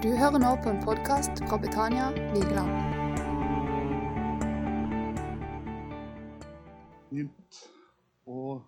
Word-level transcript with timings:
Du 0.00 0.08
hører 0.16 0.40
nå 0.40 0.50
på 0.64 0.70
en 0.72 0.78
podkast 0.80 1.42
fra 1.44 1.58
Betania 1.60 2.06
Vigeland. 2.32 2.70
fint 7.10 7.58
å 8.24 8.62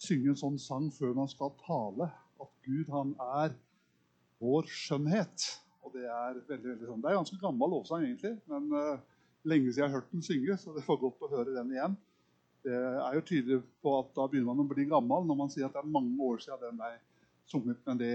synge 0.00 0.32
en 0.32 0.38
sånn 0.40 0.56
sang 0.62 0.86
før 0.94 1.12
man 1.18 1.28
skal 1.28 1.52
tale. 1.60 2.08
At 2.40 2.48
Gud, 2.64 2.88
han 2.94 3.12
er 3.42 3.52
vår 4.40 4.72
skjønnhet. 4.72 5.50
Og 5.84 5.92
det 5.98 6.06
er 6.08 6.40
veldig, 6.48 6.70
veldig 6.70 6.88
sånn. 6.88 7.04
Det 7.04 7.10
er 7.10 7.18
en 7.18 7.22
ganske 7.26 7.40
gammel 7.44 7.74
lovsang, 7.76 8.08
egentlig. 8.08 8.38
Men 8.48 8.72
uh, 8.72 9.04
lenge 9.44 9.68
siden 9.68 9.84
jeg 9.84 9.88
har 9.90 9.96
hørt 9.98 10.12
den 10.16 10.24
synge, 10.24 10.60
så 10.64 10.72
det 10.72 10.88
var 10.88 11.04
godt 11.04 11.28
å 11.28 11.32
høre 11.36 11.58
den 11.60 11.76
igjen. 11.76 12.00
Det 12.64 12.84
er 13.04 13.20
jo 13.20 13.26
tydelig 13.34 13.64
på 13.84 13.98
at 14.00 14.14
da 14.16 14.30
begynner 14.32 14.54
man 14.54 14.64
å 14.64 14.70
bli 14.72 14.88
gammel 14.88 15.28
når 15.28 15.44
man 15.44 15.52
sier 15.52 15.68
at 15.68 15.76
det 15.76 15.84
er 15.84 15.96
mange 16.00 16.16
år 16.24 16.40
siden 16.40 16.70
den 16.70 16.80
ble 16.80 16.94
sunget. 17.52 17.84
Men 17.84 18.00
det, 18.00 18.14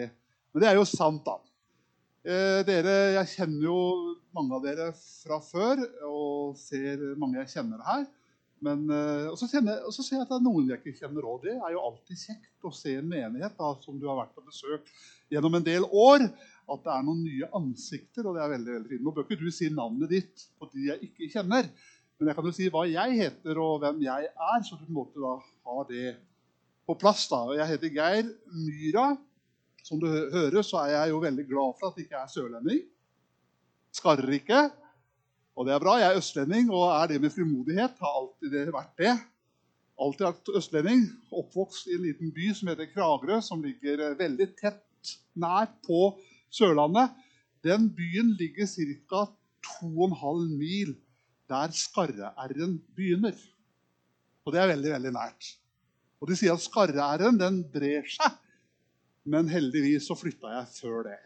men 0.49 0.65
det 0.65 0.73
er 0.73 0.81
jo 0.81 0.89
sant, 0.89 1.21
da. 1.29 1.37
Eh, 2.25 2.63
dere, 2.65 2.93
Jeg 3.13 3.29
kjenner 3.35 3.65
jo 3.67 3.79
mange 4.33 4.55
av 4.57 4.63
dere 4.63 4.85
fra 4.97 5.37
før 5.45 5.77
og 6.07 6.55
ser 6.57 7.03
mange 7.21 7.37
jeg 7.43 7.51
kjenner 7.51 7.83
her. 7.85 8.07
Men, 8.65 8.87
eh, 8.89 9.27
og, 9.29 9.35
så 9.37 9.45
og 9.45 9.91
ser 9.93 10.15
jeg 10.15 10.23
at 10.23 10.31
det 10.31 10.39
er 10.39 10.45
noen 10.47 10.71
jeg 10.71 10.81
ikke 10.81 11.03
kjenner 11.03 11.27
òg. 11.29 11.43
Det 11.43 11.53
er 11.53 11.75
jo 11.75 11.83
alltid 11.85 12.17
kjekt 12.17 12.65
å 12.65 12.71
se 12.73 12.95
en 12.97 13.11
menighet 13.11 13.53
da, 13.59 13.69
som 13.83 13.99
du 14.01 14.07
har 14.09 14.17
vært 14.23 14.33
på 14.33 14.41
besøk 14.47 14.89
gjennom 15.29 15.59
en 15.59 15.67
del 15.67 15.85
år. 15.85 16.25
At 16.65 16.81
det 16.87 16.95
er 16.95 17.05
noen 17.05 17.21
nye 17.27 17.51
ansikter. 17.61 18.25
og 18.25 18.39
det 18.39 18.41
er 18.41 18.55
veldig, 18.55 18.73
veldig 18.79 18.93
fint. 18.95 19.05
Nå 19.05 19.13
bør 19.13 19.27
ikke 19.27 19.39
du 19.43 19.53
si 19.53 19.69
navnet 19.69 20.15
ditt 20.15 20.47
på 20.57 20.71
de 20.73 20.89
jeg 20.89 21.11
ikke 21.11 21.29
kjenner. 21.35 21.69
Men 22.17 22.31
jeg 22.31 22.39
kan 22.39 22.49
jo 22.49 22.55
si 22.57 22.71
hva 22.73 22.87
jeg 22.89 23.21
heter 23.21 23.61
og 23.61 23.85
hvem 23.85 24.01
jeg 24.07 24.31
er, 24.33 24.65
så 24.65 24.79
du 24.79 24.87
på 24.87 24.89
en 24.89 24.97
måte 24.97 25.21
da 25.21 25.37
har 25.69 25.87
det 25.93 26.17
på 26.89 26.97
plass. 26.97 27.27
da. 27.29 27.45
Jeg 27.61 27.75
heter 27.75 27.93
Geir 28.01 28.33
Myra. 28.49 29.11
Som 29.85 30.01
du 30.01 30.07
hører, 30.09 30.63
så 30.65 30.81
er 30.81 30.95
jeg 30.95 31.13
jo 31.13 31.21
veldig 31.21 31.45
glad 31.45 31.77
for 31.77 31.91
at 31.91 31.99
jeg 31.99 32.07
ikke 32.07 32.23
er 32.23 32.31
sørlending. 32.33 32.81
Skarrer 33.93 34.33
ikke. 34.39 34.61
Og 35.55 35.67
det 35.67 35.75
er 35.75 35.81
bra. 35.83 35.99
Jeg 36.01 36.09
er 36.09 36.19
østlending, 36.19 36.71
og 36.73 36.87
er 36.89 37.11
det 37.11 37.19
med 37.21 37.33
frimodighet. 37.35 37.99
Har 38.01 38.15
alltid 38.19 38.55
det 38.55 38.63
vært 38.73 38.95
det. 38.97 39.13
Alltid 40.01 40.25
vært 40.25 40.49
østlending. 40.59 41.03
Oppvokst 41.29 41.91
i 41.91 41.99
en 41.99 42.07
liten 42.07 42.33
by 42.33 42.49
som 42.57 42.71
heter 42.71 42.89
Kragerø, 42.95 43.37
som 43.45 43.61
ligger 43.63 44.01
eh, 44.07 44.17
veldig 44.19 44.47
tett 44.57 45.11
nær 45.37 45.69
på 45.85 45.99
Sørlandet. 46.49 47.13
Den 47.65 47.85
byen 47.93 48.33
ligger 48.39 48.65
ca. 48.65 49.27
2,5 49.81 50.47
mil 50.57 50.95
der 51.49 51.77
Skarre-r-en 51.77 52.79
begynner. 52.97 53.37
Og 54.45 54.53
det 54.53 54.61
er 54.61 54.73
veldig, 54.73 54.91
veldig 54.97 55.13
nært. 55.13 55.51
Og 56.21 56.29
de 56.29 56.37
sier 56.37 56.57
at 56.57 56.65
Skarre-r-en 56.65 57.61
brer 57.73 58.09
seg 58.09 58.41
men 59.25 59.49
heldigvis 59.49 60.05
så 60.07 60.17
flytta 60.17 60.51
jeg 60.53 60.67
før 60.77 61.07
det. 61.09 61.17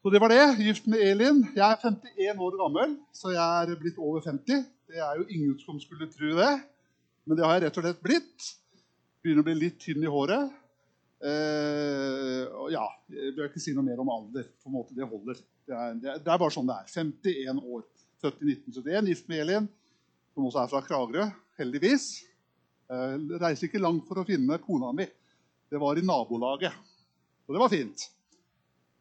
Så 0.00 0.12
det 0.12 0.20
var 0.22 0.32
det. 0.32 0.44
Gift 0.64 0.86
med 0.88 1.02
Elin. 1.04 1.42
Jeg 1.52 1.66
er 1.66 1.82
51 1.84 2.40
år 2.46 2.54
gammel, 2.62 2.94
så 3.12 3.34
jeg 3.34 3.72
er 3.72 3.80
blitt 3.82 3.98
over 4.00 4.24
50. 4.24 4.62
Det 4.88 5.02
er 5.04 5.20
jo 5.20 5.26
ingen 5.28 5.58
som 5.60 5.76
skulle 5.82 6.08
tro 6.08 6.30
det, 6.38 6.54
men 7.28 7.36
det 7.36 7.44
har 7.44 7.58
jeg 7.58 7.66
rett 7.66 7.80
og 7.82 7.84
slett 7.84 8.00
blitt. 8.06 8.46
Begynner 9.20 9.44
å 9.44 9.48
bli 9.50 9.58
litt 9.58 9.76
tynn 9.84 10.00
i 10.00 10.08
håret. 10.10 10.56
Eh, 11.20 12.46
og 12.56 12.70
ja, 12.72 12.86
Jeg 13.12 13.34
bør 13.36 13.50
ikke 13.50 13.60
si 13.60 13.74
noe 13.76 13.84
mer 13.84 14.00
om 14.00 14.08
alder. 14.08 14.46
på 14.62 14.70
en 14.70 14.78
måte 14.78 14.96
Det 14.96 15.04
holder. 15.04 15.36
Det 15.68 15.76
er, 15.76 15.98
det 16.00 16.24
er, 16.24 16.40
bare 16.40 16.54
sånn 16.54 16.70
det 16.70 16.78
er. 16.80 16.88
51 16.88 17.60
år. 17.60 17.84
Født 18.24 18.40
i 18.40 18.54
1971. 18.56 19.12
Gift 19.12 19.28
med 19.28 19.44
Elin, 19.44 19.68
som 20.32 20.48
også 20.48 20.64
er 20.64 20.72
fra 20.72 20.80
Kragerø. 20.88 21.28
Heldigvis. 21.60 22.08
Eh, 22.88 23.16
reiser 23.36 23.68
ikke 23.68 23.84
langt 23.84 24.08
for 24.08 24.22
å 24.22 24.24
finne 24.24 24.56
kona 24.64 24.94
mi. 24.96 25.04
Det 25.70 25.78
var 25.78 25.98
i 25.98 26.02
nabolaget. 26.02 26.74
Og 27.46 27.54
det 27.54 27.60
var 27.62 27.70
fint. 27.70 28.06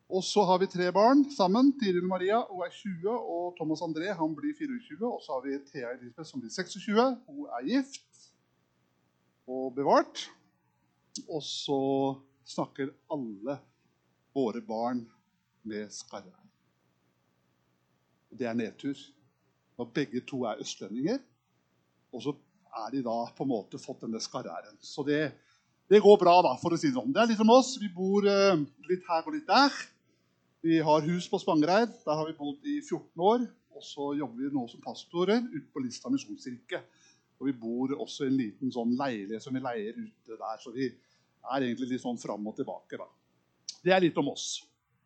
Og 0.09 0.23
så 0.25 0.41
har 0.45 0.57
vi 0.61 0.67
tre 0.69 0.89
barn 0.93 1.23
sammen. 1.33 1.71
Tiril 1.77 2.07
Maria 2.09 2.39
hun 2.49 2.63
er 2.65 2.73
20, 2.73 3.09
og 3.09 3.55
Thomas 3.57 3.81
André 3.85 4.13
han 4.17 4.35
blir 4.37 4.55
24. 4.57 5.05
Og 5.05 5.21
så 5.21 5.35
har 5.35 5.45
vi 5.45 5.57
Thea 5.69 5.93
Elisabeth 5.93 6.29
som 6.29 6.41
blir 6.41 6.53
26. 6.53 7.05
Hun 7.27 7.45
er 7.57 7.67
gift 7.67 8.29
og 9.49 9.73
bevart. 9.77 10.25
Og 11.27 11.43
så 11.45 11.79
snakker 12.45 12.93
alle 13.13 13.59
våre 14.33 14.61
barn 14.65 15.03
med 15.69 15.89
skarre. 15.93 16.33
Det 18.29 18.45
er 18.45 18.57
nedtur. 18.57 18.97
Når 19.77 19.93
begge 19.93 20.21
to 20.27 20.43
er 20.45 20.61
østlendinger, 20.61 21.21
og 22.13 22.23
så 22.23 22.33
er 22.81 22.91
de 22.93 23.03
da 23.05 23.17
på 23.35 23.45
en 23.45 23.51
måte 23.53 23.81
fått 23.81 24.03
denne 24.05 24.21
skarre-æren. 24.21 24.77
Så 24.81 25.05
det, 25.07 25.31
det 25.89 26.03
går 26.05 26.19
bra, 26.21 26.35
da, 26.45 26.51
for 26.61 26.75
å 26.75 26.77
si 26.77 26.91
det 26.91 26.99
sånn. 26.99 27.09
Det 27.13 27.21
er 27.23 27.31
litt 27.31 27.39
som 27.39 27.49
oss. 27.49 27.71
Vi 27.81 27.87
bor 27.89 28.25
eh, 28.29 28.59
litt 28.85 29.07
her 29.09 29.25
og 29.25 29.33
litt 29.33 29.47
der. 29.49 29.73
Vi 30.61 30.77
har 30.85 31.05
hus 31.07 31.25
på 31.31 31.39
Spangereid. 31.41 31.95
Der 32.03 32.19
har 32.19 32.27
vi 32.27 32.35
bodd 32.37 32.67
i 32.69 32.75
14 32.83 33.23
år. 33.25 33.47
Og 33.73 33.85
så 33.87 34.11
jobber 34.19 34.43
vi 34.43 34.51
nå 34.53 34.67
som 34.69 34.83
pastorer 34.83 35.41
ute 35.47 35.65
på 35.73 35.81
Lista 35.81 36.11
misjonskirke. 36.13 36.83
Og 37.39 37.49
vi 37.49 37.55
bor 37.57 37.95
også 37.95 38.27
i 38.27 38.29
en 38.29 38.37
liten 38.37 38.73
sånn 38.75 38.93
leilighet 38.99 39.41
som 39.41 39.55
vi 39.55 39.63
leier 39.65 39.97
ute 39.97 40.37
der. 40.37 40.61
Så 40.61 40.75
vi 40.75 40.91
er 40.91 41.65
egentlig 41.65 41.95
litt 41.95 42.03
sånn 42.03 42.21
fram 42.21 42.45
og 42.51 42.59
tilbake, 42.59 42.99
da. 42.99 43.09
Det 43.81 43.95
er 43.95 44.03
litt 44.03 44.19
om 44.21 44.29
oss. 44.29 44.59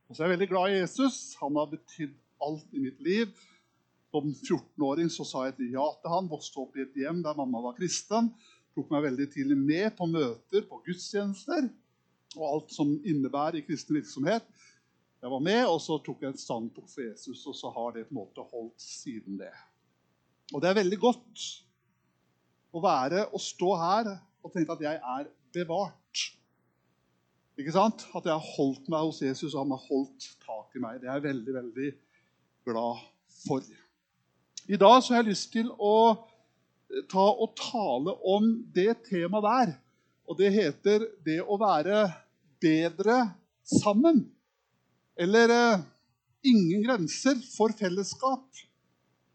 Og 0.10 0.18
så 0.18 0.26
er 0.26 0.34
jeg 0.34 0.36
veldig 0.36 0.50
glad 0.52 0.74
i 0.74 0.82
Jesus. 0.82 1.22
Han 1.40 1.62
har 1.62 1.70
betydd 1.72 2.18
alt 2.44 2.76
i 2.76 2.84
mitt 2.90 3.00
liv. 3.06 3.32
Som 4.12 4.34
14-åring 4.34 5.08
så 5.14 5.24
sa 5.24 5.46
jeg 5.48 5.56
et 5.56 5.78
ja 5.78 5.88
til 6.02 6.12
han. 6.12 6.28
Vokste 6.28 6.60
opp 6.66 6.76
i 6.76 6.84
et 6.84 7.00
hjem 7.06 7.24
der 7.24 7.40
mamma 7.40 7.64
var 7.70 7.80
kristen 7.80 8.34
tok 8.74 8.92
meg 8.94 9.06
veldig 9.08 9.28
tidlig 9.34 9.58
med 9.60 9.90
på 9.98 10.08
møter, 10.10 10.66
på 10.70 10.82
gudstjenester 10.86 11.68
og 12.34 12.46
alt 12.48 12.74
som 12.74 12.94
innebærer 13.06 13.60
i 13.60 13.66
kristen 13.66 13.98
virksomhet. 13.98 14.46
Jeg 15.24 15.32
var 15.32 15.44
med, 15.44 15.62
og 15.70 15.78
så 15.80 16.00
tok 16.04 16.24
jeg 16.26 16.34
et 16.34 16.42
standpunkt 16.42 16.92
for 16.92 17.06
Jesus, 17.06 17.46
og 17.48 17.56
så 17.56 17.70
har 17.72 17.94
det 17.96 18.08
på 18.08 18.16
en 18.16 18.20
måte 18.24 18.44
holdt 18.50 18.82
siden 18.82 19.38
det. 19.40 19.54
Og 20.52 20.62
det 20.62 20.72
er 20.72 20.82
veldig 20.82 21.00
godt 21.00 21.44
å 22.74 22.82
være 22.84 23.28
og 23.30 23.42
stå 23.42 23.70
her 23.80 24.10
og 24.44 24.52
tenke 24.52 24.76
at 24.76 24.84
jeg 24.84 25.00
er 25.00 25.30
bevart. 25.56 26.26
Ikke 27.62 27.76
sant? 27.76 28.04
At 28.18 28.26
jeg 28.26 28.34
har 28.34 28.52
holdt 28.58 28.90
meg 28.92 29.06
hos 29.06 29.22
Jesus, 29.22 29.54
og 29.54 29.62
han 29.62 29.76
har 29.76 29.86
holdt 29.86 30.28
tak 30.44 30.76
i 30.76 30.82
meg. 30.84 31.00
Det 31.00 31.08
er 31.08 31.20
jeg 31.20 31.28
veldig, 31.30 31.56
veldig 31.60 31.90
glad 32.68 33.08
for. 33.46 33.74
I 34.68 34.80
dag 34.80 34.98
så 35.00 35.14
har 35.14 35.22
jeg 35.22 35.32
lyst 35.32 35.52
til 35.54 35.70
å 35.78 35.96
ta 37.10 37.26
og 37.32 37.56
tale 37.60 38.16
om 38.36 38.50
det 38.76 39.04
temaet 39.10 39.48
der. 39.48 39.74
Og 40.30 40.38
det 40.40 40.52
heter 40.54 41.08
'det 41.26 41.42
å 41.42 41.58
være 41.60 42.14
bedre 42.62 43.34
sammen'. 43.66 44.26
Eller 45.18 45.50
eh, 45.50 45.82
'ingen 46.44 46.84
grenser 46.84 47.36
for 47.58 47.70
fellesskap'. 47.70 48.64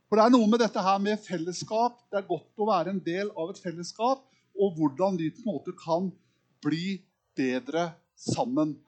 For 0.08 0.16
det 0.16 0.24
er 0.24 0.32
noe 0.32 0.48
med 0.48 0.60
dette 0.60 0.80
her 0.80 0.98
med 0.98 1.20
fellesskap. 1.20 2.00
Det 2.10 2.18
er 2.18 2.28
godt 2.28 2.56
å 2.56 2.68
være 2.68 2.90
en 2.90 3.02
del 3.04 3.30
av 3.36 3.50
et 3.50 3.60
fellesskap. 3.60 4.24
Og 4.56 4.74
hvordan 4.74 5.18
vi 5.18 5.30
på 5.30 5.44
en 5.44 5.52
måte 5.52 5.74
kan 5.76 6.12
bli 6.64 7.02
bedre 7.36 7.92
sammen. 8.16 8.78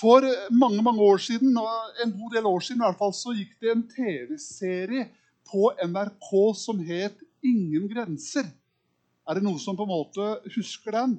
For 0.00 0.24
mange 0.52 0.82
mange 0.82 1.00
år 1.00 1.20
siden, 1.24 1.56
en 2.04 2.12
god 2.12 2.32
del 2.34 2.46
år 2.46 2.60
siden 2.60 2.82
i 2.82 2.84
hvert 2.84 2.98
fall, 2.98 3.14
så 3.16 3.32
gikk 3.36 3.54
det 3.60 3.70
en 3.72 3.84
TV-serie 3.88 5.06
på 5.48 5.70
NRK 5.86 6.32
som 6.58 6.80
het 6.84 7.22
ingen 7.50 7.88
grenser. 7.90 8.48
Er 9.26 9.38
det 9.38 9.44
noen 9.46 9.60
som 9.62 9.78
på 9.78 9.86
en 9.86 9.92
måte 9.92 10.28
husker 10.54 10.94
den? 10.94 11.16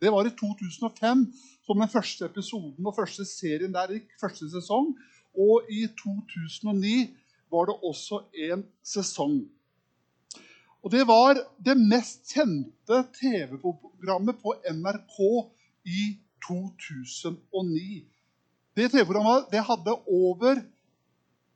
Det 0.00 0.12
var 0.12 0.26
i 0.26 0.32
2005 0.32 1.24
som 1.66 1.80
den 1.80 1.92
første 1.92 2.26
episoden 2.28 2.88
og 2.88 2.96
første 2.96 3.24
serien 3.28 3.72
der 3.72 3.92
gikk. 3.94 4.12
første 4.20 4.48
sesong. 4.50 4.94
Og 5.36 5.68
i 5.70 5.86
2009 6.00 7.10
var 7.50 7.68
det 7.68 7.76
også 7.84 8.24
en 8.48 8.64
sesong. 8.82 9.42
Og 10.82 10.92
det 10.92 11.04
var 11.06 11.36
det 11.60 11.76
mest 11.76 12.32
kjente 12.32 13.02
TV-programmet 13.20 14.40
på 14.40 14.54
NRK 14.72 15.18
i 15.84 16.16
2009. 16.46 18.04
Det 18.76 18.90
TV-programmet 18.90 19.64
hadde 19.68 19.96
over 20.08 20.62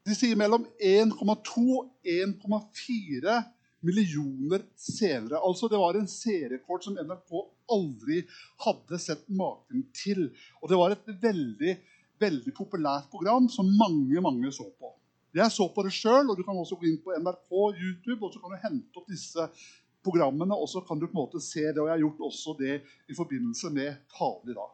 de 0.05 0.13
sier 0.13 0.37
mellom 0.37 0.67
1,2 0.85 1.63
og 1.79 1.87
1,4 2.05 3.39
millioner 3.85 4.65
senere. 4.79 5.41
Altså 5.41 5.69
Det 5.69 5.81
var 5.81 5.99
en 5.99 6.11
seerrekord 6.11 6.85
som 6.85 6.97
NRK 6.99 7.45
aldri 7.75 8.23
hadde 8.65 9.01
sett 9.01 9.25
maken 9.29 9.87
til. 9.97 10.27
Og 10.63 10.71
det 10.71 10.81
var 10.81 10.95
et 10.95 11.15
veldig, 11.23 11.77
veldig 12.21 12.55
populært 12.57 13.11
program 13.13 13.49
som 13.53 13.71
mange, 13.79 14.21
mange 14.25 14.53
så 14.53 14.67
på. 14.79 14.93
Jeg 15.35 15.51
så 15.51 15.67
på 15.75 15.83
det 15.83 15.91
sjøl, 15.95 16.29
og 16.31 16.39
du 16.39 16.45
kan 16.47 16.59
også 16.59 16.77
gå 16.79 16.87
inn 16.87 17.01
på 17.03 17.15
NRK, 17.19 17.51
YouTube, 17.75 18.21
og 18.23 18.31
så 18.31 18.39
kan 18.39 18.55
du 18.55 18.61
hente 18.63 19.01
opp 19.01 19.09
disse 19.11 19.49
programmene, 20.05 20.55
og 20.55 20.69
så 20.71 20.83
kan 20.87 21.01
du 21.01 21.09
på 21.09 21.17
en 21.17 21.23
måte 21.25 21.43
se 21.43 21.65
det. 21.65 21.81
Og 21.81 21.89
jeg 21.89 21.97
har 21.97 22.05
gjort 22.05 22.27
også 22.29 22.55
det 22.61 22.77
i 23.11 23.17
forbindelse 23.17 23.73
med 23.75 23.99
talen 24.15 24.53
i 24.53 24.57
dag. 24.57 24.71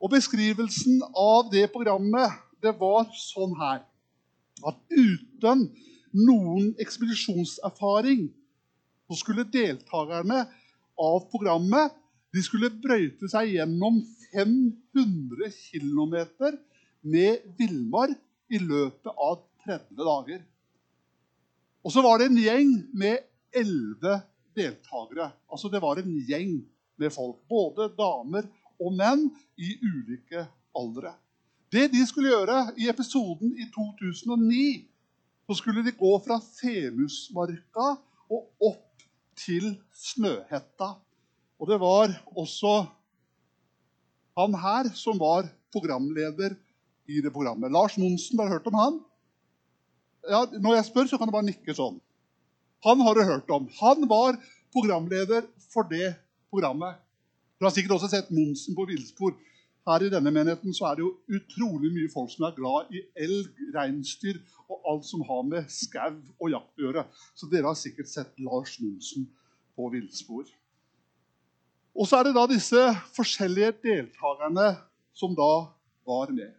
Og 0.00 0.12
beskrivelsen 0.12 1.02
av 1.16 1.50
det 1.52 1.66
programmet 1.72 2.40
det 2.64 2.72
var 2.80 3.10
sånn 3.16 3.52
her 3.60 3.82
at 4.64 4.78
uten 4.88 5.66
noen 6.14 6.72
ekspedisjonserfaring, 6.82 8.28
så 9.08 9.18
skulle 9.20 9.46
deltakerne 9.52 10.44
av 11.00 11.26
programmet 11.30 11.94
de 12.34 12.42
skulle 12.42 12.72
brøyte 12.82 13.28
seg 13.30 13.52
gjennom 13.54 14.00
500 14.32 15.50
km 15.70 16.16
med 17.04 17.44
villmark 17.58 18.18
i 18.50 18.58
løpet 18.58 19.10
av 19.12 19.42
30 19.66 20.00
dager. 20.00 20.40
Og 21.84 21.92
så 21.92 22.02
var 22.02 22.18
det 22.18 22.30
en 22.30 22.40
gjeng 22.40 22.72
med 22.96 23.20
elleve 23.54 24.16
deltakere. 24.56 25.28
Altså 25.50 25.70
det 25.70 25.82
var 25.84 26.00
en 26.00 26.14
gjeng 26.26 26.56
med 27.00 27.12
folk. 27.12 27.42
Både 27.50 27.90
damer 27.94 28.48
og 28.80 28.96
menn 28.96 29.28
i 29.60 29.76
ulike 29.82 30.46
aldre. 30.74 31.14
Det 31.70 31.88
de 31.92 32.02
skulle 32.06 32.32
gjøre 32.32 32.58
i 32.80 32.88
episoden 32.90 33.52
i 33.58 33.66
2009, 33.74 34.64
så 35.46 35.56
skulle 35.58 35.84
de 35.84 35.92
gå 35.96 36.12
fra 36.24 36.38
Femusmarka 36.40 37.88
og 38.32 38.68
opp 38.70 39.04
til 39.38 39.74
Snøhetta. 39.94 40.94
Og 41.60 41.70
det 41.70 41.78
var 41.80 42.14
også 42.34 42.84
han 44.38 44.56
her 44.58 44.90
som 44.98 45.18
var 45.20 45.46
programleder 45.74 46.56
i 47.06 47.20
det 47.22 47.32
programmet. 47.32 47.72
Lars 47.72 47.98
Monsen, 48.00 48.38
har 48.38 48.48
du 48.48 48.56
hørt 48.56 48.66
om 48.70 48.78
han? 48.78 48.98
Ja, 50.24 50.44
når 50.56 50.78
jeg 50.78 50.88
spør, 50.88 51.08
så 51.10 51.20
kan 51.20 51.28
du 51.28 51.34
bare 51.34 51.46
nikke 51.46 51.76
sånn. 51.76 52.00
Han 52.84 53.00
har 53.04 53.16
du 53.16 53.24
hørt 53.28 53.50
om. 53.52 53.68
Han 53.80 54.08
var 54.08 54.38
programleder 54.74 55.46
for 55.72 55.86
det 55.88 56.14
programmet. 56.52 56.96
Du 57.60 57.66
har 57.66 57.74
sikkert 57.74 57.98
også 57.98 58.10
sett 58.12 58.32
Monsen 58.34 58.76
på 58.76 58.86
villspor. 58.88 59.36
Her 59.84 60.00
i 60.00 60.10
denne 60.12 60.32
menigheten 60.32 60.72
så 60.72 60.86
er 60.88 60.96
det 60.96 61.04
jo 61.04 61.12
utrolig 61.36 61.90
mye 61.92 62.10
folk 62.12 62.30
som 62.32 62.46
er 62.48 62.56
glad 62.56 62.92
i 62.94 63.02
elg, 63.20 63.50
reinsdyr 63.74 64.38
og 64.72 64.80
alt 64.90 65.04
som 65.04 65.24
har 65.28 65.42
med 65.44 65.68
skau 65.68 66.14
og 66.40 66.52
jakt 66.54 66.80
å 66.80 66.86
gjøre. 66.86 67.04
Så 67.36 67.48
dere 67.52 67.68
har 67.68 67.76
sikkert 67.76 68.08
sett 68.08 68.32
Lars 68.40 68.78
Monsen 68.80 69.26
på 69.76 69.90
villspor. 69.92 70.46
Og 71.94 72.08
så 72.08 72.18
er 72.18 72.28
det 72.28 72.36
da 72.38 72.46
disse 72.50 72.80
forskjellige 73.14 73.74
deltakerne 73.84 74.70
som 75.14 75.36
da 75.36 75.52
var 76.08 76.32
med. 76.32 76.54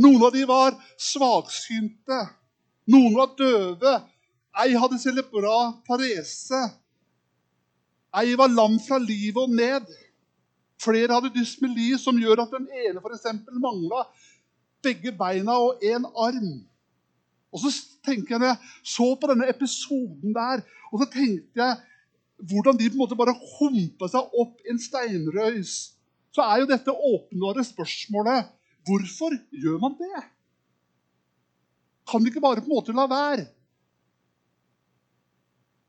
Noen 0.01 0.23
av 0.25 0.33
dem 0.35 0.49
var 0.49 0.79
svaksynte. 0.99 2.21
Noen 2.89 3.17
var 3.17 3.35
døve. 3.39 3.97
Ei 4.63 4.75
hadde 4.75 4.99
celebra 4.99 5.57
parese. 5.87 6.63
Ei 8.17 8.35
var 8.39 8.51
lam 8.51 8.79
fra 8.83 8.99
livet 8.99 9.39
og 9.43 9.53
ned. 9.55 9.87
Flere 10.81 11.13
hadde 11.13 11.35
dysmeli, 11.35 11.93
som 12.01 12.19
gjør 12.19 12.47
at 12.47 12.57
den 12.57 12.67
ene 12.87 13.03
f.eks. 13.03 13.29
mangla 13.61 14.07
begge 14.83 15.13
beina 15.13 15.59
og 15.61 15.85
én 15.85 16.07
arm. 16.09 16.51
Og 17.53 17.63
så 17.63 17.71
tenker 18.07 18.35
jeg, 18.35 18.41
når 18.41 18.53
jeg 18.53 18.91
så 18.95 19.07
på 19.21 19.31
denne 19.31 19.49
episoden 19.51 20.35
der, 20.35 20.63
og 20.91 21.03
så 21.03 21.09
tenkte 21.13 21.61
jeg 21.61 21.79
hvordan 22.51 22.79
de 22.79 22.89
på 22.89 22.97
en 22.97 23.03
måte 23.03 23.19
bare 23.19 23.37
humpa 23.59 24.09
seg 24.09 24.37
opp 24.41 24.63
i 24.65 24.71
en 24.73 24.81
steinrøys, 24.81 25.75
så 26.33 26.47
er 26.47 26.63
jo 26.63 26.71
dette 26.71 26.95
åpenbare 26.95 27.65
spørsmålet 27.67 28.49
hvorfor 28.89 29.35
gjør 29.53 29.81
man 29.83 29.99
det? 29.99 30.23
Kan 32.11 32.25
vi 32.25 32.33
ikke 32.33 32.43
bare 32.43 32.63
på 32.63 32.71
en 32.71 32.77
måte 32.77 32.95
la 32.97 33.07
være? 33.11 33.47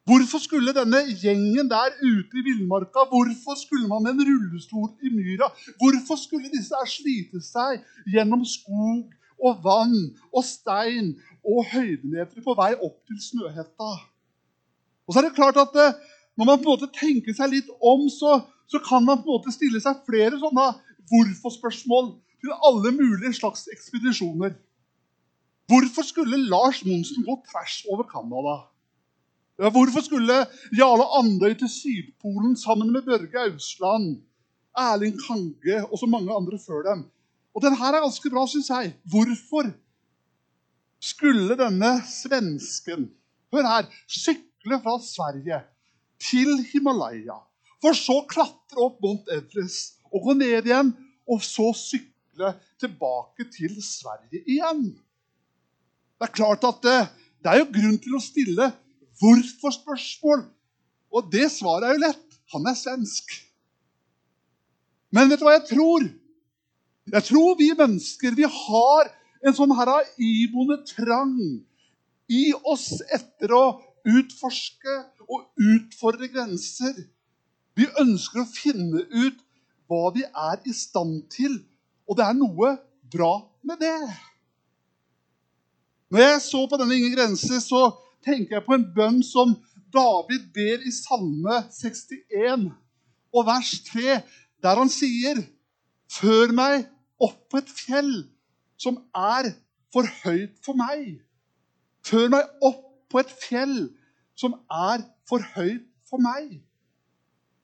Hvorfor 0.09 0.41
skulle 0.41 0.73
denne 0.73 0.99
gjengen 1.21 1.69
der 1.69 1.93
ute 2.01 2.39
i 2.39 2.43
villmarka 2.45 3.03
Hvorfor 3.09 3.55
skulle 3.55 3.87
man 3.87 4.03
med 4.03 4.15
en 4.15 4.23
rullestol 4.29 4.89
i 5.05 5.09
myra? 5.13 5.47
Hvorfor 5.81 6.17
skulle 6.19 6.49
disse 6.51 6.75
her 6.75 6.89
slite 6.89 7.41
seg 7.45 7.83
gjennom 8.13 8.41
skog 8.45 9.13
og 9.41 9.61
vann 9.65 9.95
og 10.33 10.43
stein 10.45 11.13
og 11.45 11.69
høydemeter 11.69 12.41
på 12.45 12.55
vei 12.57 12.73
opp 12.75 12.97
til 13.07 13.21
Snøhetta? 13.21 13.91
Og 15.05 15.13
så 15.13 15.21
er 15.21 15.29
det 15.29 15.37
klart 15.37 15.57
at 15.61 15.77
eh, 15.77 15.93
Når 16.37 16.45
man 16.47 16.57
på 16.57 16.63
en 16.63 16.73
måte 16.73 16.87
tenker 16.95 17.35
seg 17.35 17.51
litt 17.51 17.69
om, 17.83 18.05
så, 18.09 18.37
så 18.71 18.79
kan 18.79 19.03
man 19.05 19.19
på 19.19 19.27
en 19.27 19.35
måte 19.35 19.51
stille 19.53 19.81
seg 19.83 19.99
flere 20.07 20.39
sånne 20.39 20.67
hvorfor-spørsmål 21.11 22.13
til 22.41 22.53
alle 22.67 22.93
mulige 22.95 23.33
slags 23.35 23.67
ekspedisjoner. 23.73 24.55
Hvorfor 25.71 26.03
skulle 26.03 26.37
Lars 26.51 26.81
Monsen 26.85 27.23
gå 27.23 27.33
tvers 27.47 27.75
over 27.91 28.03
Canada? 28.13 28.55
Hvorfor 29.75 30.01
skulle 30.03 30.37
Jarle 30.79 31.05
Andøy 31.19 31.53
til 31.61 31.69
Sydpolen 31.69 32.57
sammen 32.57 32.91
med 32.91 33.01
Børge 33.07 33.39
Ausland, 33.45 34.07
Erling 34.77 35.15
Kange 35.27 35.77
og 35.87 35.99
så 35.99 36.05
mange 36.05 36.33
andre 36.39 36.59
før 36.67 36.81
dem? 36.89 37.05
Og 37.55 37.61
den 37.65 37.77
her 37.79 37.93
er 37.93 38.03
ganske 38.03 38.29
bra, 38.33 38.43
syns 38.47 38.69
jeg. 38.69 38.93
Hvorfor 39.11 39.69
skulle 41.11 41.57
denne 41.63 41.91
svensken 42.19 43.07
hør 43.53 43.67
her, 43.67 43.87
sykle 44.07 44.79
fra 44.83 44.97
Sverige 45.03 45.61
til 46.19 46.51
Himalaya, 46.71 47.37
for 47.81 47.95
så 47.97 48.17
klatre 48.29 48.83
opp 48.87 48.99
Mount 49.03 49.31
Everest 49.37 50.01
og 50.11 50.27
gå 50.27 50.35
ned 50.41 50.67
igjen, 50.67 50.91
og 51.31 51.39
så 51.43 51.71
sykle 51.77 52.53
tilbake 52.79 53.47
til 53.55 53.79
Sverige 53.83 54.43
igjen? 54.45 54.83
Det 56.21 56.27
er 56.27 56.37
klart 56.37 56.65
at 56.69 56.83
det, 56.85 56.97
det 57.41 57.49
er 57.49 57.63
jo 57.63 57.71
grunn 57.73 57.97
til 57.97 58.13
å 58.13 58.21
stille 58.21 58.67
hvorfor-spørsmål. 59.17 60.43
Og 61.17 61.31
det 61.33 61.47
svaret 61.49 61.87
er 61.87 61.95
jo 61.95 62.03
lett. 62.03 62.37
Han 62.53 62.69
er 62.69 62.77
svensk. 62.77 63.33
Men 65.09 65.31
vet 65.31 65.41
du 65.41 65.47
hva 65.47 65.55
jeg 65.57 65.65
tror? 65.71 66.05
Jeg 67.09 67.25
tror 67.25 67.57
vi 67.57 67.71
mennesker 67.73 68.37
vi 68.37 68.45
har 68.45 69.09
en 69.41 69.57
sånn 69.57 69.73
her 69.73 69.89
iboende 70.21 70.77
trang 70.85 71.33
i 72.29 72.43
oss 72.69 73.01
etter 73.09 73.57
å 73.57 73.65
utforske 74.05 74.97
og 75.25 75.49
utfordre 75.57 76.29
grenser. 76.29 76.93
Vi 77.73 77.89
ønsker 77.97 78.43
å 78.43 78.51
finne 78.51 79.07
ut 79.09 79.41
hva 79.89 80.11
vi 80.13 80.21
er 80.29 80.61
i 80.69 80.75
stand 80.75 81.25
til, 81.33 81.63
og 82.05 82.21
det 82.21 82.29
er 82.29 82.37
noe 82.37 82.75
bra 83.09 83.39
med 83.65 83.81
det. 83.81 83.97
Når 86.11 86.19
jeg 86.19 86.41
så 86.43 86.65
på 86.67 86.77
denne 86.79 86.95
Ingen 86.97 87.13
grenser, 87.15 87.59
så 87.63 87.85
tenker 88.25 88.57
jeg 88.57 88.65
på 88.65 88.75
en 88.75 88.87
bønn 88.95 89.21
som 89.23 89.53
David 89.95 90.49
ber 90.55 90.83
i 90.83 90.91
Salme 90.91 91.61
61 91.71 92.67
og 93.31 93.45
vers 93.47 93.71
3, 93.87 94.17
der 94.63 94.81
han 94.81 94.91
sier 94.91 95.39
Før 96.11 96.51
meg 96.51 96.89
opp 97.23 97.37
på 97.51 97.61
et 97.61 97.71
fjell 97.71 98.11
som 98.81 98.97
er 99.15 99.53
for 99.93 100.07
høyt 100.25 100.57
for 100.65 100.75
meg. 100.75 101.21
Før 102.03 102.27
meg 102.33 102.49
opp 102.59 102.83
på 103.11 103.21
et 103.21 103.31
fjell 103.45 103.77
som 104.35 104.57
er 104.67 105.05
for 105.29 105.43
høyt 105.55 105.87
for 106.09 106.19
meg. 106.19 106.59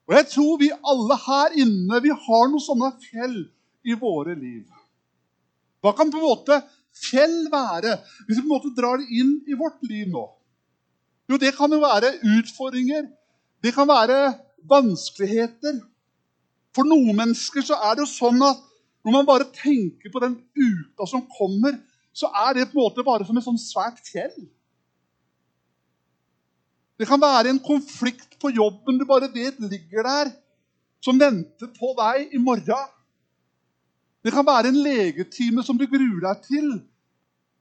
Og 0.08 0.16
jeg 0.16 0.28
tror 0.32 0.56
vi 0.62 0.70
alle 0.72 1.20
her 1.26 1.60
inne 1.66 2.00
vi 2.00 2.14
har 2.14 2.48
noen 2.48 2.64
sånne 2.64 2.94
fjell 3.02 3.42
i 3.84 3.96
våre 3.98 4.32
liv. 4.38 4.64
Hva 5.84 5.92
kan 5.94 6.08
på 6.10 6.20
en 6.22 6.30
måte 6.30 6.62
fjell 6.98 7.46
være, 7.52 7.96
hvis 8.26 8.38
vi 8.38 8.42
på 8.42 8.48
en 8.48 8.54
måte 8.54 8.74
drar 8.76 9.00
det 9.00 9.08
inn 9.14 9.38
i 9.46 9.56
vårt 9.58 9.80
liv 9.86 10.10
nå? 10.12 10.24
Jo, 11.28 11.36
det 11.40 11.54
kan 11.56 11.72
jo 11.72 11.80
være 11.82 12.14
utfordringer. 12.38 13.08
Det 13.62 13.74
kan 13.76 13.88
være 13.88 14.34
vanskeligheter. 14.70 15.80
For 16.76 16.88
noen 16.88 17.16
mennesker 17.16 17.64
så 17.64 17.78
er 17.88 17.96
det 17.96 18.06
jo 18.06 18.10
sånn 18.10 18.40
at 18.46 18.60
når 19.06 19.14
man 19.14 19.28
bare 19.28 19.48
tenker 19.54 20.12
på 20.12 20.22
den 20.22 20.36
uka 20.58 21.06
som 21.08 21.24
kommer, 21.32 21.76
så 22.12 22.30
er 22.46 22.56
det 22.56 22.70
på 22.70 22.78
en 22.78 22.84
måte 22.84 23.04
bare 23.06 23.26
som 23.26 23.36
et 23.38 23.46
sånn 23.46 23.60
svært 23.60 24.00
fjell. 24.08 24.34
Det 26.98 27.06
kan 27.06 27.20
være 27.22 27.52
en 27.52 27.60
konflikt 27.62 28.34
på 28.42 28.50
jobben 28.56 28.98
du 28.98 29.04
bare 29.06 29.30
vet 29.30 29.60
ligger 29.62 30.06
der, 30.06 30.32
som 31.04 31.18
venter 31.20 31.70
på 31.76 31.92
deg 32.00 32.34
i 32.34 32.40
morgen. 32.42 32.94
Det 34.28 34.34
kan 34.36 34.44
være 34.44 34.68
en 34.68 34.82
legetime 34.84 35.62
som 35.64 35.78
du 35.80 35.86
gruer 35.88 36.20
deg 36.20 36.40
til. 36.44 36.66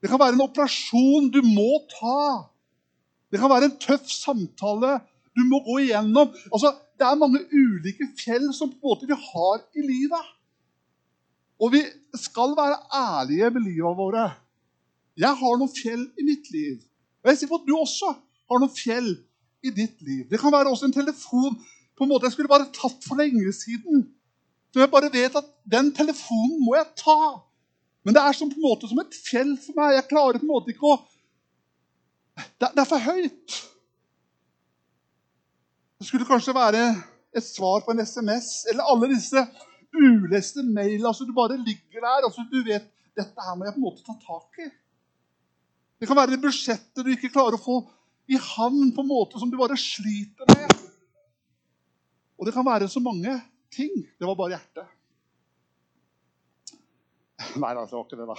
Det 0.04 0.10
kan 0.12 0.20
være 0.20 0.36
en 0.36 0.42
operasjon 0.44 1.30
du 1.32 1.40
må 1.46 1.78
ta. 1.94 2.24
Det 3.32 3.40
kan 3.40 3.48
være 3.48 3.70
en 3.70 3.78
tøff 3.80 4.10
samtale 4.12 4.98
du 5.32 5.46
må 5.48 5.62
gå 5.64 5.78
igjennom. 5.86 6.34
Altså, 6.52 6.74
det 7.00 7.08
er 7.08 7.22
mange 7.22 7.40
ulike 7.56 8.10
fjell 8.20 8.50
som 8.58 8.74
på 8.74 8.82
en 8.82 8.90
måte 8.90 9.08
vi 9.08 9.16
har 9.16 9.64
i 9.80 9.86
livet. 9.86 10.34
Og 11.64 11.72
vi 11.72 11.86
skal 12.20 12.52
være 12.60 12.82
ærlige 13.00 13.54
med 13.56 13.64
livet 13.70 13.98
våre. 14.02 14.26
Jeg 15.16 15.40
har 15.40 15.56
noen 15.62 15.72
fjell 15.72 16.04
i 16.20 16.28
mitt 16.28 16.52
liv. 16.52 16.84
Og 17.24 17.32
jeg 17.32 17.40
sier 17.40 17.54
på 17.54 17.62
at 17.62 17.70
du 17.70 17.78
også 17.78 18.12
har 18.12 18.60
noen 18.60 18.76
fjell 18.76 19.14
i 19.64 19.72
ditt 19.72 20.04
liv. 20.04 20.28
Det 20.28 20.44
kan 20.44 20.52
være 20.52 20.76
også 20.76 20.92
en 20.92 21.00
telefon 21.00 21.56
på 21.96 22.04
en 22.04 22.12
måte 22.12 22.28
jeg 22.28 22.36
skulle 22.36 22.52
bare 22.52 22.68
tatt 22.76 23.08
for 23.08 23.24
lenge 23.24 23.56
siden. 23.56 24.04
Så 24.78 24.84
jeg 24.84 24.92
bare 24.94 25.10
vet 25.10 25.36
at 25.40 25.46
den 25.66 25.88
telefonen 25.90 26.60
må 26.62 26.76
jeg 26.78 26.86
ta. 27.02 27.22
Men 28.06 28.14
det 28.14 28.22
er 28.22 28.36
som, 28.38 28.52
på 28.52 28.60
en 28.60 28.66
måte 28.68 28.86
som 28.86 29.00
et 29.02 29.16
fjell 29.26 29.56
for 29.58 29.74
meg. 29.74 29.96
Jeg 29.96 30.06
klarer 30.12 30.38
på 30.38 30.46
en 30.46 30.52
måte 30.52 30.70
ikke 30.70 30.92
å 30.92 30.98
Det, 32.38 32.70
det 32.76 32.84
er 32.84 32.86
for 32.86 33.02
høyt. 33.02 33.56
Det 35.98 36.06
skulle 36.06 36.30
kanskje 36.30 36.54
være 36.54 36.84
et 37.34 37.48
svar 37.48 37.82
på 37.88 37.96
en 37.96 38.04
SMS 38.06 38.68
eller 38.70 38.86
alle 38.86 39.10
disse 39.16 39.42
uleste 39.98 40.62
mailene. 40.62 41.10
altså 41.10 41.26
Du 41.26 41.34
bare 41.34 41.58
ligger 41.58 42.06
der. 42.06 42.30
altså 42.30 42.46
Du 42.46 42.62
vet 42.62 42.86
dette 43.18 43.50
her 43.50 43.58
må 43.58 43.66
jeg 43.66 43.74
på 43.74 43.82
en 43.82 43.88
måte 43.90 44.06
ta 44.06 44.14
tak 44.30 44.62
i. 44.62 44.70
Det 45.98 46.06
kan 46.06 46.22
være 46.22 46.36
det 46.36 46.44
budsjettet 46.46 47.02
du 47.02 47.16
ikke 47.18 47.34
klarer 47.34 47.58
å 47.58 47.66
få 47.66 47.82
i 48.30 48.38
havn 48.38 48.94
på 48.94 49.02
en 49.02 49.10
måte 49.10 49.42
som 49.42 49.50
du 49.50 49.58
bare 49.58 49.74
sliter 49.74 50.54
med. 50.54 50.82
Og 52.38 52.46
det 52.46 52.54
kan 52.54 52.70
være 52.76 52.94
så 52.94 53.02
mange 53.02 53.40
ting. 53.74 54.06
Det 54.20 54.28
var 54.28 54.38
bare 54.40 54.56
hjertet. 54.56 54.94
Nei 57.58 57.74
da, 57.78 57.84
det 57.86 57.94
var 57.94 58.06
ikke 58.06 58.20
det, 58.20 58.28
da. 58.30 58.38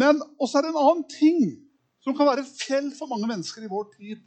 Men 0.00 0.22
også 0.40 0.58
er 0.58 0.66
det 0.66 0.72
en 0.72 0.80
annen 0.80 1.06
ting 1.10 1.42
som 2.00 2.16
kan 2.16 2.28
være 2.30 2.46
fjell 2.48 2.88
for 2.96 3.10
mange 3.10 3.28
mennesker 3.28 3.64
i 3.64 3.70
vår 3.70 3.90
tid. 3.96 4.22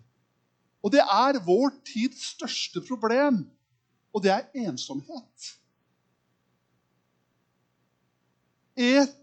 Og 0.84 0.92
det 0.94 1.02
er 1.02 1.42
vår 1.46 1.74
tids 1.88 2.34
største 2.36 2.84
problem, 2.86 3.44
og 4.14 4.24
det 4.24 4.34
er 4.34 4.50
ensomhet. 4.66 5.52
Et 8.76 9.14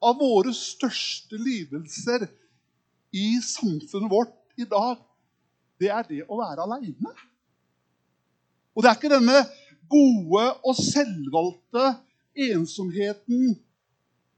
av 0.00 0.16
våre 0.16 0.52
største 0.56 1.36
lidelser 1.40 2.28
i 3.16 3.40
samfunnet 3.44 4.12
vårt 4.12 4.36
i 4.60 4.64
dag, 4.68 5.00
det 5.80 5.90
er 5.92 6.06
det 6.08 6.22
å 6.28 6.38
være 6.40 6.64
aleine. 6.64 7.12
Og 8.76 8.84
det 8.84 8.90
er 8.90 8.96
ikke 8.96 9.12
denne 9.12 9.42
gode 9.90 10.44
og 10.66 10.78
selvvalgte 10.78 11.90
ensomheten 12.50 13.56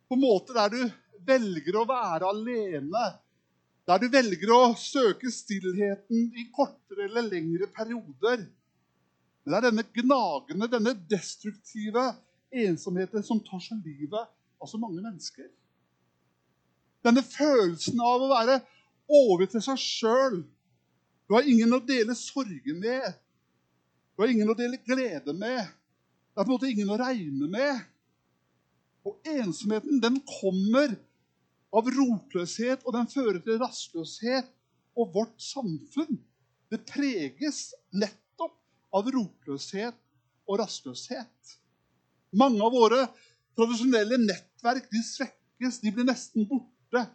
på 0.09 0.17
en 0.17 0.25
måte 0.25 0.57
der 0.57 0.73
du 0.73 0.81
velger 1.27 1.79
å 1.79 1.87
være 1.89 2.29
alene, 2.33 3.05
der 3.87 4.03
du 4.03 4.09
velger 4.13 4.53
å 4.55 4.75
søke 4.79 5.31
stillheten 5.33 6.29
i 6.39 6.49
kortere 6.55 7.07
eller 7.07 7.29
lengre 7.29 7.69
perioder. 7.73 8.45
Men 9.43 9.55
det 9.55 9.59
er 9.59 9.67
denne 9.69 9.87
gnagende, 9.97 10.69
denne 10.71 10.95
destruktive 11.11 12.11
ensomheten 12.53 13.25
som 13.27 13.41
tar 13.43 13.63
seg 13.65 13.83
livet 13.87 14.31
av 14.63 14.71
så 14.71 14.79
mange 14.79 15.03
mennesker. 15.03 15.49
Denne 17.03 17.25
følelsen 17.27 17.99
av 18.05 18.23
å 18.23 18.31
være 18.31 18.61
over 19.11 19.49
til 19.51 19.65
seg 19.65 19.81
sjøl. 19.81 20.43
Du 21.27 21.35
har 21.35 21.49
ingen 21.49 21.75
å 21.75 21.83
dele 21.83 22.15
sorgen 22.19 22.79
med. 22.83 23.09
Du 24.13 24.23
har 24.23 24.33
ingen 24.33 24.51
å 24.53 24.57
dele 24.57 24.81
glede 24.85 25.33
med. 25.33 25.71
Det 26.33 26.41
er 26.41 26.45
på 26.45 26.51
en 26.51 26.55
måte 26.55 26.71
ingen 26.71 26.93
å 26.93 26.99
regne 27.01 27.49
med. 27.53 27.81
Og 29.09 29.29
ensomheten, 29.29 30.01
den 30.03 30.21
kommer 30.29 30.95
av 31.73 31.89
rotløshet, 31.91 32.85
og 32.85 32.97
den 32.97 33.09
fører 33.11 33.41
til 33.45 33.61
rastløshet. 33.63 34.51
Og 34.93 35.15
vårt 35.15 35.41
samfunn, 35.41 36.21
det 36.69 36.83
preges 36.89 37.71
nettopp 37.97 38.55
av 38.93 39.09
rotløshet 39.15 39.97
og 40.45 40.61
rastløshet. 40.61 41.57
Mange 42.37 42.61
av 42.65 42.73
våre 42.77 43.07
tradisjonelle 43.57 44.19
nettverk 44.21 44.89
de 44.93 45.01
svekkes, 45.05 45.81
de 45.81 45.93
blir 45.93 46.09
nesten 46.09 46.45
borte. 46.49 47.07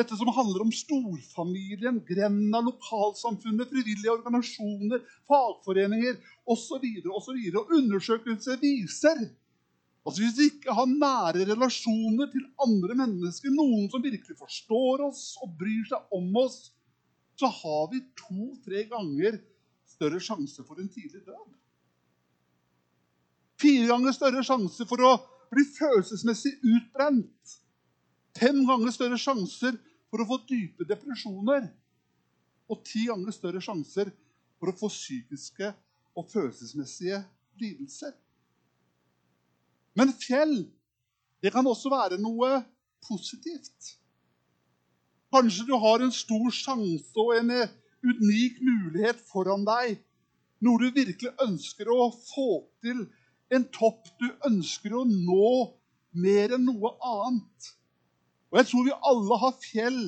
Dette 0.00 0.16
som 0.16 0.30
handler 0.32 0.62
om 0.64 0.70
storfamilien, 0.72 1.98
grenda, 2.08 2.62
lokalsamfunnet, 2.64 3.68
frivillige 3.68 4.14
organisasjoner, 4.14 5.02
fagforeninger 5.28 6.16
osv. 6.48 6.86
Og 7.60 7.74
undersøkelser 7.76 8.60
viser 8.62 9.26
at 10.08 10.16
hvis 10.16 10.36
vi 10.38 10.46
ikke 10.48 10.72
har 10.72 10.88
nære 10.88 11.44
relasjoner 11.50 12.30
til 12.32 12.46
andre 12.64 12.96
mennesker, 13.02 13.52
noen 13.52 13.90
som 13.92 14.00
virkelig 14.00 14.38
forstår 14.38 15.04
oss 15.10 15.34
og 15.44 15.52
bryr 15.60 15.84
seg 15.90 16.16
om 16.16 16.30
oss, 16.40 16.70
så 17.36 17.50
har 17.52 17.90
vi 17.92 18.00
to-tre 18.16 18.86
ganger 18.88 19.36
større 19.88 20.20
sjanse 20.24 20.64
for 20.64 20.80
en 20.80 20.88
tidlig 20.88 21.20
død. 21.26 21.52
Fire 23.60 23.90
ganger 23.92 24.16
større 24.16 24.44
sjanse 24.46 24.88
for 24.88 25.04
å 25.04 25.12
bli 25.52 25.66
følelsesmessig 25.76 26.56
utbrent. 26.64 27.56
Fem 28.40 28.64
ganger 28.64 28.94
større 28.94 29.20
sjanser 29.20 29.76
for 30.10 30.22
å 30.22 30.28
få 30.28 30.40
dype 30.48 30.86
depresjoner. 30.88 31.68
Og 32.70 32.82
ti 32.86 33.06
ganger 33.08 33.34
større 33.34 33.62
sjanser 33.62 34.10
for 34.60 34.70
å 34.70 34.76
få 34.76 34.90
psykiske 34.92 35.72
og 36.18 36.28
følelsesmessige 36.30 37.22
lidelser. 37.60 38.12
Men 39.98 40.12
fjell 40.14 40.54
det 41.42 41.52
kan 41.54 41.66
også 41.66 41.90
være 41.92 42.20
noe 42.20 42.60
positivt. 43.06 43.96
Kanskje 45.32 45.66
du 45.68 45.74
har 45.78 46.02
en 46.02 46.12
stor 46.14 46.50
sjanse 46.54 47.16
og 47.22 47.32
en 47.38 47.52
unik 48.02 48.60
mulighet 48.66 49.20
foran 49.30 49.64
deg. 49.66 50.00
Noe 50.60 50.82
du 50.82 50.90
virkelig 50.92 51.32
ønsker 51.40 51.88
å 51.88 52.10
få 52.12 52.48
til. 52.84 53.06
En 53.50 53.64
topp 53.72 54.10
du 54.20 54.28
ønsker 54.46 54.94
å 54.94 55.06
nå 55.08 55.52
mer 56.20 56.56
enn 56.56 56.66
noe 56.68 56.92
annet. 57.06 57.70
Og 58.50 58.58
jeg 58.58 58.66
tror 58.66 58.86
vi 58.86 59.00
alle 59.10 59.38
har 59.44 59.58
fjell 59.62 60.00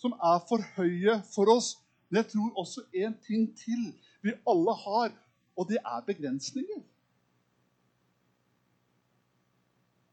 som 0.00 0.14
er 0.16 0.38
for 0.48 0.64
høye 0.76 1.18
for 1.34 1.52
oss. 1.52 1.74
Men 2.08 2.22
jeg 2.22 2.30
tror 2.32 2.62
også 2.62 2.84
en 3.02 3.16
ting 3.26 3.50
til 3.56 3.90
vi 4.24 4.32
alle 4.48 4.74
har, 4.84 5.12
og 5.56 5.68
det 5.68 5.78
er 5.80 6.06
begrensninger. 6.06 6.80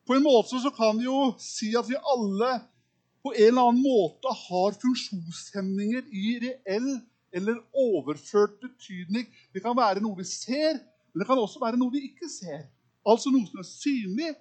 På 0.07 0.15
en 0.15 0.23
måte 0.23 0.59
så 0.63 0.71
kan 0.71 0.99
vi 0.99 1.07
jo 1.07 1.33
si 1.41 1.73
at 1.75 1.87
vi 1.89 1.97
alle 1.99 2.51
på 3.25 3.33
en 3.35 3.49
eller 3.49 3.69
annen 3.69 3.83
måte 3.83 4.31
har 4.31 4.77
funksjonshemninger 4.79 6.05
i 6.15 6.37
reell 6.43 6.91
eller 7.35 7.59
overført 7.75 8.55
betydning. 8.61 9.27
Det 9.53 9.63
kan 9.63 9.75
være 9.75 10.03
noe 10.03 10.15
vi 10.15 10.23
ser, 10.23 10.79
men 11.11 11.19
det 11.19 11.27
kan 11.27 11.39
også 11.41 11.59
være 11.59 11.79
noe 11.79 11.91
vi 11.91 12.05
ikke 12.07 12.29
ser. 12.31 12.69
Altså 13.07 13.31
noe 13.33 13.47
som 13.49 13.59
er 13.59 13.67
synlig, 13.67 14.31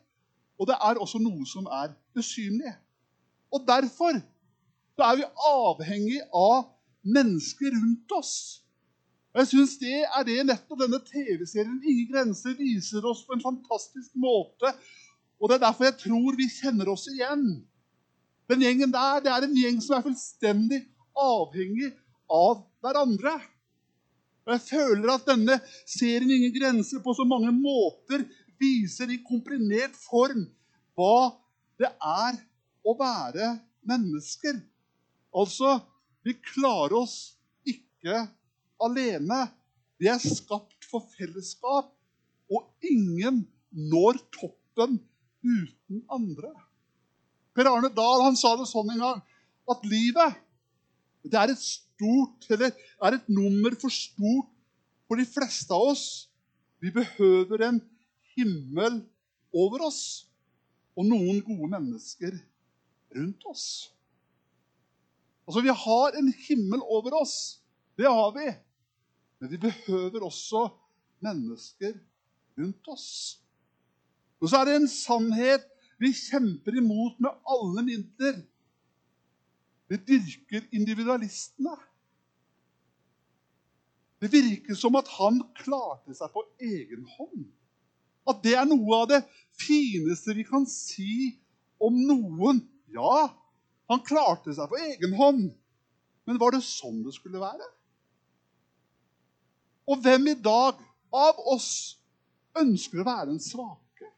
og 0.59 0.71
det 0.71 0.76
er 0.79 1.03
også 1.03 1.19
noe 1.23 1.47
som 1.50 1.67
er 1.67 1.97
usynlig. 2.15 2.75
Og 3.55 3.62
derfor 3.69 4.19
så 4.97 5.11
er 5.11 5.19
vi 5.21 5.26
avhengig 5.50 6.21
av 6.35 6.71
mennesker 7.07 7.75
rundt 7.76 8.15
oss. 8.17 8.35
Og 9.35 9.43
jeg 9.43 9.50
synes 9.53 9.79
Det 9.79 9.97
er 10.03 10.23
det 10.25 10.38
nettopp 10.49 10.81
denne 10.81 11.00
TV-serien 11.05 11.83
Ingen 11.85 12.09
grenser 12.12 12.57
viser 12.57 13.05
oss 13.05 13.21
på 13.26 13.37
en 13.37 13.45
fantastisk 13.45 14.15
måte. 14.17 14.73
Og 15.37 15.50
Det 15.50 15.59
er 15.59 15.67
derfor 15.67 15.91
jeg 15.91 15.99
tror 16.00 16.38
vi 16.38 16.49
kjenner 16.49 16.88
oss 16.88 17.05
igjen. 17.12 17.45
Den 18.49 18.62
gjengen 18.62 18.95
der 18.95 19.21
det 19.21 19.33
er 19.33 19.45
en 19.45 19.59
gjeng 19.59 19.83
som 19.85 19.99
er 19.99 20.07
fullstendig 20.07 20.81
avhengig 21.12 21.93
av 22.33 22.65
hverandre. 22.81 23.37
Og 24.47 24.55
Jeg 24.55 24.65
føler 24.71 25.12
at 25.12 25.29
denne 25.29 25.61
serien 25.85 26.33
Ingen 26.33 26.55
grenser 26.57 27.05
på 27.05 27.12
så 27.12 27.26
mange 27.29 27.53
måter 27.53 28.25
viser 28.57 29.11
i 29.12 29.21
komprimert 29.21 29.97
form 30.07 30.47
hva 30.97 31.37
det 31.76 31.91
er 31.93 32.38
å 32.87 32.95
være 32.99 33.57
mennesker. 33.87 34.59
Altså, 35.37 35.78
vi 36.25 36.37
klarer 36.52 36.97
oss 37.02 37.37
ikke 37.66 38.23
alene. 38.83 39.47
Vi 39.99 40.09
er 40.12 40.23
skapt 40.23 40.87
for 40.87 41.07
fellesskap, 41.16 41.90
og 42.47 42.87
ingen 42.87 43.43
når 43.75 44.21
toppen 44.35 45.00
uten 45.43 46.02
andre. 46.12 46.52
Per 47.57 47.69
Arne 47.71 47.90
Dahl 47.95 48.26
han 48.26 48.37
sa 48.38 48.55
det 48.59 48.69
sånn 48.71 48.93
en 48.95 49.02
gang 49.02 49.23
at 49.73 49.87
livet 49.88 50.43
det 51.26 51.38
er 51.40 51.50
et 51.50 51.62
stort, 51.62 52.45
eller 52.52 52.71
er 53.02 53.16
et 53.16 53.31
nummer 53.33 53.75
for 53.81 53.90
stort 53.90 54.52
for 55.09 55.19
de 55.19 55.26
fleste 55.26 55.75
av 55.75 55.95
oss. 55.95 56.05
Vi 56.78 56.93
behøver 56.95 57.64
en 57.66 57.81
himmel 58.37 59.00
over 59.57 59.88
oss 59.88 60.02
og 60.97 61.09
noen 61.09 61.40
gode 61.45 61.71
mennesker 61.73 62.37
rundt 63.16 63.46
oss. 63.50 63.92
Altså, 65.46 65.61
Vi 65.61 65.68
har 65.68 66.18
en 66.18 66.32
himmel 66.49 66.80
over 66.82 67.20
oss. 67.23 67.62
Det 67.96 68.06
har 68.06 68.32
vi. 68.37 68.46
Men 69.40 69.50
vi 69.50 69.56
behøver 69.56 70.25
også 70.25 70.68
mennesker 71.25 71.94
rundt 72.58 72.88
oss. 72.88 73.40
Og 74.40 74.50
så 74.50 74.61
er 74.61 74.68
det 74.68 74.76
en 74.76 74.88
sannhet 74.90 75.64
vi 76.00 76.12
kjemper 76.12 76.76
imot 76.76 77.20
med 77.20 77.32
alle 77.49 77.85
midler. 77.85 78.40
Vi 79.88 79.96
dyrker 79.96 80.66
individualistene. 80.73 81.76
Det 84.20 84.32
virker 84.32 84.75
som 84.75 84.96
at 84.96 85.08
han 85.18 85.40
klarte 85.56 86.14
seg 86.16 86.32
på 86.32 86.42
egen 86.61 87.04
hånd. 87.16 87.46
At 88.26 88.40
det 88.44 88.56
er 88.58 88.66
noe 88.68 89.02
av 89.02 89.11
det 89.11 89.20
fineste 89.61 90.35
vi 90.35 90.44
kan 90.49 90.64
si 90.68 91.37
om 91.78 91.94
noen. 92.08 92.64
Ja, 92.95 93.28
han 93.90 94.02
klarte 94.07 94.55
seg 94.55 94.69
på 94.71 94.78
egen 94.81 95.14
hånd. 95.19 95.49
Men 96.26 96.38
var 96.43 96.55
det 96.55 96.64
sånn 96.66 97.05
det 97.07 97.14
skulle 97.14 97.43
være? 97.43 97.66
Og 99.87 100.00
hvem 100.02 100.33
i 100.33 100.38
dag 100.43 100.81
av 101.14 101.43
oss 101.52 101.71
ønsker 102.59 103.02
å 103.02 103.07
være 103.07 103.31
den 103.31 103.43
svake? 103.43 104.11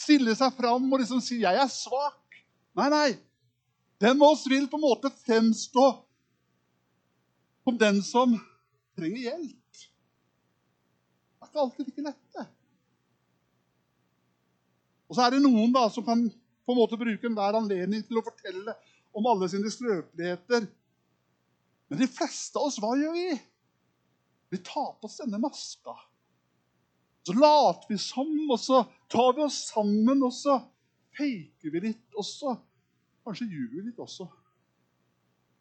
Stille 0.00 0.34
seg 0.36 0.52
fram 0.58 0.90
og 0.92 1.00
liksom 1.00 1.22
si 1.24 1.40
'jeg 1.40 1.56
er 1.56 1.70
svak'? 1.72 2.42
Nei, 2.76 2.88
nei. 2.90 3.10
Hvem 3.98 4.22
av 4.22 4.34
oss 4.34 4.46
vil 4.50 4.68
på 4.68 4.76
en 4.76 4.84
måte 4.84 5.10
fremstå 5.24 5.86
som 7.64 7.78
den 7.78 8.02
som 8.02 8.34
trenger 8.98 9.30
hjelp? 9.30 9.72
Det 11.40 11.46
er 11.46 11.46
ikke 11.46 11.60
alltid 11.60 11.86
like 11.86 12.02
lett, 12.02 12.32
det. 12.34 12.46
Og 15.08 15.16
så 15.16 15.22
er 15.22 15.30
det 15.30 15.42
noen 15.42 15.72
da 15.72 15.88
som 15.88 16.04
kan 16.04 16.26
på 16.64 16.72
en 16.72 16.80
måte 16.80 16.98
bruke 17.00 17.28
enhver 17.28 17.58
anledning 17.58 18.04
til 18.06 18.20
å 18.20 18.24
fortelle 18.24 18.74
om 19.14 19.28
alle 19.30 19.48
sine 19.52 19.70
skrøpeligheter. 19.70 20.66
Men 21.90 22.00
de 22.00 22.08
fleste 22.10 22.58
av 22.58 22.68
oss, 22.70 22.80
hva 22.82 22.94
gjør 22.98 23.14
vi? 23.16 23.28
Vi 24.54 24.60
tar 24.64 24.94
på 24.98 25.08
oss 25.08 25.20
denne 25.20 25.40
maska. 25.42 25.94
Så 27.24 27.34
later 27.36 27.88
vi 27.88 27.98
som, 28.00 28.30
og 28.50 28.60
så 28.60 28.82
tar 29.12 29.36
vi 29.36 29.44
oss 29.46 29.60
sammen, 29.70 30.22
og 30.24 30.32
så 30.36 30.58
faker 31.16 31.72
vi 31.72 31.84
litt. 31.88 32.06
Og 32.16 32.26
så 32.26 32.56
kanskje 33.24 33.48
ljuger 33.48 33.78
vi 33.78 33.90
litt 33.90 34.00
også. 34.02 34.26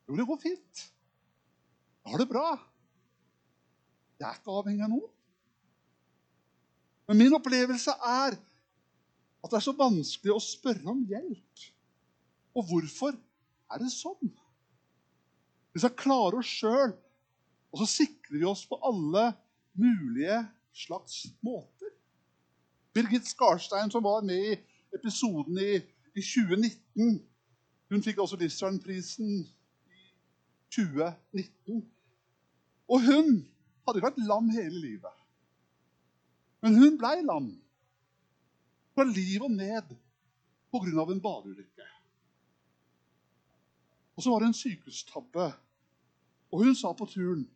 Jo, 0.07 0.17
det 0.19 0.27
går 0.27 0.41
fint. 0.41 0.85
Jeg 2.03 2.11
har 2.11 2.19
det 2.19 2.31
bra. 2.31 2.47
Jeg 4.19 4.27
er 4.27 4.39
ikke 4.39 4.57
avhengig 4.59 4.83
av 4.83 4.91
noen. 4.91 5.11
Men 7.07 7.19
min 7.19 7.35
opplevelse 7.35 7.95
er 8.07 8.35
at 9.43 9.51
det 9.51 9.59
er 9.59 9.65
så 9.65 9.75
vanskelig 9.75 10.33
å 10.33 10.41
spørre 10.41 10.87
om 10.93 11.03
hjelp. 11.09 11.63
Og 12.55 12.67
hvorfor 12.69 13.15
er 13.73 13.81
det 13.81 13.91
sånn? 13.91 14.31
Hvis 15.73 15.83
skal 15.83 15.97
klarer 15.99 16.39
oss 16.39 16.51
sjøl, 16.61 16.93
og 17.73 17.81
så 17.81 17.87
sikrer 17.89 18.37
vi 18.37 18.45
oss 18.45 18.61
på 18.69 18.77
alle 18.85 19.31
mulige 19.73 20.37
slags 20.77 21.25
måter. 21.41 21.89
Birgit 22.93 23.25
Skarstein, 23.25 23.89
som 23.91 24.05
var 24.05 24.21
med 24.25 24.51
i 24.51 24.57
episoden 24.93 25.57
i, 25.57 25.79
i 26.13 26.21
2019, 26.21 27.17
hun 27.89 28.05
fikk 28.05 28.21
også 28.21 28.37
Livsvernprisen 28.37 29.31
i 29.89 30.03
2019. 30.73 31.81
Og 32.93 33.01
hun 33.01 33.33
hadde 33.83 33.99
ikke 33.99 34.11
vært 34.11 34.23
lam 34.29 34.53
hele 34.53 34.77
livet. 34.77 35.19
Men 36.61 36.77
hun 36.77 36.99
blei 37.01 37.17
lam 37.25 37.49
fra 38.93 39.05
liv 39.09 39.43
og 39.43 39.51
ned 39.51 39.95
pga. 40.73 41.11
en 41.11 41.21
badeulykke. 41.21 41.87
Og 44.15 44.23
så 44.23 44.29
var 44.29 44.39
det 44.39 44.47
en 44.47 44.53
sykehustabbe. 44.57 45.53
Og 46.51 46.63
hun 46.63 46.75
sa 46.75 46.93
på 46.93 47.05
turen 47.09 47.47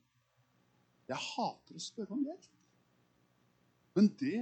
Jeg 1.08 1.17
hater 1.17 1.78
å 1.78 1.80
spørre 1.80 2.12
om 2.17 2.23
hjelp. 2.26 2.54
Men 3.95 4.10
det 4.19 4.41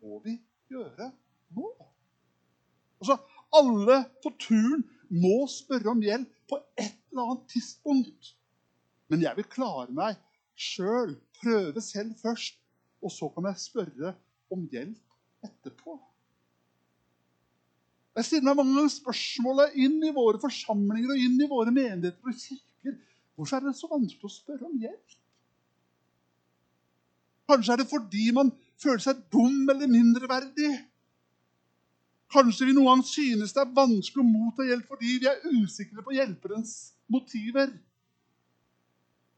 må 0.00 0.20
vi 0.24 0.36
gjøre 0.70 1.10
nå. 1.56 1.70
Altså, 3.00 3.18
Alle 3.54 4.04
på 4.22 4.30
turen 4.38 4.84
må 5.10 5.48
spørre 5.50 5.90
om 5.90 6.02
hjelp 6.02 6.30
på 6.48 6.60
et 6.78 6.94
eller 7.10 7.32
annet 7.32 7.50
tidspunkt. 7.50 8.34
Men 9.08 9.22
jeg 9.22 9.36
vil 9.36 9.50
klare 9.50 9.90
meg 9.94 10.20
sjøl, 10.54 11.16
prøve 11.40 11.82
selv 11.82 12.14
først. 12.22 12.60
Og 13.02 13.12
så 13.12 13.28
kan 13.34 13.50
jeg 13.50 13.60
spørre 13.60 14.14
om 14.54 14.64
hjelp 14.72 15.44
etterpå. 15.44 15.98
Jeg 18.14 18.28
stiller 18.28 18.46
meg 18.46 18.60
mange 18.60 18.76
ganger 18.76 18.94
spørsmålet 18.94 19.74
inn 19.84 19.98
i 20.06 20.14
våre 20.14 20.38
forsamlinger 20.42 21.14
og 21.14 21.22
inn 21.26 21.40
i 21.42 21.50
våre 21.50 21.74
menigheter 21.74 22.30
og 22.30 22.38
kirker. 22.38 22.98
Hvorfor 23.34 23.58
er 23.58 23.66
det 23.66 23.76
så 23.78 23.90
vanskelig 23.90 24.30
å 24.30 24.34
spørre 24.34 24.68
om 24.68 24.76
hjelp? 24.78 25.16
Kanskje 27.50 27.74
er 27.74 27.82
det 27.82 27.90
fordi 27.90 28.28
man 28.36 28.52
føler 28.80 29.02
seg 29.02 29.24
dum 29.34 29.66
eller 29.72 29.90
mindreverdig. 29.90 30.70
Kanskje 32.34 32.68
vi 32.70 32.76
noen 32.76 32.92
gang 32.92 33.04
synes 33.06 33.52
det 33.54 33.62
er 33.64 33.74
vanskelig 33.74 34.22
å 34.22 34.28
motta 34.28 34.66
hjelp 34.66 34.86
fordi 34.90 35.18
vi 35.22 35.28
er 35.30 35.42
usikre 35.50 36.06
på 36.06 36.14
hjelperens 36.14 36.74
motiver. 37.10 37.74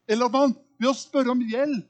Eller 0.07 0.29
at 0.29 0.37
man 0.37 0.55
ved 0.79 0.93
å 0.93 0.97
spørre 0.97 1.33
om 1.33 1.43
hjelp 1.49 1.89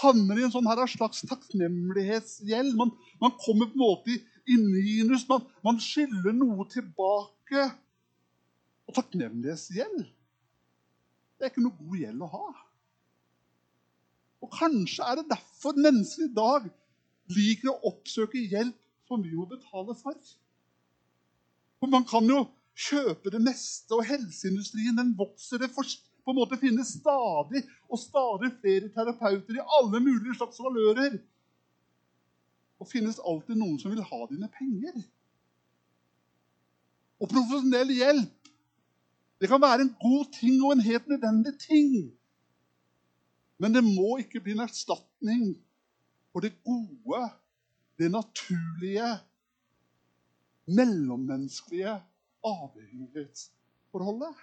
havner 0.00 0.38
i 0.38 0.44
en 0.46 0.52
sånn 0.54 0.66
her 0.66 0.80
slags 0.90 1.22
takknemlighetsgjeld. 1.28 2.74
Man, 2.78 2.92
man, 3.22 3.34
kommer 3.44 3.70
på 3.70 3.76
en 3.78 3.82
måte 3.84 4.14
i, 4.14 4.20
i 4.46 4.58
minus. 4.60 5.26
Man, 5.28 5.46
man 5.64 5.80
skylder 5.82 6.36
noe 6.36 6.66
tilbake. 6.72 7.68
Og 8.84 8.98
takknemlighetsgjeld 8.98 10.04
det 11.34 11.48
er 11.48 11.50
ikke 11.50 11.64
noe 11.64 11.76
god 11.76 11.98
gjeld 11.98 12.22
å 12.24 12.30
ha. 12.30 12.46
Og 14.44 14.52
Kanskje 14.54 15.04
er 15.04 15.18
det 15.18 15.30
derfor 15.32 15.76
mennesker 15.76 16.28
i 16.28 16.34
dag 16.36 16.68
liker 17.34 17.72
å 17.72 17.90
oppsøke 17.90 18.42
hjelp 18.52 18.78
som 19.08 19.22
vi 19.24 19.32
må 19.34 19.46
betale 19.50 19.96
for. 19.98 20.16
For 21.80 21.90
Man 21.90 22.06
kan 22.08 22.28
jo 22.30 22.44
kjøpe 22.74 23.32
det 23.34 23.42
meste, 23.44 23.90
og 23.96 24.06
helseindustrien 24.08 24.96
den 24.98 25.12
vokser. 25.18 25.60
Det 25.60 25.70
på 25.74 26.32
en 26.32 26.38
måte 26.38 26.58
finnes 26.60 26.94
stadig 26.96 27.64
og 27.90 28.00
stadig 28.00 28.54
flere 28.62 28.88
terapeuter 28.94 29.58
i 29.58 29.66
alle 29.78 30.00
mulige 30.00 30.38
slags 30.38 30.60
valører. 30.64 31.18
Og 32.84 32.90
finnes 32.90 33.16
alltid 33.24 33.56
noen 33.56 33.78
som 33.80 33.94
vil 33.94 34.04
ha 34.04 34.18
dine 34.28 34.50
penger. 34.52 34.96
Og 37.16 37.30
profesjonell 37.32 37.94
hjelp 37.96 38.40
det 39.40 39.48
kan 39.50 39.60
være 39.60 39.82
en 39.84 39.94
god 40.00 40.28
ting 40.36 40.60
og 40.62 40.72
en 40.72 40.84
helt 40.84 41.08
nødvendig 41.08 41.52
ting. 41.60 42.12
Men 43.60 43.74
det 43.74 43.82
må 43.84 44.16
ikke 44.20 44.40
bli 44.40 44.52
en 44.54 44.64
erstatning 44.64 45.56
for 46.32 46.40
det 46.44 46.54
gode, 46.64 47.30
det 47.98 48.10
naturlige, 48.12 49.18
mellommenneskelige 50.64 52.02
avhengighetsforholdet. 52.44 54.34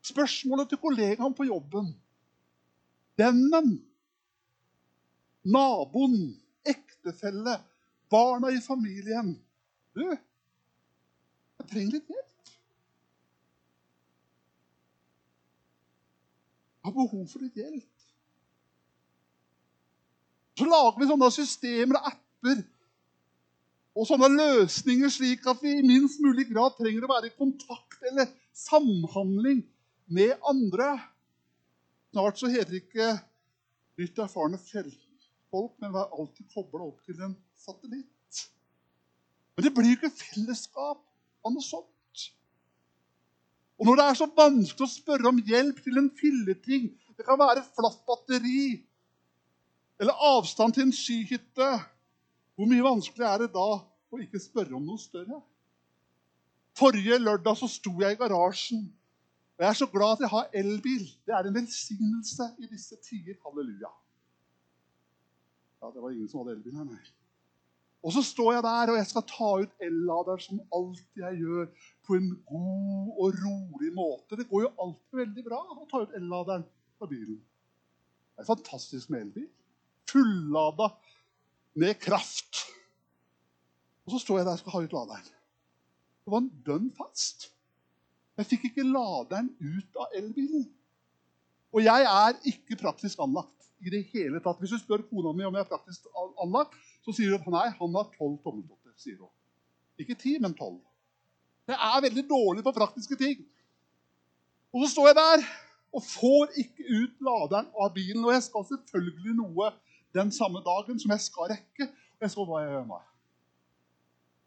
Spørsmålet 0.00 0.68
til 0.68 0.80
kollegaen 0.80 1.34
på 1.36 1.44
jobben, 1.44 1.92
vennen, 3.20 3.84
naboen, 5.44 6.39
ektefelle, 7.00 7.58
barna 8.10 8.50
i 8.52 8.60
familien 8.60 9.34
Du, 9.96 10.04
jeg 10.04 11.68
trenger 11.70 11.96
litt 11.96 12.10
hjelp. 12.12 12.50
Jeg 16.80 16.86
har 16.86 16.94
behov 16.94 17.24
for 17.28 17.42
litt 17.42 17.58
hjelp. 17.58 17.88
Så 20.60 20.68
lager 20.68 21.00
vi 21.00 21.08
sånne 21.10 21.30
systemer 21.34 21.98
og 21.98 22.12
apper 22.12 22.62
og 23.98 24.06
sånne 24.06 24.30
løsninger 24.30 25.10
slik 25.10 25.44
at 25.50 25.58
vi 25.64 25.74
i 25.80 25.84
minst 25.84 26.22
mulig 26.22 26.46
grad 26.52 26.78
trenger 26.78 27.04
å 27.04 27.10
være 27.10 27.32
i 27.32 27.36
kontakt 27.36 27.98
eller 28.06 28.30
samhandling 28.54 29.64
med 30.14 30.36
andre. 30.46 30.92
Snart 32.14 32.38
så 32.38 32.50
heter 32.52 32.70
det 32.70 32.84
ikke 32.84 33.12
nytt 34.00 34.22
erfarne 34.22 34.60
fjellfolk, 35.50 35.80
men 35.80 35.92
var 35.92 36.10
alltid 36.12 36.46
kobla 36.54 36.84
opp 36.86 37.04
til 37.04 37.20
en 37.22 37.36
satellitt. 37.56 38.50
Men 39.56 39.64
det 39.64 39.74
blir 39.74 39.90
jo 39.90 39.98
ikke 39.98 40.10
fellesskap 40.10 41.00
av 41.44 41.52
noe 41.52 41.62
sånt. 41.62 41.86
Og 43.80 43.86
når 43.86 43.96
det 43.96 44.04
er 44.04 44.14
så 44.14 44.28
vanskelig 44.36 44.86
å 44.86 44.92
spørre 44.92 45.28
om 45.28 45.40
hjelp 45.40 45.78
til 45.82 45.96
en 45.96 46.10
filleting 46.12 46.90
Det 47.16 47.24
kan 47.24 47.38
være 47.40 47.62
flatt 47.64 48.02
batteri 48.04 48.82
Eller 50.00 50.12
avstand 50.20 50.74
til 50.74 50.84
en 50.84 50.92
skihytte. 50.92 51.68
Hvor 52.56 52.68
mye 52.68 52.84
vanskelig 52.84 53.24
er 53.24 53.38
det 53.40 53.54
da 53.54 53.68
å 53.80 54.20
ikke 54.20 54.40
spørre 54.40 54.76
om 54.76 54.84
noe 54.84 55.00
større? 55.00 55.40
Forrige 56.76 57.18
lørdag 57.20 57.56
så 57.56 57.68
sto 57.68 57.92
jeg 58.00 58.16
i 58.16 58.20
garasjen. 58.20 58.84
Og 59.56 59.64
jeg 59.64 59.68
er 59.68 59.80
så 59.80 59.88
glad 59.92 60.16
at 60.16 60.24
jeg 60.24 60.32
har 60.32 60.52
elbil. 60.60 61.04
Det 61.24 61.36
er 61.36 61.48
en 61.48 61.56
velsignelse 61.56 62.52
i 62.60 62.68
disse 62.68 62.96
tider. 63.04 63.36
Halleluja. 63.44 63.92
Ja, 65.80 65.90
Det 65.90 66.00
var 66.00 66.10
ingen 66.12 66.28
som 66.28 66.42
hadde 66.42 66.58
elbil 66.58 66.76
her, 66.76 66.84
nei. 66.84 67.00
Og 68.00 68.14
så 68.16 68.22
står 68.24 68.54
jeg 68.54 68.64
der, 68.64 68.90
og 68.92 68.96
jeg 68.96 69.08
skal 69.10 69.24
ta 69.28 69.48
ut 69.60 69.84
elladeren 69.84 70.40
som 70.40 70.60
alltid 70.76 71.20
jeg 71.20 71.40
gjør, 71.42 71.66
på 72.06 72.16
en 72.16 72.30
god 72.48 73.10
og 73.20 73.40
rolig 73.44 73.90
måte. 73.96 74.38
Det 74.40 74.48
går 74.48 74.64
jo 74.64 74.70
alltid 74.84 75.20
veldig 75.20 75.44
bra 75.44 75.60
å 75.60 75.86
ta 75.90 76.00
ut 76.04 76.16
elladeren 76.16 76.64
fra 76.96 77.08
bilen. 77.10 77.36
Det 78.32 78.44
er 78.44 78.48
fantastisk 78.48 79.12
med 79.12 79.26
elbil. 79.26 79.50
Fullada 80.08 80.88
med 81.76 82.00
kraft. 82.00 82.64
Og 84.08 84.16
så 84.16 84.24
står 84.24 84.40
jeg 84.40 84.48
der 84.48 84.56
og 84.56 84.62
skal 84.62 84.76
ha 84.76 84.82
ut 84.86 84.96
laderen. 84.96 85.30
Det 86.24 86.32
var 86.32 86.40
en 86.40 86.52
dønn 86.66 86.90
fast. 86.96 87.50
Jeg 88.40 88.48
fikk 88.48 88.70
ikke 88.70 88.88
laderen 88.88 89.52
ut 89.60 90.00
av 90.00 90.16
elbilen. 90.16 90.64
Og 91.76 91.84
jeg 91.84 92.08
er 92.08 92.40
ikke 92.48 92.80
praktisk 92.80 93.20
anlagt 93.20 93.59
i 93.80 93.92
det 93.92 94.02
hele 94.12 94.40
tatt. 94.44 94.60
Hvis 94.60 94.74
du 94.74 94.80
spør 94.80 95.04
kona 95.08 95.32
mi 95.36 95.46
om 95.48 95.56
jeg 95.56 95.64
er 95.64 95.70
praktisk 95.70 96.06
anlagt, 96.42 96.76
så 97.04 97.14
sier 97.16 97.34
hun 97.34 97.40
at 97.40 97.54
nei, 97.54 97.66
han 97.78 97.98
har 97.98 98.10
tolv 98.16 98.38
tommeltotter. 98.44 98.94
sier 99.00 99.18
hun. 99.20 99.32
Ikke 100.00 100.16
ti, 100.18 100.36
men 100.40 100.54
tolv. 100.56 100.80
Jeg 101.70 101.78
er 101.78 102.04
veldig 102.06 102.24
dårlig 102.28 102.64
på 102.66 102.74
praktiske 102.76 103.16
ting. 103.18 103.44
Og 104.74 104.84
så 104.84 104.94
står 104.94 105.10
jeg 105.10 105.18
der 105.18 105.44
og 105.90 106.02
får 106.06 106.56
ikke 106.62 106.86
ut 106.86 107.22
laderen 107.26 107.70
av 107.74 107.92
bilen. 107.94 108.24
Og 108.24 108.34
jeg 108.34 108.46
skal 108.46 108.66
selvfølgelig 108.72 109.36
noe 109.38 109.70
den 110.14 110.32
samme 110.34 110.62
dagen 110.66 110.98
som 111.00 111.14
jeg 111.14 111.26
skal 111.26 111.52
rekke. 111.54 111.88
Og 112.18 112.26
jeg 112.26 112.34
så 112.34 112.46
hva 112.46 112.64
jeg 112.64 112.74
gjør 112.74 113.06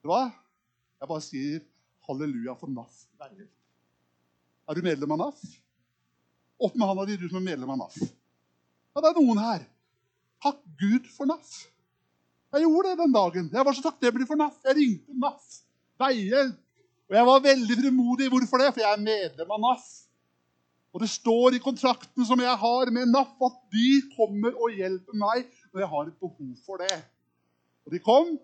du 0.04 0.10
hva? 0.12 0.24
Jeg 1.00 1.08
bare 1.08 1.24
sier 1.24 1.62
halleluja 2.10 2.58
for 2.60 2.72
NAF. 2.72 3.06
Er 3.24 4.76
du 4.76 4.82
medlem 4.84 5.14
av 5.16 5.22
NAF? 5.22 5.44
Opp 6.64 6.76
med 6.76 6.90
handa 6.90 7.06
di, 7.08 7.16
du 7.20 7.30
som 7.30 7.40
er 7.40 7.46
medlem 7.54 7.72
av 7.72 7.86
NAF. 7.86 7.96
Ja, 8.94 9.02
det 9.02 9.10
er 9.10 9.18
noen 9.18 9.40
her. 9.42 9.64
Takk 10.44 10.60
Gud 10.78 11.08
for 11.16 11.30
NAF. 11.30 11.54
Jeg 12.54 12.66
gjorde 12.68 12.92
det 12.92 13.00
den 13.00 13.16
dagen. 13.16 13.50
Jeg 13.50 13.66
var 13.66 13.74
så 13.74 13.82
takknemlig 13.88 14.28
for 14.30 14.38
NAF. 14.38 14.60
Jeg 14.68 14.78
ringte 14.78 15.18
NAF. 15.18 15.48
Veihjelp. 16.02 16.60
Og 17.10 17.18
jeg 17.18 17.28
var 17.30 17.46
veldig 17.48 17.78
fremodig. 17.80 18.30
Hvorfor 18.30 18.62
det? 18.62 18.70
For 18.76 18.84
jeg 18.84 18.92
er 18.92 19.02
medlem 19.02 19.54
av 19.56 19.64
NAF. 19.64 19.88
Og 20.94 21.02
det 21.02 21.10
står 21.10 21.58
i 21.58 21.62
kontrakten 21.64 22.28
som 22.28 22.42
jeg 22.44 22.54
har 22.62 22.92
med 22.94 23.10
NAF, 23.10 23.34
at 23.42 23.56
de 23.74 23.88
kommer 24.14 24.54
og 24.54 24.76
hjelper 24.78 25.18
meg 25.18 25.48
når 25.72 25.82
jeg 25.82 25.90
har 25.96 26.10
et 26.12 26.20
behov 26.22 26.52
for 26.68 26.84
det. 26.84 27.00
Og 27.88 27.96
de 27.96 28.02
kom 28.04 28.36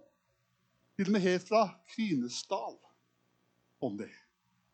til 0.98 1.12
og 1.12 1.14
med 1.14 1.24
helt 1.28 1.46
fra 1.46 1.68
Kvinesdal. 1.94 2.74
Kom 3.80 4.02
de. 4.02 4.10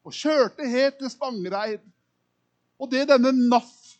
Og 0.07 0.15
kjørte 0.15 0.69
helt 0.71 1.01
til 1.01 1.11
Spangereid. 1.11 1.83
Og 2.79 2.87
det 2.91 3.09
denne 3.11 3.35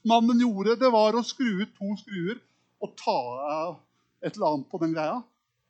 NAF-mannen 0.05 0.43
gjorde, 0.43 0.77
det 0.77 0.89
var 0.93 1.17
å 1.17 1.23
skru 1.25 1.63
ut 1.63 1.71
to 1.77 1.95
skruer 1.97 2.37
og 2.83 2.91
ta 2.99 3.19
av 3.49 3.77
et 4.21 4.35
eller 4.35 4.51
annet 4.51 4.67
på 4.69 4.79
den 4.83 4.93
greia. 4.93 5.21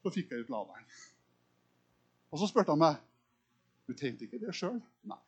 Så 0.03 0.11
fikk 0.11 0.33
jeg 0.33 0.43
ut 0.43 0.51
laderen. 0.51 0.83
Og 2.33 2.41
så 2.41 2.49
spurte 2.51 2.73
han 2.73 2.81
meg 2.81 2.99
du 3.85 3.93
tenkte 3.93 4.25
ikke 4.25 4.41
det 4.41 4.53
sjøl. 4.57 4.79
Nei. 5.05 5.21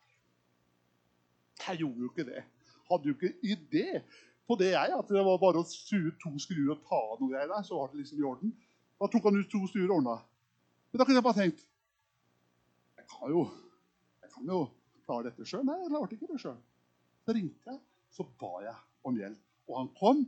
Jeg 1.62 1.80
gjorde 1.80 2.02
jo 2.02 2.08
ikke 2.10 2.26
det. 2.26 2.42
Hadde 2.90 3.10
jo 3.10 3.14
ikke 3.14 3.30
idé 3.46 4.00
på 4.48 4.56
det, 4.58 4.72
jeg. 4.74 4.96
At 4.98 5.12
det 5.12 5.22
var 5.24 5.38
bare 5.40 5.62
å 5.62 5.66
ut 5.66 6.18
to 6.22 6.32
skruer 6.42 6.74
og 6.74 6.82
ta 6.88 6.98
av 6.98 7.22
noe 7.22 7.30
greier 7.30 7.50
der. 7.52 7.62
Så 7.66 7.78
var 7.78 7.92
det 7.92 8.02
liksom 8.02 8.18
i 8.18 8.26
orden. 8.26 8.52
Da 8.98 9.08
tok 9.08 9.30
han 9.30 9.38
ut 9.38 9.50
to 9.52 9.62
skruer 9.70 9.92
og 9.92 10.00
ordna. 10.00 10.16
Men 10.90 11.00
da 11.00 11.06
kunne 11.06 11.20
jeg 11.20 11.26
bare 11.28 11.38
tenkt 11.38 11.64
Jeg 12.98 13.06
kan 13.12 13.30
jo, 13.32 13.46
jeg 14.24 14.34
kan 14.34 14.52
jo 14.52 14.60
klare 15.06 15.30
dette 15.30 15.46
sjøl. 15.46 15.64
Nei, 15.68 15.78
jeg 15.84 15.94
klarte 15.94 16.18
ikke 16.18 16.32
det 16.32 16.42
sjøl. 16.42 16.58
Så 17.24 17.36
ringte 17.36 17.72
jeg, 17.72 17.80
så 18.12 18.26
ba 18.40 18.52
jeg 18.66 18.76
om 19.06 19.16
hjelp. 19.18 19.40
Og 19.68 19.80
han 19.80 19.90
kom, 19.98 20.22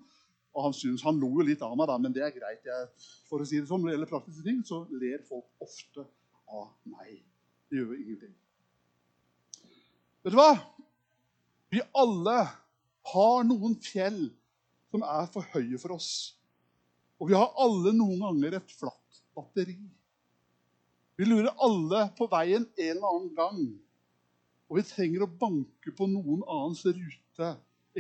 og 0.55 0.67
han 0.67 0.75
synes, 0.77 1.05
han 1.07 1.19
lo 1.21 1.31
jo 1.39 1.47
litt 1.47 1.63
av 1.65 1.77
meg, 1.79 1.89
da, 1.91 1.97
men 2.03 2.15
det 2.15 2.25
er 2.27 2.35
greit. 2.35 2.67
Jeg, 2.67 2.89
for 3.31 3.43
å 3.43 3.47
si 3.49 3.61
det 3.61 3.69
sånn, 3.71 3.83
Når 3.83 3.91
det 3.91 3.97
gjelder 3.97 4.13
praktiske 4.13 4.47
ting, 4.47 4.61
så 4.67 4.83
ler 4.91 5.23
folk 5.29 5.65
ofte 5.65 6.05
av 6.51 6.69
meg. 6.91 7.21
Det 7.71 7.81
gjør 7.81 7.95
ingenting. 7.97 8.35
Vet 10.21 10.35
du 10.35 10.39
hva? 10.41 10.53
Vi 11.71 11.81
alle 11.97 12.37
har 13.13 13.45
noen 13.47 13.77
fjell 13.81 14.25
som 14.91 15.07
er 15.07 15.31
for 15.33 15.47
høye 15.55 15.79
for 15.81 15.95
oss. 15.95 16.11
Og 17.23 17.31
vi 17.31 17.39
har 17.39 17.55
alle 17.63 17.95
noen 17.95 18.21
ganger 18.25 18.59
et 18.59 18.75
flatt 18.75 19.23
batteri. 19.37 19.79
Vi 21.21 21.29
lurer 21.29 21.55
alle 21.63 22.09
på 22.19 22.27
veien 22.33 22.67
en 22.67 22.91
eller 22.91 23.07
annen 23.07 23.33
gang 23.37 23.63
og 24.71 24.79
vi 24.79 24.87
trenger 24.87 25.25
å 25.25 25.35
banke 25.35 25.91
på 25.99 26.07
noen 26.07 26.45
annens 26.47 26.85
rute 26.87 27.49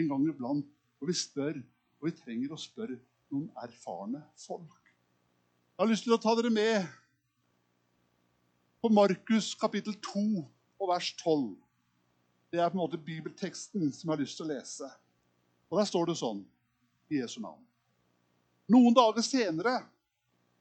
en 0.00 0.10
gang 0.10 0.26
iblant. 0.28 0.66
Og 1.00 1.08
vi 1.08 1.16
spør, 1.16 1.60
og 2.00 2.08
vi 2.08 2.16
trenger 2.16 2.52
å 2.52 2.60
spørre 2.60 2.98
noen 3.30 3.48
erfarne 3.62 4.22
folk. 4.40 4.76
Jeg 5.76 5.84
har 5.84 5.90
lyst 5.90 6.04
til 6.04 6.16
å 6.16 6.20
ta 6.20 6.34
dere 6.36 6.52
med 6.52 6.88
på 8.80 8.90
Markus 8.92 9.54
kapittel 9.60 9.96
2 10.04 10.24
og 10.80 10.90
vers 10.90 11.12
12. 11.20 11.54
Det 12.50 12.60
er 12.60 12.68
på 12.68 12.76
en 12.76 12.82
måte 12.82 13.00
bibelteksten 13.00 13.92
som 13.94 14.08
jeg 14.08 14.12
har 14.12 14.20
lyst 14.20 14.40
til 14.40 14.48
å 14.48 14.50
lese. 14.50 14.88
Og 15.70 15.78
Der 15.78 15.88
står 15.88 16.10
det 16.10 16.18
sånn 16.20 16.42
i 17.10 17.20
Jesu 17.20 17.38
navn. 17.40 17.62
Noen 18.70 18.94
dager 18.94 19.24
senere 19.24 19.80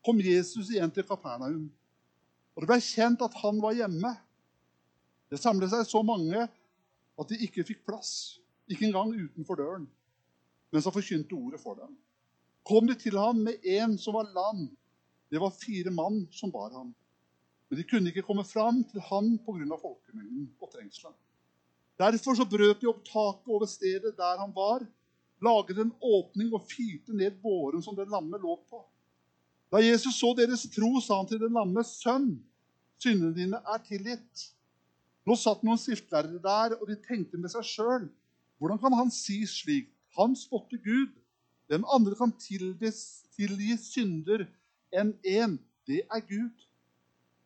kom 0.05 0.21
Jesus 0.21 0.69
igjen 0.71 0.91
til 0.93 1.05
Kapernaum. 1.07 1.67
Og 2.55 2.63
det 2.63 2.69
ble 2.69 2.79
kjent 2.83 3.21
at 3.25 3.35
han 3.41 3.59
var 3.63 3.75
hjemme. 3.77 4.13
Det 5.29 5.39
samlet 5.41 5.71
seg 5.73 5.85
så 5.87 6.01
mange 6.05 6.47
at 7.19 7.31
de 7.31 7.37
ikke 7.45 7.65
fikk 7.67 7.83
plass, 7.87 8.39
ikke 8.69 8.85
engang 8.85 9.13
utenfor 9.15 9.57
døren, 9.57 9.87
mens 10.71 10.85
han 10.85 10.93
forkynte 10.93 11.37
ordet 11.37 11.61
for 11.61 11.77
dem. 11.79 11.95
Kom 12.65 12.87
de 12.87 12.95
til 12.99 13.17
ham 13.17 13.41
med 13.41 13.65
en 13.65 13.97
som 13.97 14.13
var 14.13 14.29
lam. 14.29 14.67
Det 15.29 15.41
var 15.41 15.55
fire 15.55 15.91
mann 15.93 16.27
som 16.31 16.51
bar 16.53 16.73
ham. 16.75 16.91
Men 17.69 17.79
de 17.79 17.85
kunne 17.85 18.11
ikke 18.11 18.25
komme 18.25 18.45
fram 18.45 18.83
til 18.91 19.01
ham 19.09 19.37
pga. 19.45 19.77
folkemengden 19.81 20.49
og 20.61 20.71
trengselen. 20.73 21.17
Derfor 21.99 22.35
så 22.35 22.45
brøt 22.45 22.81
de 22.81 22.87
opp 22.87 23.03
taket 23.05 23.49
over 23.49 23.65
stedet 23.65 24.15
der 24.17 24.37
han 24.39 24.53
var, 24.55 24.85
laget 25.41 25.79
en 25.79 25.91
åpning 26.01 26.53
og 26.53 26.65
fyrte 26.69 27.15
ned 27.15 27.41
båren 27.41 27.83
som 27.83 27.95
den 27.95 28.09
lamme 28.09 28.37
lå 28.37 28.55
på. 28.69 28.83
Da 29.71 29.81
Jesus 29.83 30.15
så 30.19 30.33
deres 30.37 30.65
tro, 30.73 30.99
sa 31.01 31.17
han 31.17 31.27
til 31.27 31.39
den 31.39 31.53
lamme, 31.53 31.83
'Sønn, 31.83 32.39
syndene 32.97 33.35
dine 33.35 33.57
er 33.57 33.83
tilgitt.' 33.85 34.53
Nå 35.25 35.35
satt 35.35 35.61
noen 35.63 35.77
skriftlærere 35.77 36.39
der, 36.41 36.77
og 36.81 36.87
de 36.87 36.95
tenkte 36.95 37.37
med 37.37 37.51
seg 37.53 37.63
sjøl 37.63 38.07
Hvordan 38.59 38.79
kan 38.79 38.93
han 38.93 39.11
si 39.11 39.45
slikt? 39.47 39.93
Han 40.17 40.35
spotter 40.35 40.77
Gud. 40.83 41.13
Den 41.69 41.85
andre 41.87 42.15
kan 42.15 42.33
tilgi 42.39 43.77
synder 43.79 44.45
enn 44.91 45.13
én. 45.23 45.57
Det 45.87 46.03
er 46.11 46.21
Gud. 46.27 46.65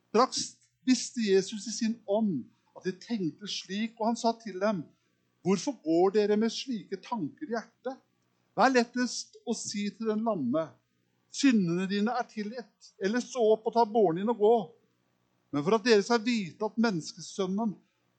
Straks 0.10 0.56
visste 0.86 1.22
Jesus 1.22 1.68
i 1.68 1.74
sin 1.76 1.96
ånd 2.08 2.44
at 2.74 2.88
de 2.88 2.94
tenkte 2.98 3.48
slik, 3.48 3.94
og 4.00 4.12
han 4.12 4.18
sa 4.20 4.34
til 4.42 4.60
dem, 4.62 4.84
Hvorfor 5.44 5.76
går 5.84 6.14
dere 6.16 6.38
med 6.40 6.54
slike 6.56 6.98
tanker 7.04 7.50
i 7.50 7.52
hjertet? 7.52 7.98
Det 8.56 8.64
er 8.64 8.72
lettest 8.72 9.36
å 9.44 9.56
si 9.58 9.90
til 9.92 10.08
den 10.14 10.24
lamme? 10.24 10.70
Syndene 11.34 11.88
dine 11.90 12.14
er 12.16 12.28
tilgitt. 12.30 12.94
Eller 13.04 13.20
stå 13.20 13.44
opp 13.56 13.68
og 13.68 13.76
ta 13.76 13.84
båren 13.84 14.22
din 14.22 14.32
og 14.32 14.40
gå. 14.40 14.54
Men 15.52 15.66
for 15.66 15.76
at 15.76 15.84
dere 15.84 16.06
skal 16.06 16.24
vite 16.24 16.64
at 16.64 16.80
menneskesønnen 16.80 17.74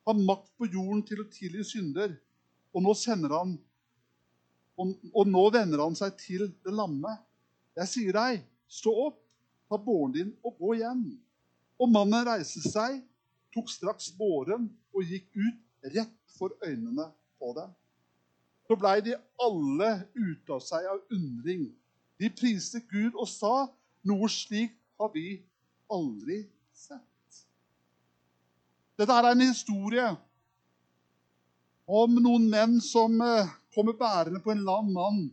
har 0.05 0.21
makt 0.21 0.51
på 0.59 0.69
jorden 0.69 1.01
til 1.09 1.23
å 1.23 1.31
tilgi 1.33 1.65
synder, 1.65 2.13
og 2.75 2.83
nå, 2.83 2.95
han, 3.31 3.53
og, 4.77 4.95
og 5.15 5.29
nå 5.31 5.45
vender 5.55 5.83
han 5.85 5.95
seg 5.99 6.17
til 6.19 6.49
det 6.67 6.75
lamme. 6.75 7.13
Jeg 7.79 7.91
sier 7.91 8.17
deg, 8.17 8.43
stå 8.71 8.95
opp, 9.07 9.21
ta 9.71 9.79
båren 9.79 10.15
din 10.15 10.33
og 10.43 10.59
gå 10.59 10.75
hjem. 10.81 11.05
Og 11.79 11.91
mannen 11.91 12.27
reiste 12.27 12.63
seg, 12.67 12.99
tok 13.55 13.71
straks 13.71 14.11
båren 14.19 14.67
og 14.95 15.07
gikk 15.07 15.31
ut 15.39 15.95
rett 15.95 16.35
for 16.35 16.55
øynene 16.67 17.07
på 17.39 17.55
dem. 17.57 17.71
Så 18.67 18.77
blei 18.81 18.99
de 19.05 19.17
alle 19.45 19.91
ute 20.17 20.55
av 20.55 20.63
seg 20.65 20.87
av 20.89 21.03
undring. 21.13 21.69
De 22.19 22.31
priste 22.33 22.81
Gud 22.91 23.15
og 23.15 23.29
sa, 23.29 23.69
noe 24.07 24.31
slikt 24.33 24.79
har 24.99 25.11
vi 25.15 25.39
aldri 25.93 26.43
sett. 26.75 27.43
Dette 28.99 29.15
er 29.15 29.31
en 29.31 29.43
historie 29.43 30.07
om 31.87 32.19
noen 32.23 32.47
menn 32.51 32.79
som 32.83 33.17
eh, 33.21 33.51
kommer 33.75 33.97
bærende 33.99 34.41
på 34.43 34.53
en 34.55 34.65
lam 34.65 34.93
mann 34.95 35.25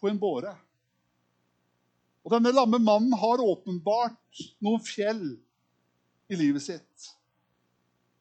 på 0.00 0.08
en 0.08 0.20
båre. 0.20 0.54
Og 2.22 2.32
Denne 2.32 2.52
lamme 2.54 2.78
mannen 2.78 3.14
har 3.18 3.42
åpenbart 3.42 4.44
noen 4.62 4.82
fjell 4.86 5.24
i 6.30 6.38
livet 6.38 6.64
sitt. 6.64 7.10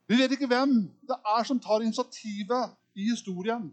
Vi 0.10 0.18
vet 0.20 0.34
ikke 0.36 0.50
hvem 0.52 0.74
det 1.08 1.18
er 1.36 1.46
som 1.48 1.62
tar 1.62 1.86
initiativet 1.86 2.74
i 2.98 3.08
historien. 3.12 3.70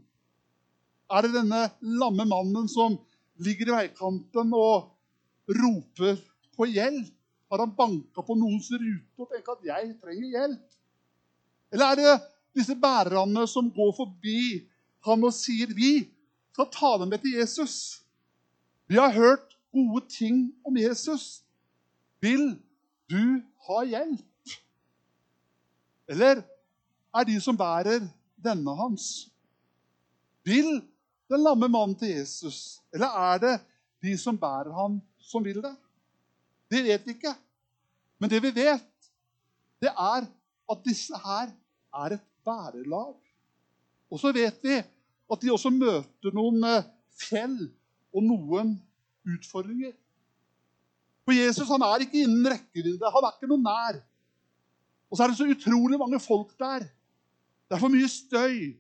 Er 1.09 1.25
det 1.25 1.35
denne 1.35 1.65
lamme 1.81 2.27
mannen 2.29 2.69
som 2.71 2.99
ligger 3.43 3.73
i 3.73 3.77
veikanten 3.81 4.53
og 4.55 4.93
roper 5.59 6.21
på 6.55 6.69
hjelp? 6.71 7.15
Har 7.49 7.63
han 7.65 7.73
banka 7.73 8.21
på 8.21 8.35
noens 8.37 8.67
rute 8.69 9.23
og 9.25 9.31
tenkt 9.33 9.49
at 9.49 9.63
'jeg 9.65 9.95
trenger 10.03 10.29
hjelp'? 10.37 10.75
Eller 11.73 11.87
er 11.87 11.97
det 11.97 12.13
disse 12.57 12.75
bærerne 12.77 13.47
som 13.49 13.71
går 13.71 13.93
forbi 13.97 14.69
han 15.07 15.25
og 15.25 15.33
sier 15.33 15.67
'vi 15.67 16.09
skal 16.53 16.71
ta 16.73 16.99
dem 17.01 17.09
med 17.09 17.19
til 17.19 17.41
Jesus'? 17.41 18.03
Vi 18.89 18.95
har 18.95 19.13
hørt 19.13 19.59
gode 19.73 20.07
ting 20.09 20.55
om 20.67 20.77
Jesus. 20.77 21.45
Vil 22.21 22.59
du 23.11 23.43
ha 23.69 23.85
hjelp? 23.85 24.25
Eller 26.09 26.43
er 27.15 27.25
de 27.25 27.41
som 27.41 27.57
bærer 27.57 28.09
denne 28.45 28.77
hans? 28.77 29.29
Vil 30.45 30.81
den 31.29 31.45
lamme 31.45 31.69
mannen 31.69 31.97
til 31.99 32.09
Jesus, 32.09 32.81
eller 32.95 33.07
er 33.07 33.39
det 33.39 33.61
de 34.03 34.19
som 34.19 34.39
bærer 34.39 34.73
ham, 34.73 35.01
som 35.21 35.45
vil 35.45 35.61
det? 35.63 35.77
Det 36.71 36.85
vet 36.85 37.07
vi 37.07 37.11
ikke. 37.11 37.35
Men 38.19 38.31
det 38.31 38.43
vi 38.43 38.55
vet, 38.55 39.11
det 39.81 39.91
er 39.93 40.27
at 40.71 40.85
disse 40.85 41.17
her 41.25 41.53
er 41.95 42.17
et 42.17 42.21
bærelag. 42.49 43.17
Og 44.09 44.21
så 44.21 44.33
vet 44.33 44.59
vi 44.65 44.77
at 44.79 45.43
de 45.43 45.53
også 45.53 45.71
møter 45.75 46.35
noen 46.35 46.65
eh, 46.65 46.87
fjell 47.21 47.59
og 48.15 48.25
noen 48.25 48.77
utfordringer. 49.29 49.93
For 51.29 51.37
Jesus 51.37 51.69
han 51.69 51.85
er 51.85 52.07
ikke 52.07 52.23
innen 52.25 52.47
rekkevidde. 52.49 53.13
Han 53.13 53.27
er 53.27 53.35
ikke 53.37 53.51
noe 53.51 53.61
nær. 53.61 53.99
Og 55.09 55.17
så 55.17 55.25
er 55.25 55.33
det 55.33 55.41
så 55.41 55.49
utrolig 55.49 55.99
mange 56.01 56.21
folk 56.21 56.55
der. 56.61 56.87
Det 57.69 57.77
er 57.77 57.83
for 57.83 57.93
mye 57.93 58.09
støy. 58.09 58.73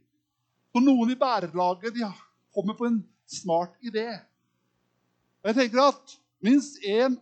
For 0.72 0.84
noen 0.84 1.12
i 1.12 1.18
bærelaget 1.20 1.96
de 1.96 2.08
kommer 2.56 2.76
på 2.76 2.88
en 2.88 3.02
smart 3.28 3.76
idé. 3.84 4.08
Og 5.42 5.50
jeg 5.50 5.58
tenker 5.60 5.82
at 5.90 6.16
minst 6.44 6.80
én 6.80 7.18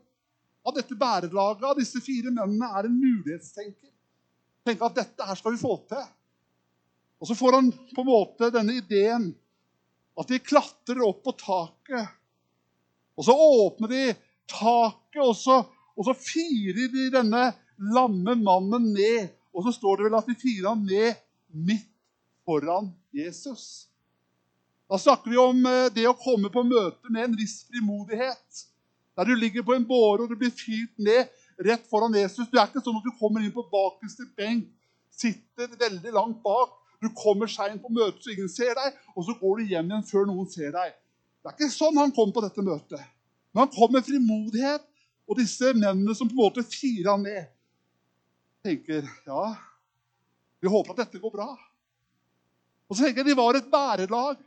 av 0.66 0.74
dette 0.74 0.94
bærelaget, 0.98 1.66
av 1.66 1.78
disse 1.78 2.00
fire 2.02 2.30
mennene, 2.30 2.70
er 2.70 2.86
en 2.86 2.94
mulighetstenker. 2.94 3.90
Tenk 4.66 4.82
at 4.82 4.96
dette 4.98 5.26
her 5.26 5.38
skal 5.38 5.54
vi 5.54 5.60
få 5.62 5.74
til. 5.90 6.06
Og 7.20 7.28
så 7.28 7.36
får 7.38 7.58
han 7.58 7.72
på 7.72 8.02
en 8.02 8.08
måte 8.10 8.50
denne 8.54 8.76
ideen 8.76 9.30
at 10.16 10.30
de 10.32 10.40
klatrer 10.40 11.02
opp 11.04 11.22
på 11.24 11.34
taket. 11.40 12.12
Og 13.16 13.24
så 13.24 13.32
åpner 13.36 13.92
de 13.92 14.02
taket, 14.48 15.22
og 15.24 15.34
så, 15.36 15.62
og 15.96 16.08
så 16.08 16.14
firer 16.16 16.88
de 16.92 17.08
denne 17.12 17.48
lamme 17.96 18.36
mannen 18.40 18.92
ned. 18.92 19.32
Og 19.56 19.64
så 19.64 19.72
står 19.76 19.98
det 19.98 20.08
vel 20.08 20.18
at 20.18 20.28
de 20.28 20.36
firer 20.40 20.68
ham 20.68 20.84
ned 20.84 21.16
midt 21.56 21.88
foran 22.46 22.92
Jesus. 23.16 23.88
Da 24.86 24.98
snakker 25.00 25.32
vi 25.32 25.38
om 25.40 25.64
eh, 25.66 25.88
det 25.94 26.04
å 26.06 26.16
komme 26.18 26.50
på 26.52 26.62
møte 26.62 27.10
med 27.10 27.24
en 27.24 27.36
viss 27.38 27.64
frimodighet. 27.66 28.62
Der 29.16 29.26
du 29.26 29.34
ligger 29.34 29.64
på 29.66 29.74
en 29.74 29.86
båre 29.88 30.24
og 30.24 30.30
du 30.30 30.36
blir 30.38 30.52
fyrt 30.54 30.92
ned 31.00 31.32
rett 31.66 31.86
foran 31.90 32.14
Jesus. 32.14 32.46
Du 32.52 32.58
er 32.58 32.68
ikke 32.68 32.84
sånn 32.84 33.00
at 33.00 33.06
du 33.06 33.14
kommer 33.18 33.42
inn 33.42 33.54
på 33.54 33.64
bakerste 33.72 34.28
benk, 34.38 34.68
sitter 35.10 35.72
veldig 35.80 36.12
langt 36.14 36.42
bak. 36.44 36.76
Du 37.02 37.10
kommer 37.16 37.50
seint 37.50 37.82
på 37.82 37.92
møtet 37.92 38.24
så 38.24 38.32
ingen 38.32 38.50
ser 38.52 38.72
deg, 38.78 38.96
og 39.14 39.26
så 39.26 39.34
går 39.40 39.60
du 39.60 39.72
hjem 39.72 39.90
igjen 39.90 40.06
før 40.08 40.28
noen 40.30 40.48
ser 40.50 40.72
deg. 40.74 40.94
Det 41.42 41.52
er 41.52 41.56
ikke 41.58 41.74
sånn 41.74 42.00
han 42.00 42.14
kom 42.14 42.32
på 42.34 42.42
dette 42.44 42.64
møtet. 42.64 43.02
Men 43.52 43.64
han 43.64 43.72
kom 43.74 43.92
med 43.94 44.06
frimodighet, 44.06 44.84
og 45.26 45.38
disse 45.40 45.72
mennene 45.74 46.14
som 46.14 46.28
på 46.30 46.36
en 46.36 46.42
måte 46.44 46.64
firer 46.66 47.12
han 47.12 47.24
ned, 47.26 47.48
tenker 48.66 49.06
ja, 49.26 49.44
vi 50.62 50.70
håper 50.70 50.94
at 50.94 51.04
dette 51.04 51.20
går 51.22 51.34
bra. 51.34 51.48
Og 52.86 52.96
så 52.96 53.04
tenker 53.04 53.22
jeg 53.22 53.30
De 53.30 53.38
var 53.38 53.58
et 53.58 53.70
bærelag. 53.70 54.38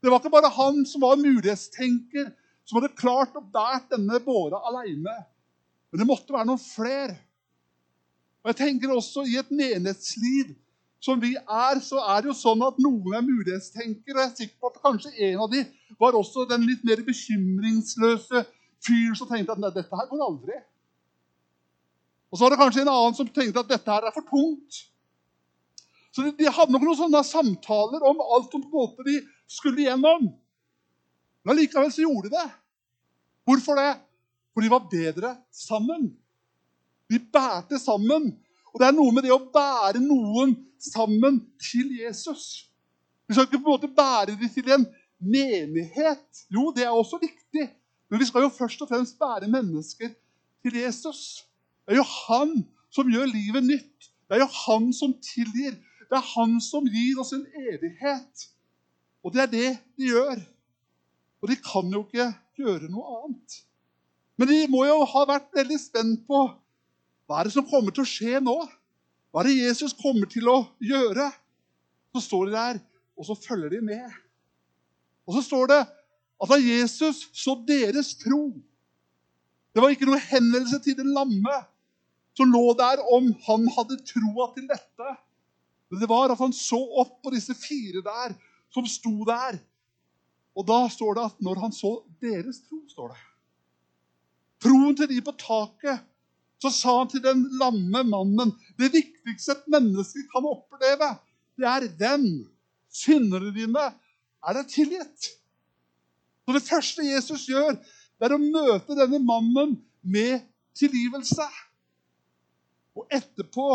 Det 0.00 0.10
var 0.10 0.22
ikke 0.22 0.32
bare 0.32 0.52
han 0.54 0.84
som 0.88 1.02
var 1.04 1.18
mulighetstenker, 1.20 2.30
som 2.64 2.78
hadde 2.78 2.96
klart 2.98 3.36
å 3.38 3.42
bære 3.42 3.96
denne 3.96 4.20
båra 4.24 4.60
aleine. 4.70 5.16
Men 5.90 6.02
det 6.02 6.06
måtte 6.08 6.34
være 6.34 6.48
noen 6.48 6.62
flere. 6.62 7.16
Og 8.40 8.52
jeg 8.52 8.60
tenker 8.62 8.94
også 8.94 9.26
I 9.28 9.40
et 9.42 9.50
menighetsliv 9.52 10.54
som 11.00 11.20
vi 11.20 11.32
er, 11.36 11.80
så 11.80 12.00
er 12.12 12.20
det 12.20 12.28
jo 12.30 12.36
sånn 12.36 12.60
at 12.66 12.78
noen 12.82 13.14
er 13.16 13.24
mulighetstenkere. 13.24 14.18
Jeg 14.20 14.26
er 14.26 14.34
sikker 14.36 14.56
på 14.60 14.70
at 14.70 14.82
kanskje 14.84 15.12
en 15.30 15.44
av 15.46 15.48
de 15.52 15.62
var 16.00 16.16
også 16.18 16.44
den 16.50 16.66
litt 16.68 16.84
mer 16.84 17.00
bekymringsløse 17.06 18.44
fyren 18.84 19.16
som 19.16 19.30
tenkte 19.30 19.56
at 19.56 19.78
dette 19.78 19.96
her 19.96 20.10
går 20.10 20.26
aldri. 20.26 20.58
Og 22.30 22.38
så 22.38 22.44
var 22.44 22.54
det 22.54 22.60
kanskje 22.60 22.84
en 22.84 22.92
annen 22.92 23.16
som 23.16 23.32
tenkte 23.32 23.64
at 23.64 23.72
dette 23.72 23.90
her 23.96 24.06
er 24.06 24.14
for 24.14 24.28
tungt. 24.28 24.84
Så 26.12 26.26
de, 26.26 26.34
de 26.36 26.52
hadde 26.52 26.74
nok 26.74 26.84
noen 26.84 26.98
sånne 26.98 27.24
samtaler 27.26 28.04
om 28.06 28.20
alt 28.22 28.52
som 28.52 28.62
på 28.62 28.68
en 28.68 28.76
måte 28.76 29.06
de 29.06 29.16
skulle 29.50 29.82
igjennom. 29.82 30.28
Men 31.46 31.56
likevel 31.56 31.90
så 31.94 32.04
gjorde 32.04 32.28
de 32.28 32.36
det. 32.36 32.48
Hvorfor 33.48 33.80
det? 33.80 33.90
For 34.52 34.62
de 34.62 34.72
var 34.72 34.88
bedre 34.90 35.32
sammen. 35.54 36.10
De 37.10 37.18
bærte 37.32 37.80
sammen. 37.80 38.34
Og 38.72 38.80
det 38.80 38.88
er 38.88 38.96
noe 38.96 39.12
med 39.14 39.26
det 39.26 39.32
å 39.34 39.42
bære 39.52 40.02
noen 40.02 40.54
sammen 40.80 41.40
til 41.60 41.90
Jesus. 41.98 42.70
Vi 43.26 43.34
skal 43.34 43.46
ikke 43.46 43.60
på 43.60 43.68
en 43.68 43.76
måte 43.76 43.90
bære 43.94 44.34
dem 44.34 44.50
til 44.54 44.72
en 44.74 44.86
menighet. 45.20 46.44
Jo, 46.50 46.70
det 46.74 46.86
er 46.86 46.94
også 46.94 47.20
viktig. 47.22 47.66
Men 48.10 48.20
vi 48.22 48.26
skal 48.26 48.46
jo 48.46 48.52
først 48.54 48.82
og 48.82 48.90
fremst 48.90 49.18
bære 49.18 49.50
mennesker 49.50 50.10
til 50.62 50.78
Jesus. 50.80 51.44
Det 51.86 51.94
er 51.94 52.00
jo 52.00 52.08
han 52.26 52.56
som 52.90 53.10
gjør 53.10 53.30
livet 53.30 53.66
nytt. 53.66 54.10
Det 54.26 54.38
er 54.38 54.44
jo 54.44 54.50
han 54.64 54.90
som 54.94 55.14
tilgir. 55.22 55.76
Det 56.10 56.18
er 56.18 56.26
han 56.34 56.58
som 56.62 56.86
gir 56.90 57.20
oss 57.22 57.32
en 57.36 57.46
evighet. 57.54 58.48
Og 59.22 59.34
det 59.34 59.44
er 59.44 59.52
det 59.52 59.70
de 59.98 60.10
gjør. 60.10 60.40
Og 61.40 61.50
de 61.50 61.56
kan 61.62 61.92
jo 61.92 62.02
ikke 62.06 62.32
gjøre 62.58 62.90
noe 62.90 63.20
annet. 63.20 63.60
Men 64.38 64.48
de 64.48 64.58
må 64.72 64.84
jo 64.88 65.04
ha 65.04 65.22
vært 65.28 65.50
veldig 65.54 65.78
spent 65.80 66.26
på 66.28 66.44
hva 67.30 67.38
er 67.38 67.46
det 67.46 67.54
som 67.54 67.66
kommer 67.70 67.94
til 67.94 68.02
å 68.02 68.10
skje 68.10 68.40
nå. 68.42 68.56
Hva 69.30 69.44
er 69.44 69.50
det 69.50 69.60
Jesus 69.60 69.94
kommer 69.94 70.26
til 70.26 70.48
å 70.50 70.56
gjøre? 70.82 71.28
Så 72.10 72.24
står 72.24 72.48
de 72.48 72.56
der, 72.56 72.80
og 73.14 73.28
så 73.28 73.36
følger 73.38 73.76
de 73.76 73.78
med. 73.86 74.16
Og 75.30 75.36
så 75.36 75.44
står 75.46 75.70
det 75.70 75.78
at 75.86 76.50
da 76.50 76.58
Jesus 76.58 77.28
så 77.36 77.54
deres 77.68 78.14
tro 78.18 78.48
Det 79.70 79.78
var 79.84 79.92
ikke 79.94 80.08
noe 80.08 80.18
henvendelse 80.18 80.80
til 80.82 80.96
den 80.98 81.12
lamme 81.14 81.60
som 82.34 82.50
lå 82.50 82.72
der 82.74 82.98
om 83.14 83.28
han 83.46 83.68
hadde 83.76 84.00
troa 84.02 84.48
til 84.56 84.66
dette. 84.66 85.10
Men 85.86 86.00
det 86.02 86.08
var 86.10 86.32
at 86.32 86.40
han 86.40 86.54
så 86.56 86.80
opp 86.98 87.20
på 87.22 87.30
disse 87.30 87.54
fire 87.54 88.02
der 88.02 88.34
som 88.74 88.88
sto 88.90 89.12
der 89.28 89.60
og 90.56 90.66
da 90.66 90.84
står 90.90 91.16
det 91.16 91.26
at 91.30 91.42
når 91.44 91.60
han 91.62 91.74
så 91.74 91.92
deres 92.22 92.62
tro, 92.66 92.82
står 92.90 93.14
det 93.14 93.20
Troen 94.60 94.96
til 94.96 95.08
de 95.08 95.20
på 95.24 95.32
taket, 95.40 96.02
så 96.60 96.70
sa 96.74 96.94
han 96.98 97.08
til 97.08 97.22
den 97.24 97.42
lamme 97.60 98.02
mannen 98.04 98.52
Det 98.78 98.90
viktigste 98.92 99.54
et 99.56 99.68
menneske 99.72 100.26
kan 100.32 100.44
oppleve, 100.48 101.14
det 101.56 101.68
er 101.68 101.86
den. 102.00 102.26
Syndene 102.90 103.52
dine 103.54 103.84
er 104.42 104.56
deg 104.56 104.70
tilgitt. 104.72 105.28
Så 106.44 106.56
det 106.56 106.66
første 106.66 107.06
Jesus 107.06 107.44
gjør, 107.46 107.76
det 108.18 108.26
er 108.26 108.34
å 108.34 108.42
møte 108.42 108.96
denne 108.98 109.20
mannen 109.22 109.76
med 110.02 110.42
tilgivelse. 110.76 111.46
Og 112.98 113.06
etterpå 113.14 113.68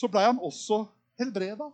så 0.00 0.08
ble 0.08 0.24
han 0.24 0.40
også 0.40 0.86
helbreda. 1.20 1.68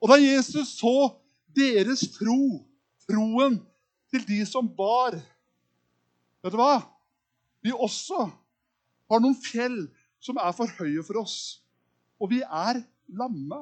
Og 0.00 0.10
da 0.10 0.16
Jesus 0.20 0.78
så 0.78 1.12
deres 1.54 2.06
tro 2.16 2.64
troen 3.04 3.60
til 4.12 4.24
de 4.26 4.40
som 4.48 4.66
bar. 4.68 5.18
Vet 6.44 6.54
du 6.54 6.58
hva? 6.60 6.80
Vi 7.64 7.72
også 7.72 8.26
har 9.10 9.22
noen 9.22 9.36
fjell 9.38 9.84
som 10.22 10.38
er 10.40 10.54
for 10.56 10.70
høye 10.78 11.02
for 11.04 11.20
oss. 11.24 11.36
Og 12.20 12.30
vi 12.32 12.40
er 12.42 12.80
lamme. 13.12 13.60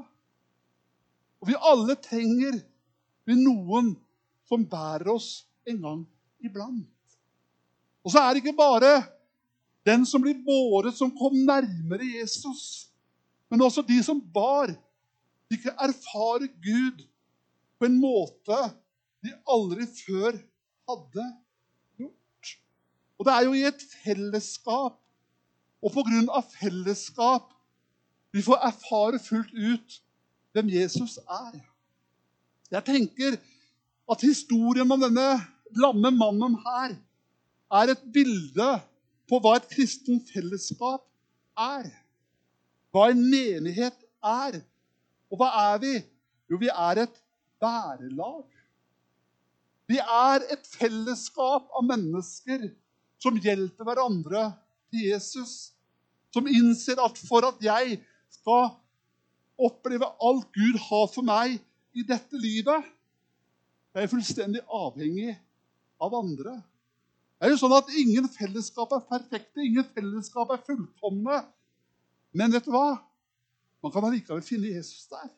Og 1.42 1.50
vi 1.50 1.58
alle 1.58 1.96
trenger 1.98 2.60
vi 3.26 3.36
noen 3.38 3.92
som 4.48 4.66
bærer 4.68 5.10
oss 5.14 5.42
en 5.68 5.80
gang 5.82 6.02
iblant. 6.42 6.88
Og 8.02 8.14
så 8.14 8.22
er 8.22 8.32
det 8.34 8.42
ikke 8.42 8.58
bare 8.58 8.94
den 9.86 10.06
som 10.06 10.22
blir 10.22 10.38
båret, 10.46 10.94
som 10.94 11.10
kom 11.14 11.34
nærmere 11.46 12.06
Jesus, 12.18 12.88
men 13.50 13.62
også 13.62 13.82
de 13.86 13.98
som 14.04 14.20
bar. 14.34 14.70
De 15.50 15.58
kan 15.60 15.74
erfare 15.82 16.48
Gud 16.62 17.02
på 17.78 17.88
en 17.88 17.98
måte 18.00 18.58
de 19.22 19.34
aldri 19.50 19.86
før 19.90 20.38
hadde 20.88 21.26
gjort. 21.98 22.52
Og 23.18 23.26
det 23.26 23.34
er 23.34 23.46
jo 23.46 23.54
i 23.58 23.66
et 23.68 23.84
fellesskap, 24.02 25.01
og 25.82 25.98
av 26.30 26.46
fellesskap, 26.54 27.50
vi 28.32 28.42
får 28.42 28.62
erfare 28.64 29.18
fullt 29.18 29.52
ut 29.52 29.98
hvem 30.54 30.68
Jesus 30.70 31.18
er. 31.18 31.58
Jeg 32.72 32.84
tenker 32.86 33.36
at 34.12 34.22
historien 34.24 34.90
om 34.90 35.00
denne 35.00 35.26
lamme 35.76 36.12
mannen 36.14 36.56
her 36.64 36.94
er 37.72 37.92
et 37.92 38.04
bilde 38.14 38.68
på 39.28 39.40
hva 39.42 39.56
et 39.58 39.68
kristent 39.72 40.30
fellesskap 40.32 41.04
er. 41.58 41.90
Hva 42.92 43.10
en 43.10 43.20
menighet 43.24 43.98
er. 44.22 44.60
Og 45.32 45.40
hva 45.40 45.50
er 45.72 45.78
vi? 45.82 45.94
Jo, 46.52 46.58
vi 46.60 46.68
er 46.68 47.04
et 47.06 47.20
bærelag. 47.60 48.44
Vi 49.88 49.98
er 50.00 50.44
et 50.52 50.68
fellesskap 50.78 51.68
av 51.72 51.84
mennesker 51.88 52.68
som 53.22 53.38
hjelper 53.40 53.88
hverandre 53.88 54.50
til 54.92 55.08
Jesus. 55.10 55.72
Som 56.32 56.48
innser 56.48 57.00
at 57.02 57.18
for 57.20 57.44
at 57.48 57.60
jeg 57.64 57.98
skal 58.32 58.70
oppleve 59.60 60.08
alt 60.24 60.48
Gud 60.54 60.78
har 60.88 61.08
for 61.12 61.26
meg 61.26 61.58
i 61.92 62.04
dette 62.08 62.38
livet, 62.40 62.86
jeg 63.92 64.06
er 64.06 64.08
fullstendig 64.08 64.62
avhengig 64.72 65.34
av 66.00 66.14
andre. 66.16 66.54
Det 67.36 67.48
er 67.48 67.52
jo 67.52 67.60
sånn 67.60 67.74
at 67.76 67.90
Ingen 67.98 68.28
fellesskap 68.32 68.94
er 68.96 69.04
perfekte, 69.04 69.60
ingen 69.60 69.84
fellesskap 69.92 70.54
er 70.54 70.62
fullkomne. 70.64 71.42
Men 72.32 72.54
vet 72.54 72.64
du 72.64 72.72
hva? 72.72 73.02
Man 73.82 73.92
kan 73.92 74.06
allikevel 74.08 74.44
finne 74.46 74.70
Jesus 74.70 75.04
der. 75.10 75.28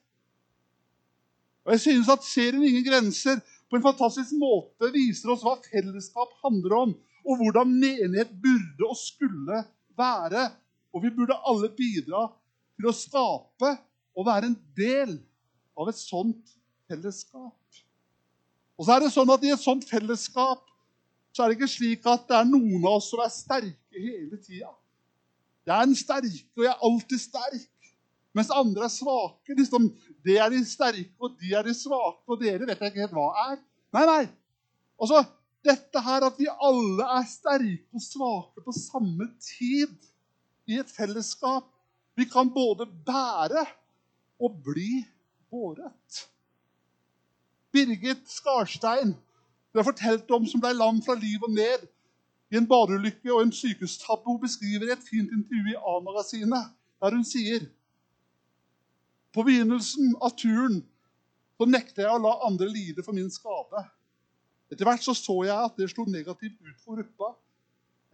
Og 1.65 1.73
jeg 1.73 1.81
synes 1.81 2.11
at 2.13 2.27
serien 2.29 2.63
'Ingen 2.63 2.85
grenser' 2.85 3.41
på 3.71 3.77
en 3.77 3.83
fantastisk 3.83 4.37
måte 4.37 4.93
viser 4.93 5.33
oss 5.33 5.43
hva 5.43 5.57
fellesskap 5.65 6.37
handler 6.45 6.77
om, 6.77 6.93
og 7.25 7.41
hvordan 7.41 7.71
menighet 7.73 8.31
burde 8.43 8.89
og 8.89 8.97
skulle 9.01 9.63
være. 9.97 10.51
Og 10.95 11.03
vi 11.03 11.11
burde 11.11 11.39
alle 11.49 11.71
bidra 11.75 12.29
til 12.77 12.91
å 12.91 12.95
skape 12.95 13.73
og 14.15 14.29
være 14.29 14.53
en 14.53 14.59
del 14.77 15.17
av 15.79 15.91
et 15.91 15.99
sånt 15.99 16.55
fellesskap. 16.89 17.81
Og 18.79 18.87
så 18.87 18.95
er 18.95 19.05
det 19.05 19.13
sånn 19.15 19.31
at 19.35 19.45
I 19.47 19.53
et 19.55 19.63
sånt 19.63 19.87
fellesskap 19.89 20.63
så 21.35 21.43
er 21.43 21.51
det 21.51 21.59
ikke 21.59 21.71
slik 21.71 22.07
at 22.07 22.27
det 22.29 22.37
er 22.39 22.47
noen 22.47 22.83
av 22.85 23.01
oss 23.01 23.11
som 23.11 23.23
er 23.25 23.33
sterke 23.33 23.99
hele 23.99 24.39
tida. 24.39 24.71
Jeg 25.65 25.75
er 25.75 25.89
den 25.89 25.97
sterke, 25.99 26.45
og 26.55 26.63
jeg 26.63 26.71
er 26.71 26.85
alltid 26.87 27.23
sterk. 27.23 27.71
Mens 28.35 28.51
andre 28.55 28.87
er 28.87 28.93
svake. 28.93 29.55
Liksom, 29.57 29.89
det 30.27 30.37
er 30.43 30.51
de 30.53 30.61
sterke, 30.67 31.11
og 31.23 31.35
de 31.41 31.55
er 31.55 31.67
de 31.67 31.75
svake, 31.75 32.23
og 32.27 32.43
dere 32.43 32.69
vet 32.69 32.83
jeg 32.83 32.93
ikke 32.93 33.05
helt 33.07 33.17
hva 33.17 33.29
er. 33.49 33.59
Nei, 33.95 34.05
nei. 34.11 34.23
Altså, 35.01 35.23
dette 35.65 36.01
her 36.05 36.27
at 36.27 36.37
vi 36.39 36.49
alle 36.51 37.07
er 37.19 37.25
sterke 37.29 37.97
og 37.97 38.03
svake 38.05 38.65
på 38.65 38.75
samme 38.77 39.31
tid 39.41 39.95
i 40.69 40.79
et 40.81 40.91
fellesskap. 40.93 41.67
Vi 42.17 42.29
kan 42.31 42.53
både 42.53 42.87
bære 43.07 43.65
og 44.41 44.61
bli 44.65 45.05
båret. 45.51 46.29
Birgit 47.73 48.29
Skarstein, 48.31 49.17
det 49.73 49.81
er 49.81 49.89
fortalt 49.89 50.31
om 50.31 50.47
som 50.47 50.63
ble 50.63 50.75
lam 50.77 51.01
fra 51.03 51.17
liv 51.19 51.43
og 51.43 51.51
ned 51.57 51.89
i 52.53 52.59
en 52.61 52.69
badeulykke 52.71 53.33
og 53.35 53.43
en 53.43 53.53
sykehustabbe. 53.53 54.31
Hun 54.31 54.41
beskriver 54.41 54.87
i 54.87 54.95
et 54.95 55.09
fint 55.09 55.33
intervju 55.33 55.73
i 55.73 55.81
A-magasinet, 55.81 56.71
der 57.01 57.17
hun 57.17 57.25
sier 57.27 57.67
På 59.35 59.43
begynnelsen 59.43 60.13
av 60.23 60.37
turen 60.39 60.85
så 61.59 61.67
nekta 61.67 62.05
jeg 62.05 62.15
å 62.15 62.23
la 62.23 62.37
andre 62.47 62.69
lide 62.71 63.03
for 63.03 63.17
min 63.17 63.31
skade. 63.35 63.83
Etter 64.75 64.89
hvert 64.89 65.05
så, 65.07 65.15
så 65.15 65.37
jeg 65.47 65.55
at 65.55 65.77
det 65.79 65.87
slo 65.93 66.03
negativt 66.11 66.59
ut 66.59 66.81
for 66.83 66.99
gruppa. 66.99 67.31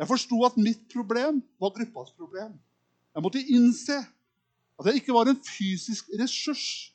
Jeg 0.01 0.09
forsto 0.09 0.37
at 0.45 0.59
mitt 0.61 0.83
problem 0.93 1.41
var 1.61 1.73
gruppas 1.73 2.13
problem. 2.13 2.53
Jeg 3.15 3.25
måtte 3.25 3.41
innse 3.41 3.97
at 4.81 4.89
jeg 4.89 5.01
ikke 5.01 5.17
var 5.17 5.31
en 5.31 5.41
fysisk 5.45 6.13
ressurs. 6.21 6.93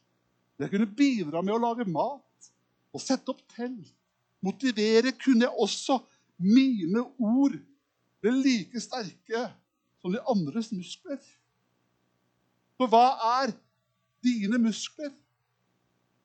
Jeg 0.61 0.69
kunne 0.69 0.89
bidra 0.89 1.41
med 1.41 1.55
å 1.55 1.61
lage 1.61 1.87
mat 1.89 2.49
og 2.93 3.01
sette 3.01 3.33
opp 3.33 3.41
telt. 3.55 3.89
Motivere 4.45 5.15
kunne 5.17 5.47
jeg 5.47 5.65
også. 5.65 5.97
Mine 6.37 7.01
ord 7.17 7.57
ble 8.21 8.33
like 8.37 8.81
sterke 8.83 9.47
som 10.03 10.13
de 10.13 10.21
andres 10.29 10.69
muskler. 10.75 11.21
For 12.77 12.91
hva 12.91 13.15
er 13.39 13.55
dine 14.25 14.59
muskler? 14.61 15.13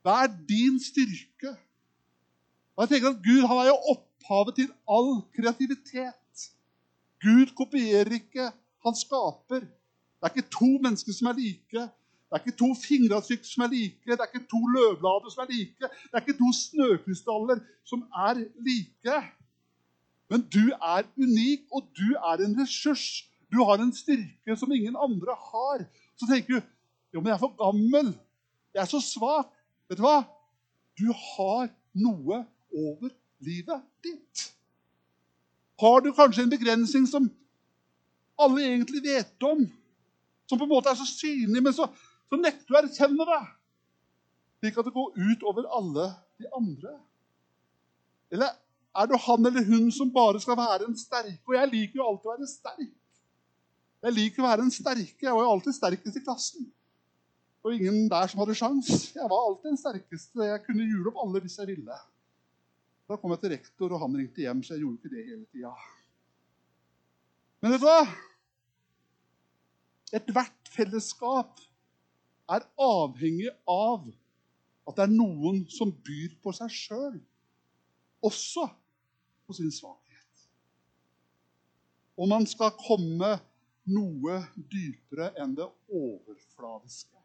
Hva 0.04 0.24
er 0.26 0.32
din 0.48 0.76
styrke? 0.82 1.54
Og 2.80 2.86
jeg 2.86 2.94
tenker 2.94 3.10
at 3.12 3.24
Gud 3.24 3.42
han 3.44 3.58
er 3.60 3.66
jo 3.68 3.80
opphavet 3.92 4.54
til 4.56 4.68
all 4.88 5.10
kreativitet. 5.36 6.44
Gud 7.20 7.50
kopierer 7.52 8.08
ikke, 8.16 8.46
han 8.86 8.94
skaper. 8.96 9.66
Det 9.68 10.24
er 10.24 10.32
ikke 10.32 10.52
to 10.54 10.68
mennesker 10.80 11.12
som 11.12 11.26
er 11.28 11.34
like. 11.36 11.82
Det 11.82 12.32
er 12.32 12.40
ikke 12.40 12.54
to 12.62 12.68
fingeravtrykk 12.80 13.42
som 13.44 13.66
er 13.66 13.68
like, 13.74 14.06
det 14.06 14.16
er 14.16 14.30
ikke 14.30 14.48
to 14.48 14.60
løvblader 14.76 15.32
som 15.34 15.42
er 15.44 15.50
like, 15.50 15.90
det 16.08 16.14
er 16.14 16.22
ikke 16.24 16.38
to 16.38 16.48
snøkrystaller 16.56 17.60
som 17.90 18.06
er 18.28 18.40
like. 18.68 19.16
Men 20.32 20.46
du 20.54 20.62
er 20.72 21.02
unik, 21.20 21.66
og 21.74 21.90
du 22.00 22.14
er 22.16 22.44
en 22.46 22.54
ressurs. 22.62 23.26
Du 23.52 23.58
har 23.66 23.82
en 23.82 23.92
styrke 23.92 24.56
som 24.56 24.72
ingen 24.72 24.96
andre 24.96 25.36
har. 25.50 25.84
Så 26.16 26.30
tenker 26.30 26.54
du 26.54 26.72
jo, 27.12 27.20
men 27.20 27.28
jeg 27.28 27.36
er 27.36 27.44
for 27.44 27.52
gammel. 27.60 28.14
Jeg 28.72 28.80
er 28.86 28.88
så 28.88 29.02
svak. 29.04 29.52
Vet 29.90 30.00
du 30.00 30.06
hva? 30.06 30.22
Du 30.96 31.12
har 31.12 31.68
noe 31.92 32.40
over 32.72 33.12
livet 33.44 33.84
ditt. 34.04 34.46
Har 35.80 36.00
du 36.04 36.10
kanskje 36.12 36.44
en 36.44 36.52
begrensning 36.52 37.06
som 37.08 37.28
alle 38.40 38.64
egentlig 38.64 39.02
vet 39.04 39.46
om, 39.46 39.64
som 40.48 40.58
på 40.58 40.66
en 40.66 40.72
måte 40.72 40.90
er 40.90 40.98
så 40.98 41.06
synlig, 41.08 41.62
men 41.62 41.74
så, 41.76 41.86
så 42.28 42.38
nekter 42.40 42.66
du 42.68 42.76
å 42.76 42.80
erkjenne 42.82 43.26
det, 43.28 43.42
slik 44.60 44.80
at 44.80 44.88
det 44.88 44.96
går 44.96 45.14
ut 45.16 45.46
over 45.48 45.68
alle 45.76 46.08
de 46.40 46.48
andre? 46.56 46.96
Eller 48.30 48.52
er 49.00 49.06
du 49.06 49.16
han 49.24 49.46
eller 49.46 49.64
hun 49.66 49.90
som 49.94 50.10
bare 50.12 50.40
skal 50.42 50.58
være 50.58 50.88
en 50.88 50.98
sterke? 50.98 51.40
Og 51.48 51.56
jeg 51.56 51.72
liker 51.72 52.00
jo 52.00 52.08
alltid 52.08 52.28
å 52.28 52.34
være 52.34 52.50
sterk. 52.50 52.96
Jeg 54.00 54.16
liker 54.16 54.42
å 54.42 54.48
være 54.48 54.64
en 54.66 54.72
sterke. 54.74 55.26
Jeg 55.26 55.34
var 55.36 55.44
jo 55.44 55.54
alltid 55.54 55.76
sterkest 55.76 56.16
i 56.16 56.22
klassen. 56.24 56.68
Og 57.60 57.76
ingen 57.76 58.06
der 58.08 58.30
som 58.32 58.40
hadde 58.40 58.56
sjans. 58.56 58.88
Jeg 59.12 59.28
var 59.28 59.44
alltid 59.44 59.68
den 59.68 59.80
sterkeste. 59.80 60.46
Jeg 60.48 60.62
kunne 60.64 60.86
jule 60.88 61.12
opp 61.12 61.20
alle 61.24 61.42
hvis 61.44 61.58
jeg 61.60 61.68
ville. 61.74 61.98
Da 63.10 63.16
kom 63.18 63.32
jeg 63.34 63.42
til 63.42 63.50
rektor, 63.56 63.90
og 63.90 64.04
han 64.04 64.12
ringte 64.14 64.44
hjem, 64.44 64.60
så 64.62 64.76
jeg 64.76 64.84
gjorde 64.84 65.00
ikke 65.00 65.10
det 65.16 65.24
hele 65.26 65.46
tida. 65.50 65.72
Men 67.58 67.72
vet 67.74 67.82
du 67.82 67.86
hva? 67.88 68.02
Ethvert 70.14 70.70
fellesskap 70.70 71.58
er 72.54 72.68
avhengig 72.78 73.50
av 73.66 74.06
at 74.86 74.94
det 74.94 75.08
er 75.08 75.12
noen 75.16 75.64
som 75.70 75.90
byr 75.90 76.38
på 76.42 76.54
seg 76.54 76.70
sjøl, 76.70 77.18
også 78.22 78.68
på 79.46 79.58
sin 79.58 79.74
svakhet. 79.74 80.46
Og 82.14 82.30
man 82.30 82.46
skal 82.46 82.76
komme 82.78 83.34
noe 83.90 84.40
dypere 84.70 85.32
enn 85.40 85.58
det 85.58 85.66
overfladiske. 85.90 87.18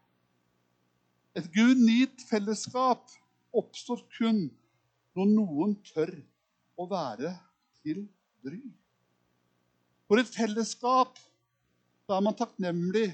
Et 1.38 1.46
genuint 1.54 2.22
fellesskap 2.26 3.10
oppstår 3.54 4.02
kun 4.18 4.48
når 5.16 5.30
noen 5.32 5.76
tør 5.86 6.12
å 6.76 6.86
være 6.90 7.32
til 7.80 8.04
bry. 8.44 8.60
For 10.06 10.20
et 10.20 10.30
fellesskap 10.30 11.16
da 12.06 12.18
er 12.18 12.26
man 12.26 12.36
takknemlig 12.38 13.08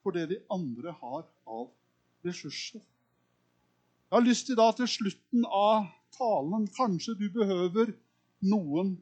for 0.00 0.16
det 0.16 0.28
de 0.30 0.38
andre 0.52 0.94
har 0.96 1.24
av 1.44 1.66
ressurser. 2.24 2.80
Jeg 2.80 4.16
har 4.16 4.24
lyst 4.24 4.46
til 4.48 4.58
da 4.58 4.70
til 4.74 4.88
slutten 4.90 5.44
av 5.46 5.90
talen 6.16 6.64
Kanskje 6.74 7.14
du 7.18 7.26
behøver 7.34 7.92
noen 8.46 8.94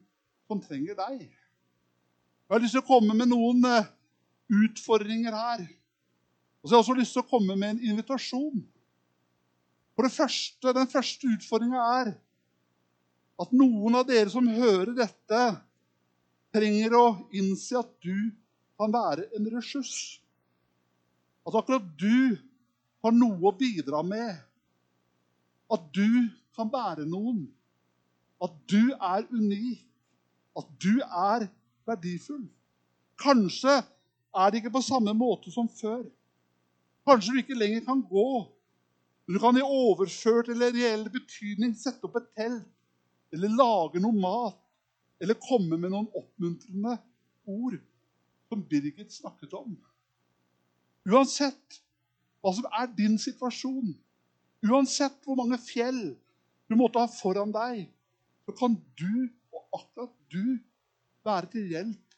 som 0.49 0.61
trenger 0.65 0.97
deg. 0.99 1.23
Jeg 1.29 2.55
har 2.55 2.65
lyst 2.65 2.75
til 2.75 2.83
å 2.83 2.89
komme 2.89 3.15
med 3.17 3.31
noen 3.31 3.63
eh, 3.69 3.89
utfordringer 4.67 5.37
her. 5.37 5.63
Og 6.63 6.69
så 6.69 6.75
har 6.75 6.81
jeg 6.81 6.85
også 6.87 6.99
lyst 6.99 7.15
til 7.17 7.23
å 7.23 7.31
komme 7.31 7.57
med 7.61 7.77
en 7.77 7.83
invitasjon. 7.93 8.65
For 9.95 10.07
det 10.07 10.15
første, 10.15 10.73
Den 10.75 10.91
første 10.91 11.31
utfordringa 11.37 11.85
er 12.01 12.13
at 13.39 13.55
noen 13.55 13.99
av 14.01 14.07
dere 14.09 14.31
som 14.33 14.47
hører 14.51 14.95
dette, 14.97 15.43
trenger 16.55 16.97
å 16.97 17.07
innse 17.37 17.79
at 17.79 17.91
du 18.03 18.31
kan 18.79 18.93
være 18.95 19.29
en 19.37 19.47
ressurs. 19.53 20.19
At 21.47 21.57
akkurat 21.59 21.85
du 22.01 22.39
har 23.05 23.15
noe 23.15 23.39
å 23.51 23.55
bidra 23.57 24.03
med. 24.07 24.35
At 25.71 25.85
du 25.95 26.29
kan 26.57 26.71
være 26.73 27.07
noen. 27.09 27.45
At 28.43 28.55
du 28.71 28.91
er 28.95 29.27
unik. 29.31 29.85
At 30.59 30.71
du 30.83 30.99
er 31.05 31.47
verdifull. 31.87 32.47
Kanskje 33.19 33.79
er 33.79 34.51
det 34.51 34.63
ikke 34.63 34.75
på 34.79 34.85
samme 34.85 35.15
måte 35.17 35.53
som 35.55 35.69
før. 35.71 36.03
Kanskje 37.09 37.35
du 37.35 37.43
ikke 37.43 37.59
lenger 37.59 37.87
kan 37.87 38.03
gå. 38.05 38.29
Du 39.29 39.39
kan 39.41 39.57
i 39.59 39.65
overført 39.65 40.51
eller 40.53 40.73
reell 40.75 41.07
betydning 41.13 41.75
sette 41.77 42.09
opp 42.09 42.19
et 42.21 42.29
telt 42.37 42.67
eller 43.35 43.55
lage 43.59 44.01
noe 44.03 44.17
mat 44.17 44.59
eller 45.23 45.39
komme 45.43 45.77
med 45.77 45.93
noen 45.93 46.09
oppmuntrende 46.17 46.95
ord 47.49 47.79
som 48.49 48.63
Birgit 48.65 49.13
snakket 49.13 49.55
om. 49.59 49.75
Uansett 51.09 51.81
hva 52.41 52.53
som 52.55 52.69
er 52.79 52.91
din 52.97 53.17
situasjon, 53.21 53.93
uansett 54.69 55.19
hvor 55.27 55.39
mange 55.41 55.59
fjell 55.61 56.15
du 56.69 56.77
måtte 56.79 57.03
ha 57.03 57.11
foran 57.11 57.53
deg, 57.55 57.89
så 58.47 58.55
kan 58.57 58.77
du 58.99 59.29
og 59.53 59.81
akkurat 59.81 60.15
du 60.33 60.59
være 61.27 61.51
til 61.53 61.73
hjelp 61.73 62.17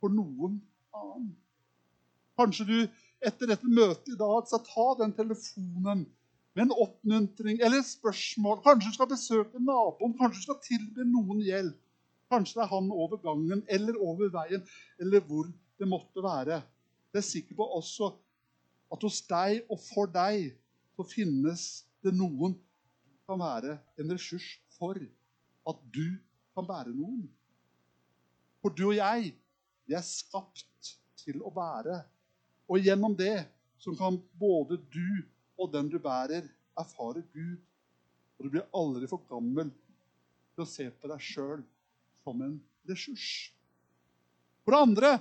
for 0.00 0.14
noen 0.14 0.58
annen. 0.94 1.34
Kanskje 2.38 2.66
du 2.68 2.78
etter 3.18 3.50
dette 3.50 3.66
møtet 3.66 4.14
i 4.14 4.18
dag 4.18 4.46
skal 4.46 4.62
ta 4.66 4.86
den 5.00 5.14
telefonen 5.16 6.06
med 6.58 6.64
en 6.66 6.78
oppmuntring 6.82 7.60
eller 7.62 7.78
et 7.78 7.86
spørsmål. 7.86 8.58
Kanskje 8.64 8.90
du 8.90 8.94
skal 8.96 9.08
besøke 9.12 9.60
naboen, 9.62 10.16
kanskje 10.18 10.40
du 10.40 10.46
skal 10.48 10.56
tilby 10.64 11.04
noen 11.06 11.38
hjelp. 11.46 11.76
Kanskje 12.32 12.58
det 12.58 12.64
er 12.64 12.72
han 12.72 12.88
over 12.90 13.20
gangen 13.22 13.62
eller 13.70 14.00
over 14.02 14.32
veien 14.34 14.64
eller 14.98 15.22
hvor 15.28 15.46
det 15.78 15.88
måtte 15.88 16.24
være. 16.24 16.58
Jeg 17.14 17.20
er 17.22 17.28
sikker 17.28 17.60
på 17.60 17.68
også 17.78 18.10
at 18.90 19.06
hos 19.06 19.20
deg 19.30 19.70
og 19.70 19.78
for 19.84 20.10
deg 20.10 20.50
så 20.98 21.06
finnes 21.06 21.68
det 22.02 22.16
noen 22.18 22.58
som 22.58 23.30
kan 23.30 23.44
være 23.44 23.78
en 24.02 24.12
ressurs 24.16 24.50
for. 24.74 24.98
At 25.68 25.80
du 25.94 26.18
kan 26.58 26.66
være 26.66 26.90
noen. 26.90 27.22
For 28.58 28.74
du 28.74 28.88
og 28.90 28.98
jeg, 28.98 29.30
vi 29.86 29.94
er 29.94 30.04
skapt 30.04 30.94
til 31.22 31.38
å 31.38 31.54
være. 31.54 32.02
Og 32.66 32.82
gjennom 32.82 33.14
det 33.14 33.44
så 33.78 33.94
kan 33.94 34.18
både 34.40 34.82
du 34.90 35.22
og 35.58 35.72
den 35.72 35.90
du 35.90 35.98
bærer, 36.02 36.46
erfarer 36.78 37.24
Gud. 37.34 37.58
Og 38.38 38.46
du 38.46 38.52
blir 38.54 38.68
aldri 38.76 39.08
for 39.10 39.24
gammel 39.30 39.72
til 40.54 40.64
å 40.64 40.68
se 40.68 40.86
på 40.94 41.10
deg 41.10 41.22
sjøl 41.22 41.64
som 42.22 42.44
en 42.44 42.54
ressurs. 42.88 43.50
For 44.62 44.74
det 44.74 44.84
andre 44.86 45.12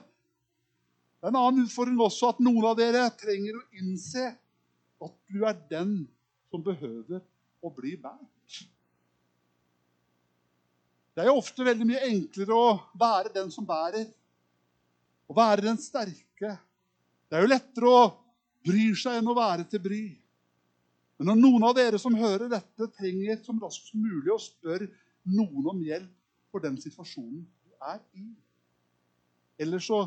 det 1.18 1.26
er 1.26 1.34
en 1.34 1.40
annen 1.40 1.66
utfordring 1.66 1.98
også 2.04 2.30
at 2.30 2.42
noen 2.46 2.66
av 2.70 2.76
dere 2.78 3.08
trenger 3.18 3.58
å 3.58 3.64
innse 3.82 4.28
at 5.02 5.14
du 5.26 5.42
er 5.50 5.58
den 5.72 6.04
som 6.52 6.62
behøver 6.64 7.24
å 7.66 7.72
bli 7.74 7.96
båret. 7.98 8.60
Det 11.18 11.24
er 11.24 11.32
jo 11.32 11.40
ofte 11.40 11.66
veldig 11.66 11.88
mye 11.90 12.04
enklere 12.06 12.54
å 12.54 12.70
være 13.02 13.34
den 13.34 13.50
som 13.50 13.66
bærer. 13.66 14.06
Å 15.26 15.34
være 15.36 15.66
den 15.66 15.80
sterke. 15.82 16.54
Det 17.26 17.34
er 17.40 17.42
jo 17.42 17.50
lettere 17.50 17.90
å 17.90 18.04
bry 18.68 18.92
seg 18.96 19.18
enn 19.18 19.32
å 19.32 19.36
være 19.36 19.66
til 19.72 19.82
bry. 19.82 20.04
Men 21.18 21.32
når 21.32 21.40
noen 21.42 21.66
av 21.66 21.76
dere 21.78 22.00
som 22.02 22.16
hører 22.18 22.50
dette, 22.52 22.90
trenger 22.98 23.40
som 23.46 23.60
raskt 23.62 23.90
som 23.90 24.02
mulig 24.04 24.30
å 24.34 24.42
spørre 24.42 24.90
noen 25.28 25.72
om 25.74 25.80
hjelp 25.82 26.14
for 26.54 26.64
den 26.64 26.78
situasjonen 26.82 27.42
du 27.66 27.88
er 27.92 28.02
i 28.18 28.28
Ellers 29.58 29.88
så 29.90 30.04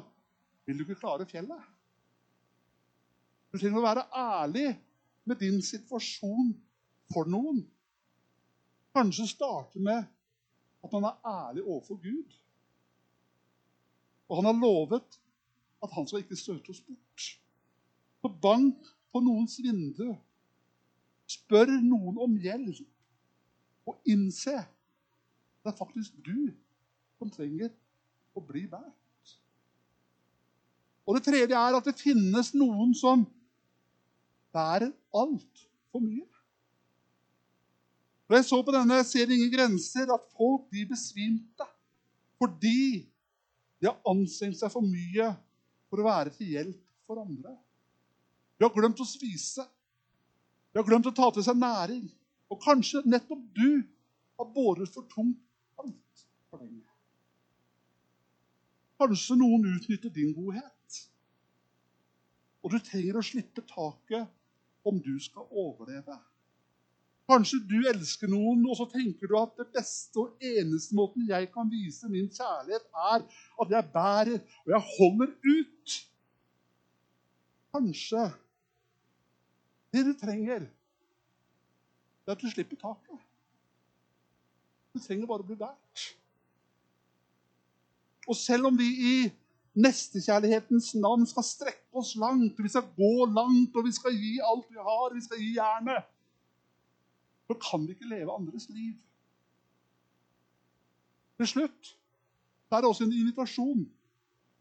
vil 0.67 0.79
du 0.79 0.85
ikke 0.85 1.01
klare 1.01 1.27
fjellet. 1.27 1.63
Du 3.51 3.59
trenger 3.59 3.81
å 3.81 3.83
være 3.83 4.07
ærlig 4.15 4.69
med 5.27 5.41
din 5.43 5.59
situasjon 5.65 6.53
for 7.11 7.27
noen. 7.27 7.65
Kanskje 8.95 9.27
starte 9.27 9.83
med 9.83 10.07
at 10.81 10.95
man 10.95 11.09
er 11.11 11.27
ærlig 11.27 11.65
overfor 11.67 11.99
Gud. 12.05 12.39
Og 14.31 14.39
han 14.39 14.47
har 14.53 14.61
lovet 14.63 15.19
at 15.83 15.93
han 15.97 16.07
skal 16.07 16.23
ikke 16.23 16.39
støte 16.39 16.71
oss 16.71 16.83
bort. 16.87 17.27
Så 18.23 18.31
bank 18.43 18.87
på 19.11 19.23
noens 19.25 19.59
vindu. 19.59 20.13
Spør 21.31 21.71
noen 21.83 22.19
om 22.21 22.37
hjelp. 22.43 22.83
Og 23.89 24.11
innse 24.11 24.57
det 25.61 25.69
er 25.71 25.77
faktisk 25.77 26.17
du 26.25 26.51
som 27.21 27.31
trenger 27.33 27.69
å 28.33 28.43
bli 28.45 28.65
båret. 28.71 28.97
Og 31.05 31.17
det 31.17 31.27
tredje 31.27 31.59
er 31.59 31.77
at 31.77 31.87
det 31.89 31.99
finnes 31.99 32.53
noen 32.57 32.95
som 32.97 33.25
bærer 34.55 34.93
altfor 35.13 36.03
mye. 36.05 36.27
Da 38.31 38.39
Jeg 38.39 38.47
så 38.47 38.61
på 38.63 38.75
denne 38.75 39.01
serien 39.03 39.35
Ingen 39.35 39.51
grenser 39.51 40.13
at 40.15 40.29
folk 40.39 40.69
de 40.71 40.87
besvimte 40.87 41.67
fordi 42.41 43.03
de 43.81 43.89
har 43.89 43.99
anstrengt 44.09 44.57
seg 44.57 44.71
for 44.73 44.87
mye 44.87 45.27
for 45.91 46.01
å 46.01 46.07
være 46.07 46.33
til 46.37 46.55
hjelp 46.55 46.79
for 47.05 47.21
andre. 47.21 47.53
De 48.57 48.65
har 48.65 48.73
glemt 48.73 49.03
å 49.03 49.09
spise. 49.09 49.67
De 50.71 50.79
har 50.79 50.87
glemt 50.87 51.09
å 51.11 51.15
ta 51.15 51.31
til 51.35 51.45
seg 51.47 51.59
næring. 51.59 52.05
Og 52.51 52.61
kanskje 52.63 53.03
nettopp 53.07 53.43
du 53.55 53.83
har 54.39 54.49
båret 54.55 54.91
for 54.95 55.07
tungt 55.11 55.41
alt 55.83 56.25
for 56.51 56.63
lenge. 56.63 56.87
Kanskje 59.01 59.39
noen 59.41 59.69
utnytter 59.75 60.13
din 60.15 60.35
godhet. 60.37 60.99
Og 62.61 62.75
du 62.75 62.79
trenger 62.85 63.17
å 63.17 63.25
slippe 63.25 63.65
taket 63.69 64.29
om 64.87 64.99
du 65.01 65.15
skal 65.23 65.47
overleve. 65.49 66.19
Kanskje 67.31 67.61
du 67.63 67.77
elsker 67.87 68.31
noen, 68.31 68.65
og 68.67 68.75
så 68.75 68.89
tenker 68.91 69.31
du 69.31 69.37
at 69.39 69.53
det 69.61 69.69
beste 69.77 70.19
og 70.19 70.43
eneste 70.43 70.97
måten 70.99 71.29
jeg 71.29 71.47
kan 71.55 71.69
vise 71.71 72.09
min 72.11 72.27
kjærlighet, 72.27 72.89
er 72.91 73.23
at 73.63 73.75
jeg 73.77 73.91
bærer 73.95 74.41
og 74.65 74.73
jeg 74.75 74.89
holder 74.97 75.35
ut. 75.47 75.99
Kanskje 77.71 78.25
det 79.93 80.05
du 80.07 80.13
trenger, 80.19 80.67
det 82.21 82.33
er 82.33 82.39
at 82.39 82.43
du 82.43 82.51
slipper 82.51 82.79
taket. 82.79 83.27
Du 84.95 84.99
trenger 85.03 85.29
bare 85.31 85.45
å 85.45 85.49
bli 85.49 85.59
båret. 85.59 86.07
Og 88.31 88.37
selv 88.39 88.69
om 88.71 88.77
vi 88.79 88.87
i 88.87 89.15
nestekjærlighetens 89.81 90.93
navn 91.01 91.27
skal 91.31 91.47
strekke 91.47 91.99
oss 91.99 92.13
langt, 92.19 92.59
vi 92.59 92.71
skal 92.71 92.87
gå 92.97 93.27
langt, 93.31 93.75
og 93.75 93.87
vi 93.87 93.93
skal 93.95 94.15
gi 94.15 94.37
alt 94.45 94.67
vi 94.71 94.79
har, 94.79 95.15
vi 95.15 95.23
skal 95.25 95.43
gi 95.43 95.55
jernet, 95.57 96.11
så 97.51 97.57
kan 97.59 97.87
vi 97.87 97.97
ikke 97.97 98.11
leve 98.11 98.35
andres 98.35 98.69
liv. 98.71 98.95
Til 101.41 101.49
slutt 101.55 101.95
så 102.69 102.77
er 102.77 102.85
det 102.85 102.91
også 102.91 103.07
en 103.07 103.17
invitasjon. 103.17 103.83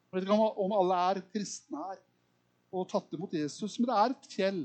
Jeg 0.09 0.17
vet 0.17 0.25
ikke 0.25 0.37
om 0.65 0.73
alle 0.73 0.99
er 1.11 1.21
kristne 1.29 1.81
her 1.83 1.99
og 2.73 2.87
tatt 2.89 3.13
imot 3.13 3.33
Jesus, 3.33 3.77
men 3.77 3.89
det 3.89 3.97
er 3.97 4.13
et 4.13 4.29
fjell 4.31 4.61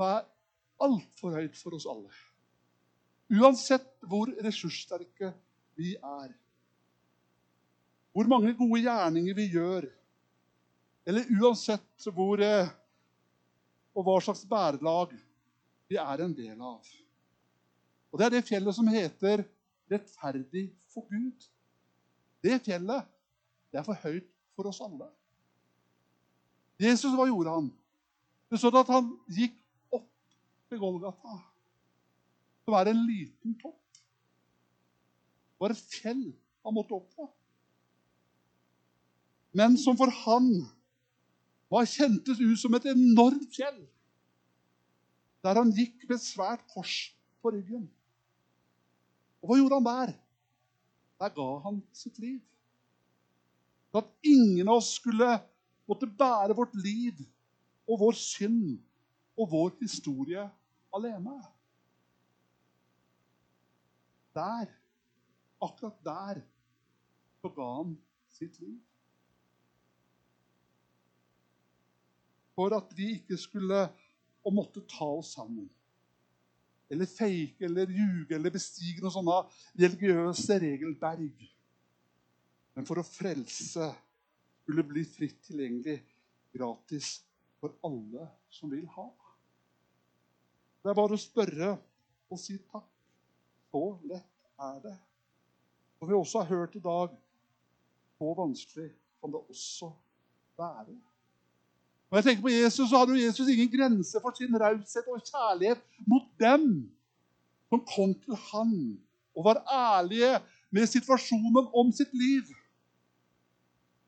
er 0.00 0.24
altfor 0.82 1.36
høyt 1.36 1.56
for 1.58 1.76
oss 1.76 1.86
alle. 1.90 2.10
Uansett 3.32 3.88
hvor 4.08 4.30
ressurssterke 4.44 5.32
vi 5.78 5.94
er. 5.96 6.32
Hvor 8.12 8.28
mange 8.28 8.52
gode 8.56 8.82
gjerninger 8.84 9.36
vi 9.36 9.48
gjør. 9.52 9.86
Eller 11.08 11.28
uansett 11.40 12.08
hvor 12.12 12.40
eh, 12.44 12.70
og 13.92 14.04
hva 14.06 14.18
slags 14.24 14.44
bærelag 14.48 15.14
vi 15.90 15.98
er 16.00 16.24
en 16.24 16.34
del 16.36 16.60
av. 16.60 16.80
Og 18.12 18.18
Det 18.18 18.26
er 18.26 18.34
det 18.36 18.48
fjellet 18.48 18.74
som 18.76 18.88
heter 18.88 19.44
'rettferdig 19.90 20.72
for 20.92 21.04
Gud'. 21.08 21.48
Det 22.42 22.60
fjellet 22.64 23.04
det 23.72 23.78
er 23.78 23.84
for 23.84 23.94
høyt 23.94 24.28
for 24.56 24.68
oss 24.68 24.80
alle. 24.80 25.08
Jesus, 26.80 27.14
hva 27.14 27.26
gjorde 27.26 27.50
han? 27.50 27.72
Det 28.50 28.58
står 28.58 28.80
at 28.80 28.88
han 28.92 29.12
gikk 29.28 29.61
til 30.72 30.80
Golgata, 30.80 31.36
som 32.64 32.78
er 32.78 32.90
en 32.90 33.04
liten 33.04 33.54
topp. 33.60 33.78
Det 35.52 35.60
var 35.66 35.76
et 35.76 35.86
fjell 35.92 36.24
han 36.64 36.74
måtte 36.74 36.96
opp 36.96 37.08
på 37.14 37.28
men 39.52 39.76
som 39.80 39.96
for 39.96 40.12
han 40.24 40.48
var 41.72 41.88
kjentes 41.88 42.40
ut 42.40 42.60
som 42.60 42.74
et 42.76 42.88
enormt 42.92 43.52
fjell. 43.52 43.80
Der 45.44 45.58
han 45.58 45.72
gikk 45.76 46.06
med 46.08 46.20
svært 46.22 46.64
kors 46.72 47.12
på 47.42 47.52
ryggen. 47.52 47.86
Og 49.42 49.50
hva 49.50 49.58
gjorde 49.58 49.78
han 49.80 49.88
der? 49.88 50.14
Der 51.22 51.34
ga 51.36 51.48
han 51.66 51.80
sitt 51.96 52.18
liv. 52.22 52.40
For 53.92 54.04
at 54.04 54.12
ingen 54.24 54.68
av 54.68 54.80
oss 54.80 54.94
skulle 54.96 55.28
måtte 55.90 56.08
bære 56.08 56.56
vårt 56.56 56.74
liv 56.80 57.18
og 57.88 57.98
vår 58.00 58.16
synd 58.16 58.78
og 59.36 59.50
vår 59.52 59.74
historie 59.82 60.46
alene. 60.96 61.36
Der, 64.36 64.70
akkurat 65.60 65.98
der, 66.04 66.40
så 67.42 67.50
ga 67.52 67.68
han 67.76 67.96
sitt 68.32 68.58
liv. 68.60 68.80
for 72.54 72.74
at 72.76 72.96
vi 72.96 73.14
ikke 73.16 73.38
skulle 73.40 73.86
og 74.42 74.54
måtte 74.54 74.84
ta 74.88 75.06
oss 75.18 75.34
sammen. 75.36 75.68
Eller 76.92 77.08
fake 77.08 77.64
eller 77.64 77.88
ljuge 77.88 78.36
eller 78.36 78.52
bestige 78.52 79.00
noen 79.00 79.14
sånne 79.14 79.38
religiøse 79.80 80.58
regelberg. 80.60 81.46
Men 82.76 82.88
for 82.88 83.00
å 83.00 83.06
frelse 83.06 83.88
skulle 84.62 84.84
bli 84.88 85.04
fritt 85.08 85.40
tilgjengelig 85.46 85.98
gratis 86.52 87.14
for 87.60 87.74
alle 87.86 88.28
som 88.52 88.70
vil 88.72 88.84
ha. 88.96 89.08
Det 90.82 90.90
er 90.90 90.98
bare 90.98 91.14
å 91.14 91.20
spørre 91.20 91.76
og 92.32 92.40
si 92.40 92.56
takk. 92.72 92.88
Så 93.72 93.82
lett 94.10 94.62
er 94.66 94.80
det. 94.82 94.96
Og 96.02 96.10
vi 96.10 96.16
også 96.18 96.42
har 96.42 96.50
hørt 96.50 96.74
i 96.76 96.82
dag 96.82 97.14
så 98.18 98.34
vanskelig 98.38 98.90
kan 99.22 99.32
det 99.32 99.40
også 99.50 99.88
være. 100.58 100.96
Når 102.10 102.18
jeg 102.18 102.24
tenker 102.24 102.42
på 102.44 102.52
Jesus, 102.52 102.90
så 102.90 102.98
hadde 102.98 103.20
Jesus 103.22 103.48
ingen 103.48 103.70
grense 103.72 104.20
for 104.20 104.34
sin 104.36 104.58
raushet 104.60 105.06
og 105.08 105.22
kjærlighet 105.24 105.80
mot 106.06 106.26
dem 106.42 106.66
som 107.72 107.80
kom 107.88 108.12
til 108.20 108.36
han 108.50 108.74
og 109.32 109.46
var 109.46 109.62
ærlige 109.64 110.34
med 110.70 110.90
situasjonen 110.90 111.70
om 111.72 111.92
sitt 111.92 112.12
liv. 112.12 112.50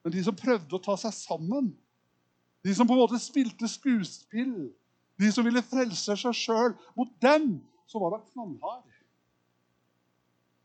Men 0.04 0.12
de 0.12 0.24
som 0.26 0.36
prøvde 0.36 0.76
å 0.76 0.82
ta 0.84 0.98
seg 1.00 1.14
sammen, 1.16 1.70
de 2.64 2.74
som 2.76 2.88
på 2.88 2.92
en 2.92 3.02
måte 3.06 3.20
spilte 3.22 3.68
skuespill, 3.70 4.68
De 5.20 5.30
som 5.32 5.46
ville 5.46 5.62
frelse 5.62 6.16
seg 6.18 6.36
sjøl. 6.36 6.74
Mot 6.98 7.10
dem 7.22 7.58
så 7.90 8.00
var 8.02 8.18
han 8.18 8.24
knallhard. 8.32 8.88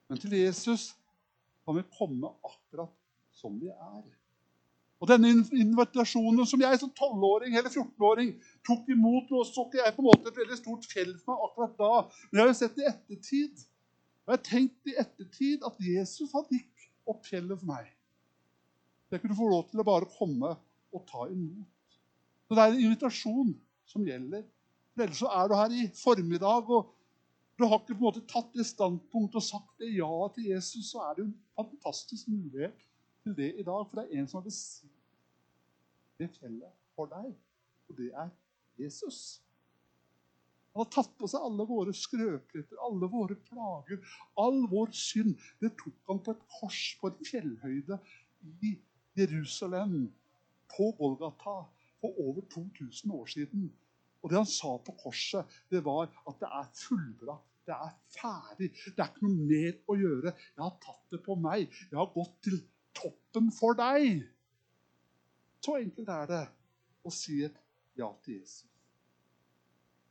Men 0.10 0.22
til 0.22 0.34
Jesus 0.34 0.94
kan 1.66 1.78
vi 1.78 1.86
komme 1.94 2.32
akkurat 2.42 2.94
som 3.36 3.60
vi 3.62 3.70
er. 3.70 4.08
Og 5.00 5.08
denne 5.08 5.30
invitasjonen 5.56 6.48
som 6.50 6.60
jeg 6.60 6.80
som 6.82 6.90
12-åring 6.92 7.54
eller 7.56 7.72
14-åring 7.72 8.34
tok 8.68 8.90
imot, 8.92 9.30
nå 9.32 9.46
så 9.48 9.64
ikke 9.68 9.80
jeg 9.80 9.96
på 9.96 10.04
en 10.04 10.10
måte 10.10 10.32
et 10.32 10.40
veldig 10.42 10.58
stort 10.60 10.88
fjell 10.92 11.14
for 11.22 11.32
meg 11.32 11.46
akkurat 11.46 11.78
da, 11.80 11.92
men 12.28 12.40
jeg 12.40 12.44
har 12.44 12.50
jo 12.50 12.58
sett 12.60 12.82
i 12.82 12.88
ettertid. 12.90 13.62
Og 14.26 14.34
jeg 14.34 14.36
har 14.36 14.44
tenkt 14.50 14.92
i 14.92 14.98
ettertid 15.00 15.64
at 15.70 15.80
Jesus 15.86 16.34
han 16.36 16.50
gikk 16.52 16.90
opp 17.10 17.24
fjellet 17.30 17.62
for 17.62 17.70
meg. 17.70 17.88
Jeg 19.10 19.24
kunne 19.24 19.38
få 19.40 19.48
lov 19.50 19.64
til 19.70 19.82
å 19.82 19.88
bare 19.88 20.10
komme 20.18 20.52
og 20.94 21.06
ta 21.08 21.30
imot. 21.32 21.96
Så 22.50 22.58
det 22.58 22.66
er 22.66 22.76
en 22.76 22.84
invitasjon 22.90 23.56
som 23.90 24.06
gjelder. 24.08 24.46
For 24.94 25.06
ellers 25.06 25.22
så 25.22 25.32
er 25.34 25.50
du 25.50 25.56
her 25.58 25.76
i 25.76 25.90
formiddag, 25.98 26.70
og 26.70 26.94
du 27.60 27.66
har 27.66 27.82
ikke 27.82 27.92
på 27.92 27.98
en 27.98 28.06
måte 28.06 28.24
tatt 28.30 28.54
det 28.56 28.66
standpunktet 28.70 29.42
og 29.42 29.46
sagt 29.46 29.82
det 29.82 29.92
ja 29.98 30.14
til 30.36 30.52
Jesus, 30.54 30.94
så 30.94 31.04
er 31.08 31.18
det 31.18 31.26
jo 31.26 31.30
en 31.30 31.36
fantastisk 31.58 32.30
mulighet 32.32 32.88
til 33.24 33.36
det 33.36 33.50
i 33.60 33.66
dag. 33.68 33.84
For 33.90 34.00
det 34.00 34.06
er 34.06 34.22
en 34.22 34.30
som 34.32 34.40
har 34.40 34.48
besilt 34.48 34.96
det 36.20 36.30
fjellet 36.36 36.72
for 36.96 37.12
deg, 37.12 37.32
og 37.88 38.00
det 38.00 38.10
er 38.12 38.32
Jesus. 38.80 39.40
Han 40.76 40.84
har 40.84 40.92
tatt 40.94 41.12
på 41.20 41.28
seg 41.28 41.44
alle 41.44 41.66
våre 41.68 41.94
skrøpeligheter, 41.96 42.80
alle 42.86 43.10
våre 43.12 43.36
plager, 43.48 44.00
all 44.40 44.62
vår 44.72 44.92
synd. 44.96 45.34
Det 45.60 45.74
tok 45.80 45.96
han 46.12 46.22
på 46.24 46.36
et 46.36 46.46
kors 46.60 46.82
på 47.02 47.10
en 47.10 47.28
fjellhøyde 47.28 47.98
i 48.68 48.76
Jerusalem, 49.20 50.06
på 50.70 50.92
Golgata, 51.00 51.64
for 52.02 52.16
over 52.26 52.42
2000 52.54 53.12
år 53.12 53.26
siden. 53.26 53.70
Og 54.22 54.30
det 54.30 54.38
han 54.38 54.50
sa 54.50 54.78
på 54.78 54.96
korset, 55.04 55.46
det 55.72 55.84
var 55.86 56.10
at 56.28 56.42
det 56.42 56.50
er 56.50 56.72
fullbrakt. 56.76 57.46
Det 57.66 57.76
er 57.76 57.94
ferdig. 58.16 58.72
Det 58.86 59.04
er 59.04 59.12
ikke 59.12 59.28
noe 59.28 59.48
mer 59.48 59.76
å 59.88 59.96
gjøre. 60.00 60.34
Jeg 60.34 60.64
har 60.64 60.78
tatt 60.82 61.14
det 61.14 61.20
på 61.26 61.36
meg. 61.38 61.68
Jeg 61.92 62.00
har 62.00 62.10
gått 62.16 62.36
til 62.48 62.58
toppen 62.98 63.52
for 63.54 63.78
deg. 63.78 64.24
Så 65.62 65.78
enkelt 65.78 66.10
er 66.10 66.32
det 66.32 66.44
å 67.06 67.14
si 67.14 67.44
et 67.46 67.60
ja 68.00 68.10
til 68.24 68.40
Jesus. 68.40 68.66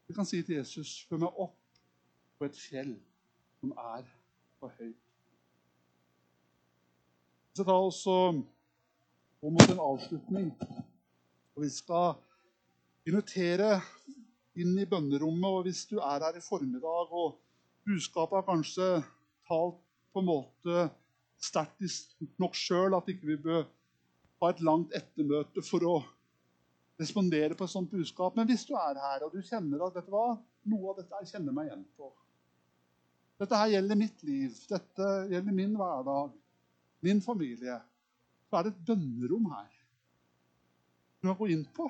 Du 0.09 0.15
kan 0.15 0.29
si 0.29 0.41
til 0.43 0.57
Jesus, 0.57 1.03
før 1.09 1.25
meg 1.25 1.43
opp 1.45 1.81
på 2.39 2.47
et 2.47 2.57
fjell 2.57 2.95
som 3.61 3.75
er 3.75 4.07
for 4.61 4.73
høyt. 4.79 5.05
Så 7.59 7.67
da 7.67 7.75
også 7.75 8.15
på 9.41 9.51
mot 9.51 9.71
en 9.75 9.83
avslutning. 9.83 10.53
Og 11.59 11.65
vi 11.65 11.73
skal 11.75 12.13
invitere 13.11 13.81
inn 14.63 14.77
i 14.79 14.85
bønnerommet. 14.87 15.49
Og 15.51 15.65
hvis 15.67 15.81
du 15.91 15.97
er 15.99 16.23
her 16.23 16.37
i 16.39 16.43
formiddag, 16.45 17.11
og 17.11 17.33
budskapet 17.83 18.37
har 18.39 18.45
kanskje 18.47 18.87
talt 19.49 19.81
på 20.15 20.23
en 20.23 20.29
måte 20.29 20.85
sterkt 21.43 21.83
nok 22.39 22.55
sjøl 22.55 22.95
at 22.95 23.11
ikke 23.11 23.27
vi 23.27 23.35
ikke 23.35 23.49
bør 23.49 23.67
ha 24.39 24.51
et 24.53 24.63
langt 24.69 24.95
ettermøte 24.95 25.65
for 25.67 25.83
å 25.83 25.97
respondere 27.03 27.59
på 27.59 27.67
et 27.67 27.75
sånt 27.75 27.91
budskap. 27.91 28.39
Men 28.39 28.47
hvis 28.47 28.63
du 28.69 28.77
er 28.79 29.03
her 29.03 29.27
og 29.27 29.35
du 29.35 29.43
kjenner 29.43 29.83
at 29.83 29.99
vet 29.99 30.07
du 30.07 30.15
hva, 30.15 30.29
noe 30.71 30.93
av 30.93 31.01
dette 31.01 31.25
jeg 31.25 31.33
kjenner 31.33 31.59
meg 31.59 31.73
igjen 31.73 31.87
på 31.99 32.13
Dette 33.39 33.59
her 33.59 33.71
gjelder 33.71 33.99
mitt 33.99 34.23
liv, 34.27 34.55
dette 34.67 35.11
gjelder 35.31 35.55
min 35.55 35.75
hverdag, 35.79 36.31
min 37.07 37.21
familie. 37.23 37.77
Så 38.47 38.59
er 38.59 38.67
det 38.67 38.73
et 38.77 38.87
bønnerom 38.93 39.51
her. 39.57 39.78
Du 41.21 41.29
kan 41.29 41.39
gå 41.39 41.49
inn 41.55 41.65
på. 41.75 41.89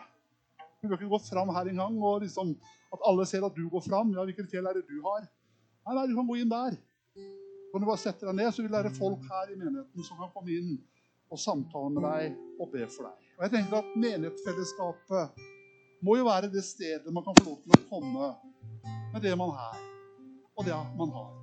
Du 0.81 0.89
bør 0.89 0.97
ikke 0.97 1.11
gå 1.11 1.19
fram 1.27 1.51
her 1.53 1.69
engang 1.69 1.97
og 2.03 2.23
liksom, 2.23 2.55
at 2.95 3.03
alle 3.09 3.27
ser 3.27 3.45
at 3.45 3.57
du 3.57 3.67
går 3.69 3.83
fram. 3.85 4.13
Ja, 4.17 4.25
hvilket 4.25 4.51
fjell 4.51 4.69
er 4.69 4.79
det 4.79 4.87
du 4.89 5.01
har? 5.05 5.27
Nei, 5.89 5.97
nei, 5.97 6.07
du 6.09 6.15
kan 6.17 6.29
gå 6.29 6.37
inn 6.39 6.53
der. 6.53 6.77
Kan 7.73 7.83
du 7.83 7.89
bare 7.89 8.01
sette 8.01 8.25
deg 8.25 8.39
ned, 8.39 8.49
så 8.55 8.63
vil 8.63 8.71
det 8.71 8.79
være 8.79 8.95
folk 8.97 9.27
her 9.29 9.51
i 9.53 9.59
menigheten 9.59 10.07
som 10.07 10.21
kan 10.23 10.31
komme 10.33 10.55
inn 10.55 10.79
og 11.29 11.41
samtale 11.43 11.91
med 11.93 12.07
deg 12.07 12.63
og 12.63 12.71
be 12.73 12.87
for 12.89 13.09
deg. 13.09 13.27
Og 13.37 13.45
jeg 13.45 13.55
tenker 13.57 13.83
at 13.83 13.97
Menighetsfellesskapet 14.05 15.43
må 16.07 16.17
jo 16.17 16.29
være 16.29 16.49
det 16.53 16.63
stedet 16.65 17.13
man 17.13 17.27
kan 17.27 17.37
få 17.41 17.51
lov 17.51 17.59
til 17.65 17.75
å 17.77 17.85
komme 17.91 18.31
med 19.13 19.21
det 19.25 19.35
man 19.41 19.53
er, 19.53 19.83
og 20.55 20.65
det 20.65 20.79
man 20.97 21.13
har. 21.13 21.35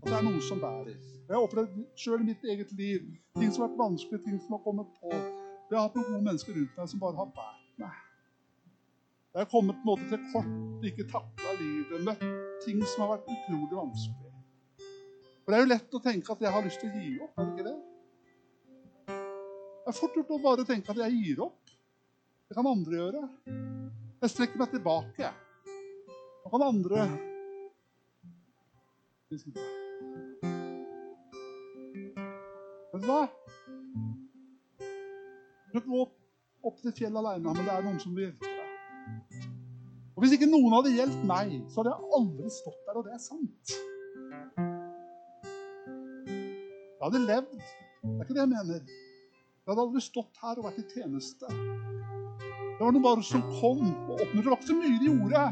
At 0.00 0.08
det 0.08 0.16
er 0.16 0.26
noe 0.26 0.42
som 0.48 0.62
bærer. 0.62 0.96
Jeg 1.26 1.34
har 1.34 1.42
opplevd 1.42 1.76
sjøl 1.98 2.22
i 2.22 2.30
mitt 2.30 2.44
eget 2.46 2.72
liv 2.78 3.04
ting 3.36 3.50
som 3.50 3.64
har 3.64 3.72
vært 3.72 3.82
vanskelig, 3.82 4.22
ting 4.24 4.38
som 4.44 4.56
har 4.56 4.62
kommet 4.64 4.92
på. 5.02 5.10
Jeg 5.66 5.78
har 5.78 5.88
hatt 5.88 5.96
noen 5.98 6.12
gode 6.12 6.22
mennesker 6.28 6.54
rundt 6.54 6.76
meg 6.78 6.90
som 6.92 7.00
bare 7.02 7.18
har 7.18 7.30
båret 7.34 7.80
meg. 7.82 8.02
Jeg 9.34 9.42
har 9.42 9.48
kommet 9.50 9.80
på 9.82 9.82
en 9.82 9.88
måte 9.90 10.06
til 10.12 10.20
kort, 10.30 10.84
ikke 10.86 11.06
takla 11.10 11.54
livet, 11.58 12.04
møtt 12.06 12.22
ting 12.62 12.78
som 12.86 13.02
har 13.02 13.16
vært 13.16 13.26
utrolig 13.34 13.74
vanskelig. 13.74 14.30
For 15.42 15.52
Det 15.52 15.58
er 15.58 15.64
jo 15.64 15.70
lett 15.72 15.96
å 15.98 16.02
tenke 16.02 16.32
at 16.32 16.44
jeg 16.46 16.54
har 16.54 16.64
lyst 16.66 16.80
til 16.82 16.90
å 16.90 17.02
gi 17.02 17.10
opp. 17.26 17.34
er 17.36 17.44
det 17.44 17.52
ikke 17.52 17.66
det? 17.66 17.76
Det 19.06 19.92
er 19.92 19.98
fort 19.98 20.16
gjort 20.18 20.32
å 20.34 20.38
bare 20.42 20.66
tenke 20.66 20.90
at 20.94 21.02
jeg 21.02 21.18
gir 21.18 21.42
opp. 21.44 21.74
Det 22.46 22.54
kan 22.56 22.66
andre 22.70 22.96
gjøre. 23.00 23.22
Jeg 24.22 24.32
strekker 24.32 24.62
meg 24.62 24.70
tilbake. 24.70 25.32
Da 26.44 26.50
kan 26.54 26.62
andre 26.62 27.08
Vet 32.96 33.02
du 33.02 33.06
hva? 33.10 33.22
Du 35.76 35.80
kan 35.84 35.92
gå 35.92 36.04
opp 36.64 36.78
til 36.80 36.92
fjellet 36.96 37.18
alene, 37.20 37.52
men 37.52 37.66
det 37.66 37.72
er 37.74 37.82
noen 37.84 37.98
som 38.00 38.14
vil 38.16 38.30
hjelpe 38.30 38.48
deg. 38.48 38.68
Og 40.16 40.22
Hvis 40.24 40.32
ikke 40.32 40.48
noen 40.48 40.72
hadde 40.72 40.94
hjulpet 40.94 41.26
meg, 41.28 41.50
så 41.68 41.82
hadde 41.82 41.92
jeg 41.92 42.14
aldri 42.16 42.52
stått 42.54 42.78
der, 42.86 42.96
og 42.96 43.04
det 43.04 43.12
er 43.12 43.20
sant. 43.20 43.74
Jeg 46.96 47.04
hadde 47.04 47.20
levd. 47.26 47.52
Det 47.60 48.14
er 48.14 48.24
ikke 48.24 48.38
det 48.38 48.44
jeg 48.46 48.52
mener. 48.54 48.80
Jeg 48.88 49.68
hadde 49.68 49.84
aldri 49.84 50.04
stått 50.06 50.40
her 50.46 50.56
og 50.56 50.64
vært 50.70 50.80
i 50.80 50.86
tjeneste. 50.94 51.52
Det 51.52 52.80
var 52.80 52.96
noe 52.96 53.04
bare 53.04 53.28
som 53.28 53.44
kom 53.60 53.84
og 53.84 54.16
åpnet. 54.16 54.40
Det 54.40 54.48
var 54.48 54.56
ikke 54.56 54.72
så 54.72 54.80
mye 54.80 54.96
de 54.96 55.10
gjorde, 55.10 55.46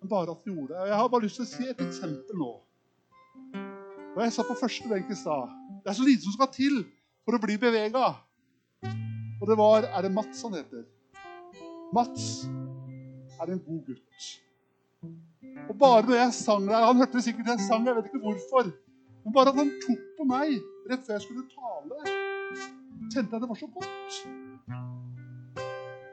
men 0.00 0.14
bare 0.16 0.32
at 0.32 0.40
de 0.40 0.54
gjorde 0.54 0.72
det. 0.72 0.88
Jeg 0.88 1.02
har 1.02 1.12
bare 1.12 1.26
lyst 1.28 1.42
til 1.42 1.44
å 1.44 1.52
si 1.52 1.68
et 1.68 1.88
eksempel 1.90 2.40
nå. 2.40 2.52
Og 4.16 4.22
Jeg 4.24 4.32
sa 4.32 4.48
på 4.48 4.56
første 4.56 4.88
benk 4.88 5.12
i 5.12 5.20
stad. 5.20 5.52
Det 5.84 5.92
er 5.92 6.00
så 6.00 6.08
lite 6.08 6.24
som 6.24 6.40
skal 6.40 6.48
til 6.56 6.86
for 7.26 7.36
å 7.36 7.42
bli 7.44 7.60
bevega. 7.60 8.14
Og 9.40 9.48
det 9.50 9.56
var 9.58 9.86
Er 9.90 10.02
det 10.02 10.12
Mats 10.12 10.42
han 10.42 10.54
heter? 10.54 10.84
Mats 11.94 12.46
er 13.40 13.52
en 13.52 13.62
god 13.66 13.82
gutt. 13.86 14.26
Og 15.68 15.78
bare 15.78 16.02
når 16.06 16.14
jeg 16.14 16.32
sang 16.34 16.66
der 16.68 16.86
Han 16.86 16.96
hørte 16.96 17.22
sikkert 17.22 17.46
jeg 17.52 17.60
sang, 17.68 17.86
jeg 17.86 17.96
vet 17.96 18.08
ikke 18.10 18.24
hvorfor. 18.24 18.72
Men 19.24 19.32
bare 19.34 19.52
at 19.52 19.58
han 19.60 19.70
tok 19.82 20.02
på 20.18 20.24
meg 20.30 20.56
rett 20.90 21.06
før 21.06 21.16
jeg 21.16 21.24
skulle 21.24 21.46
tale, 21.50 22.16
kjente 23.10 23.34
jeg 23.34 23.42
det 23.42 23.48
var 23.50 23.58
så 23.58 23.68
godt. 23.74 24.18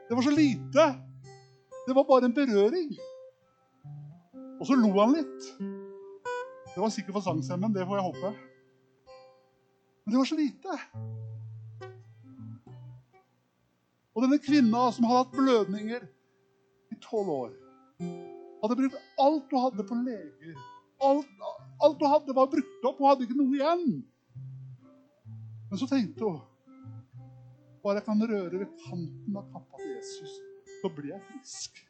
Det 0.08 0.16
var 0.18 0.26
så 0.26 0.34
lite. 0.34 0.86
Det 1.86 1.94
var 1.94 2.08
bare 2.08 2.26
en 2.26 2.34
berøring. 2.34 2.90
Og 4.60 4.66
så 4.66 4.74
lo 4.74 4.90
han 4.98 5.14
litt. 5.14 5.46
Det 6.74 6.82
var 6.82 6.90
sikkert 6.90 7.20
for 7.20 7.26
sangstemmen, 7.28 7.74
det 7.74 7.86
får 7.86 8.00
jeg 8.00 8.06
håpe. 8.08 8.34
Men 10.04 10.12
det 10.12 10.18
var 10.18 10.28
så 10.32 10.38
lite. 10.38 10.78
Og 14.14 14.22
denne 14.22 14.38
kvinna 14.38 14.86
som 14.94 15.06
hadde 15.08 15.24
hatt 15.24 15.34
blødninger 15.34 16.06
i 16.94 16.98
tolv 17.02 17.30
år, 17.34 17.52
hadde 18.62 18.78
brukt 18.78 18.98
alt 19.20 19.52
hun 19.52 19.64
hadde 19.66 19.86
på 19.88 19.98
leger 20.06 20.54
Alt, 21.04 21.28
alt 21.82 22.00
hun 22.00 22.08
hadde, 22.08 22.34
var 22.36 22.46
brukt 22.48 22.86
opp. 22.86 23.00
Hun 23.00 23.10
hadde 23.10 23.26
ikke 23.26 23.36
noe 23.36 23.56
igjen. 23.58 24.04
Men 25.68 25.80
så 25.80 25.88
tenkte 25.90 26.22
hun 26.22 26.38
bare 27.84 27.98
jeg 28.00 28.06
kan 28.06 28.22
røre 28.24 28.60
ved 28.62 28.70
kanten 28.86 29.34
av 29.36 29.48
kappa 29.52 29.80
til 29.82 29.90
Jesus, 29.90 30.36
så 30.80 30.88
blir 30.94 31.10
jeg 31.10 31.20
frisk. 31.26 31.82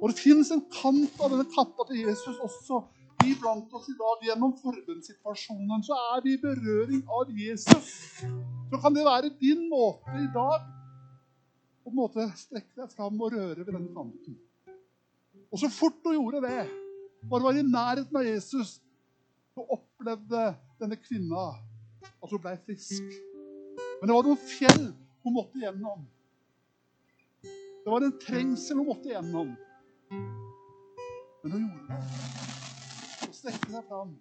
Og 0.00 0.06
det 0.08 0.16
fins 0.16 0.52
en 0.54 0.62
kant 0.72 1.18
av 1.20 1.34
denne 1.34 1.44
kappa 1.52 1.84
til 1.90 2.00
Jesus 2.06 2.38
også 2.46 2.80
iblant 3.26 3.74
oss 3.76 3.90
i 3.92 3.96
dag. 3.98 4.24
Gjennom 4.30 4.54
forbundssituasjonen 4.62 5.84
så 5.84 5.98
er 6.14 6.24
vi 6.24 6.38
i 6.38 6.40
berøring 6.40 7.02
av 7.18 7.28
Jesus. 7.42 7.92
Så 8.70 8.80
kan 8.80 8.96
det 8.96 9.04
være 9.04 9.34
din 9.42 9.66
måte 9.68 10.16
i 10.22 10.30
dag 10.32 10.64
på 11.86 11.92
en 11.92 12.00
måte 12.00 12.24
strekke 12.34 12.80
deg 12.80 12.90
fram 12.90 13.20
og 13.22 13.30
røre 13.30 13.62
ved 13.62 13.68
denne 13.70 13.92
kanten. 13.94 14.34
Og 15.54 15.60
så 15.62 15.68
fort 15.70 16.00
hun 16.02 16.16
gjorde 16.16 16.40
det, 16.42 16.64
bare 17.30 17.44
var 17.44 17.58
i 17.60 17.62
nærheten 17.62 18.18
av 18.18 18.26
Jesus, 18.26 18.80
så 19.54 19.62
opplevde 19.70 20.48
denne 20.80 20.98
kvinna 20.98 21.44
at 22.02 22.32
hun 22.32 22.42
ble 22.42 22.56
frisk. 22.66 23.06
Men 24.00 24.10
det 24.10 24.16
var 24.16 24.26
noen 24.26 24.42
fjell 24.48 24.82
hun 25.22 25.36
måtte 25.38 25.62
gjennom. 25.62 26.02
Det 27.46 27.94
var 27.94 28.02
en 28.02 28.18
trengsel 28.18 28.82
hun 28.82 28.90
måtte 28.90 29.14
gjennom. 29.14 29.54
Men 30.10 31.54
hun 31.54 31.70
gjorde 31.70 31.86
det. 31.86 32.02
Hun 33.22 33.40
strekte 33.44 33.72
seg 33.76 33.90
fram. 33.92 34.14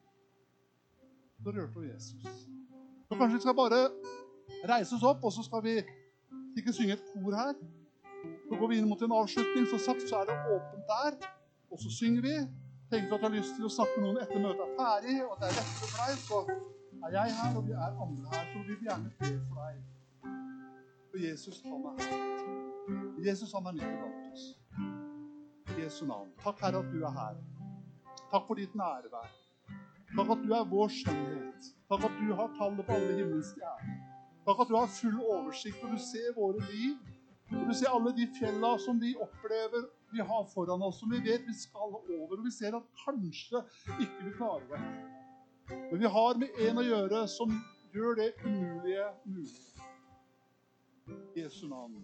Så 1.42 1.58
rørte 1.58 1.82
hun 1.82 1.90
Jesus. 1.90 2.48
Så 3.10 3.18
kanskje 3.18 3.40
vi 3.40 3.46
skal 3.50 3.58
bare 3.58 3.86
reise 4.70 5.00
oss 5.00 5.12
opp, 5.16 5.26
og 5.26 5.34
så 5.34 5.42
skal 5.50 5.66
vi 5.66 5.80
ikke 6.62 6.74
synge 6.74 6.94
et 6.98 7.08
kor 7.14 7.36
her. 7.36 7.56
Så 8.50 8.60
går 8.60 8.68
vi 8.72 8.78
inn 8.80 8.88
mot 8.90 9.02
en 9.02 9.16
avslutning. 9.22 9.68
Som 9.72 9.82
sagt 9.88 10.06
så 10.10 10.22
er 10.22 10.30
det 10.30 10.38
åpent 10.56 10.94
der. 10.94 11.18
Og 11.72 11.82
så 11.84 11.92
synger 12.00 12.22
vi. 12.22 12.36
Tenker 12.92 13.10
du 13.10 13.16
at 13.16 13.22
du 13.22 13.28
har 13.28 13.36
lyst 13.36 13.56
til 13.58 13.66
å 13.66 13.74
snakke 13.74 13.98
med 13.98 14.08
noen 14.08 14.22
etter 14.22 14.42
møtet 14.42 14.62
er 14.62 14.76
ferdig, 14.78 15.16
og 15.26 15.32
at 15.34 15.40
det 15.42 15.48
er 15.48 15.56
lettere 15.58 15.88
for 15.90 15.96
deg, 16.00 16.20
så 16.22 16.42
er 17.08 17.16
jeg 17.16 17.34
her, 17.40 17.56
og 17.58 17.64
vi 17.66 17.74
er 17.74 17.98
andre 18.06 18.34
her. 18.34 18.44
Så 18.52 18.62
vil 18.68 18.78
vi 18.82 18.90
gjerne 18.90 19.14
be 19.22 19.32
for 19.48 19.64
deg. 19.64 19.80
For 21.10 21.24
Jesus, 21.24 21.58
han 21.66 21.88
er 21.90 22.04
her. 22.04 22.46
Jesus, 23.26 23.56
han 23.58 23.72
er 23.72 23.76
midt 23.80 23.90
iblant 23.90 24.30
oss. 24.30 24.46
I 25.74 25.82
Jesu 25.82 26.06
navn. 26.06 26.30
Takk, 26.44 26.62
Herre, 26.62 26.84
at 26.86 26.94
du 26.94 27.02
er 27.10 27.18
her. 27.18 27.42
Takk 28.30 28.46
for 28.48 28.62
ditt 28.62 28.78
nærvær. 28.78 29.32
Takk 30.16 30.36
at 30.38 30.44
du 30.46 30.54
er 30.54 30.68
vår 30.76 30.94
skjønnhet. 31.02 31.72
Takk 31.90 32.06
at 32.06 32.20
du 32.22 32.34
har 32.38 32.54
tallet 32.60 32.86
på 32.86 33.00
alle 33.00 33.16
himmelens 33.18 33.56
stjerner. 33.56 34.05
Takk 34.46 34.60
at 34.62 34.70
du 34.70 34.76
har 34.78 34.90
full 34.94 35.20
oversikt, 35.26 35.84
og 35.84 35.96
du 35.96 36.02
ser 36.02 36.34
våre 36.38 36.62
liv. 36.70 36.98
Og 37.52 37.70
du 37.70 37.74
ser 37.78 37.94
alle 37.94 38.12
de 38.18 38.26
fjella 38.40 38.76
som 38.82 38.98
vi 39.02 39.16
opplever 39.22 39.86
vi 40.14 40.22
har 40.22 40.46
foran 40.54 40.82
oss, 40.86 41.00
som 41.00 41.12
vi 41.12 41.20
vet 41.26 41.48
vi 41.48 41.54
skal 41.54 41.98
over. 41.98 42.38
Og 42.38 42.46
vi 42.46 42.54
ser 42.54 42.78
at 42.78 42.86
kanskje 43.04 43.62
ikke 44.00 44.28
vi 44.28 44.34
klarer 44.38 44.68
det. 44.70 44.82
Men 45.92 46.00
vi 46.00 46.12
har 46.18 46.38
med 46.42 46.62
en 46.68 46.82
å 46.82 46.86
gjøre 46.86 47.24
som 47.32 47.54
gjør 47.94 48.20
det 48.22 48.30
umulige 48.46 49.10
mulig. 49.26 49.50
Jesu 51.36 51.66
navn. 51.70 52.00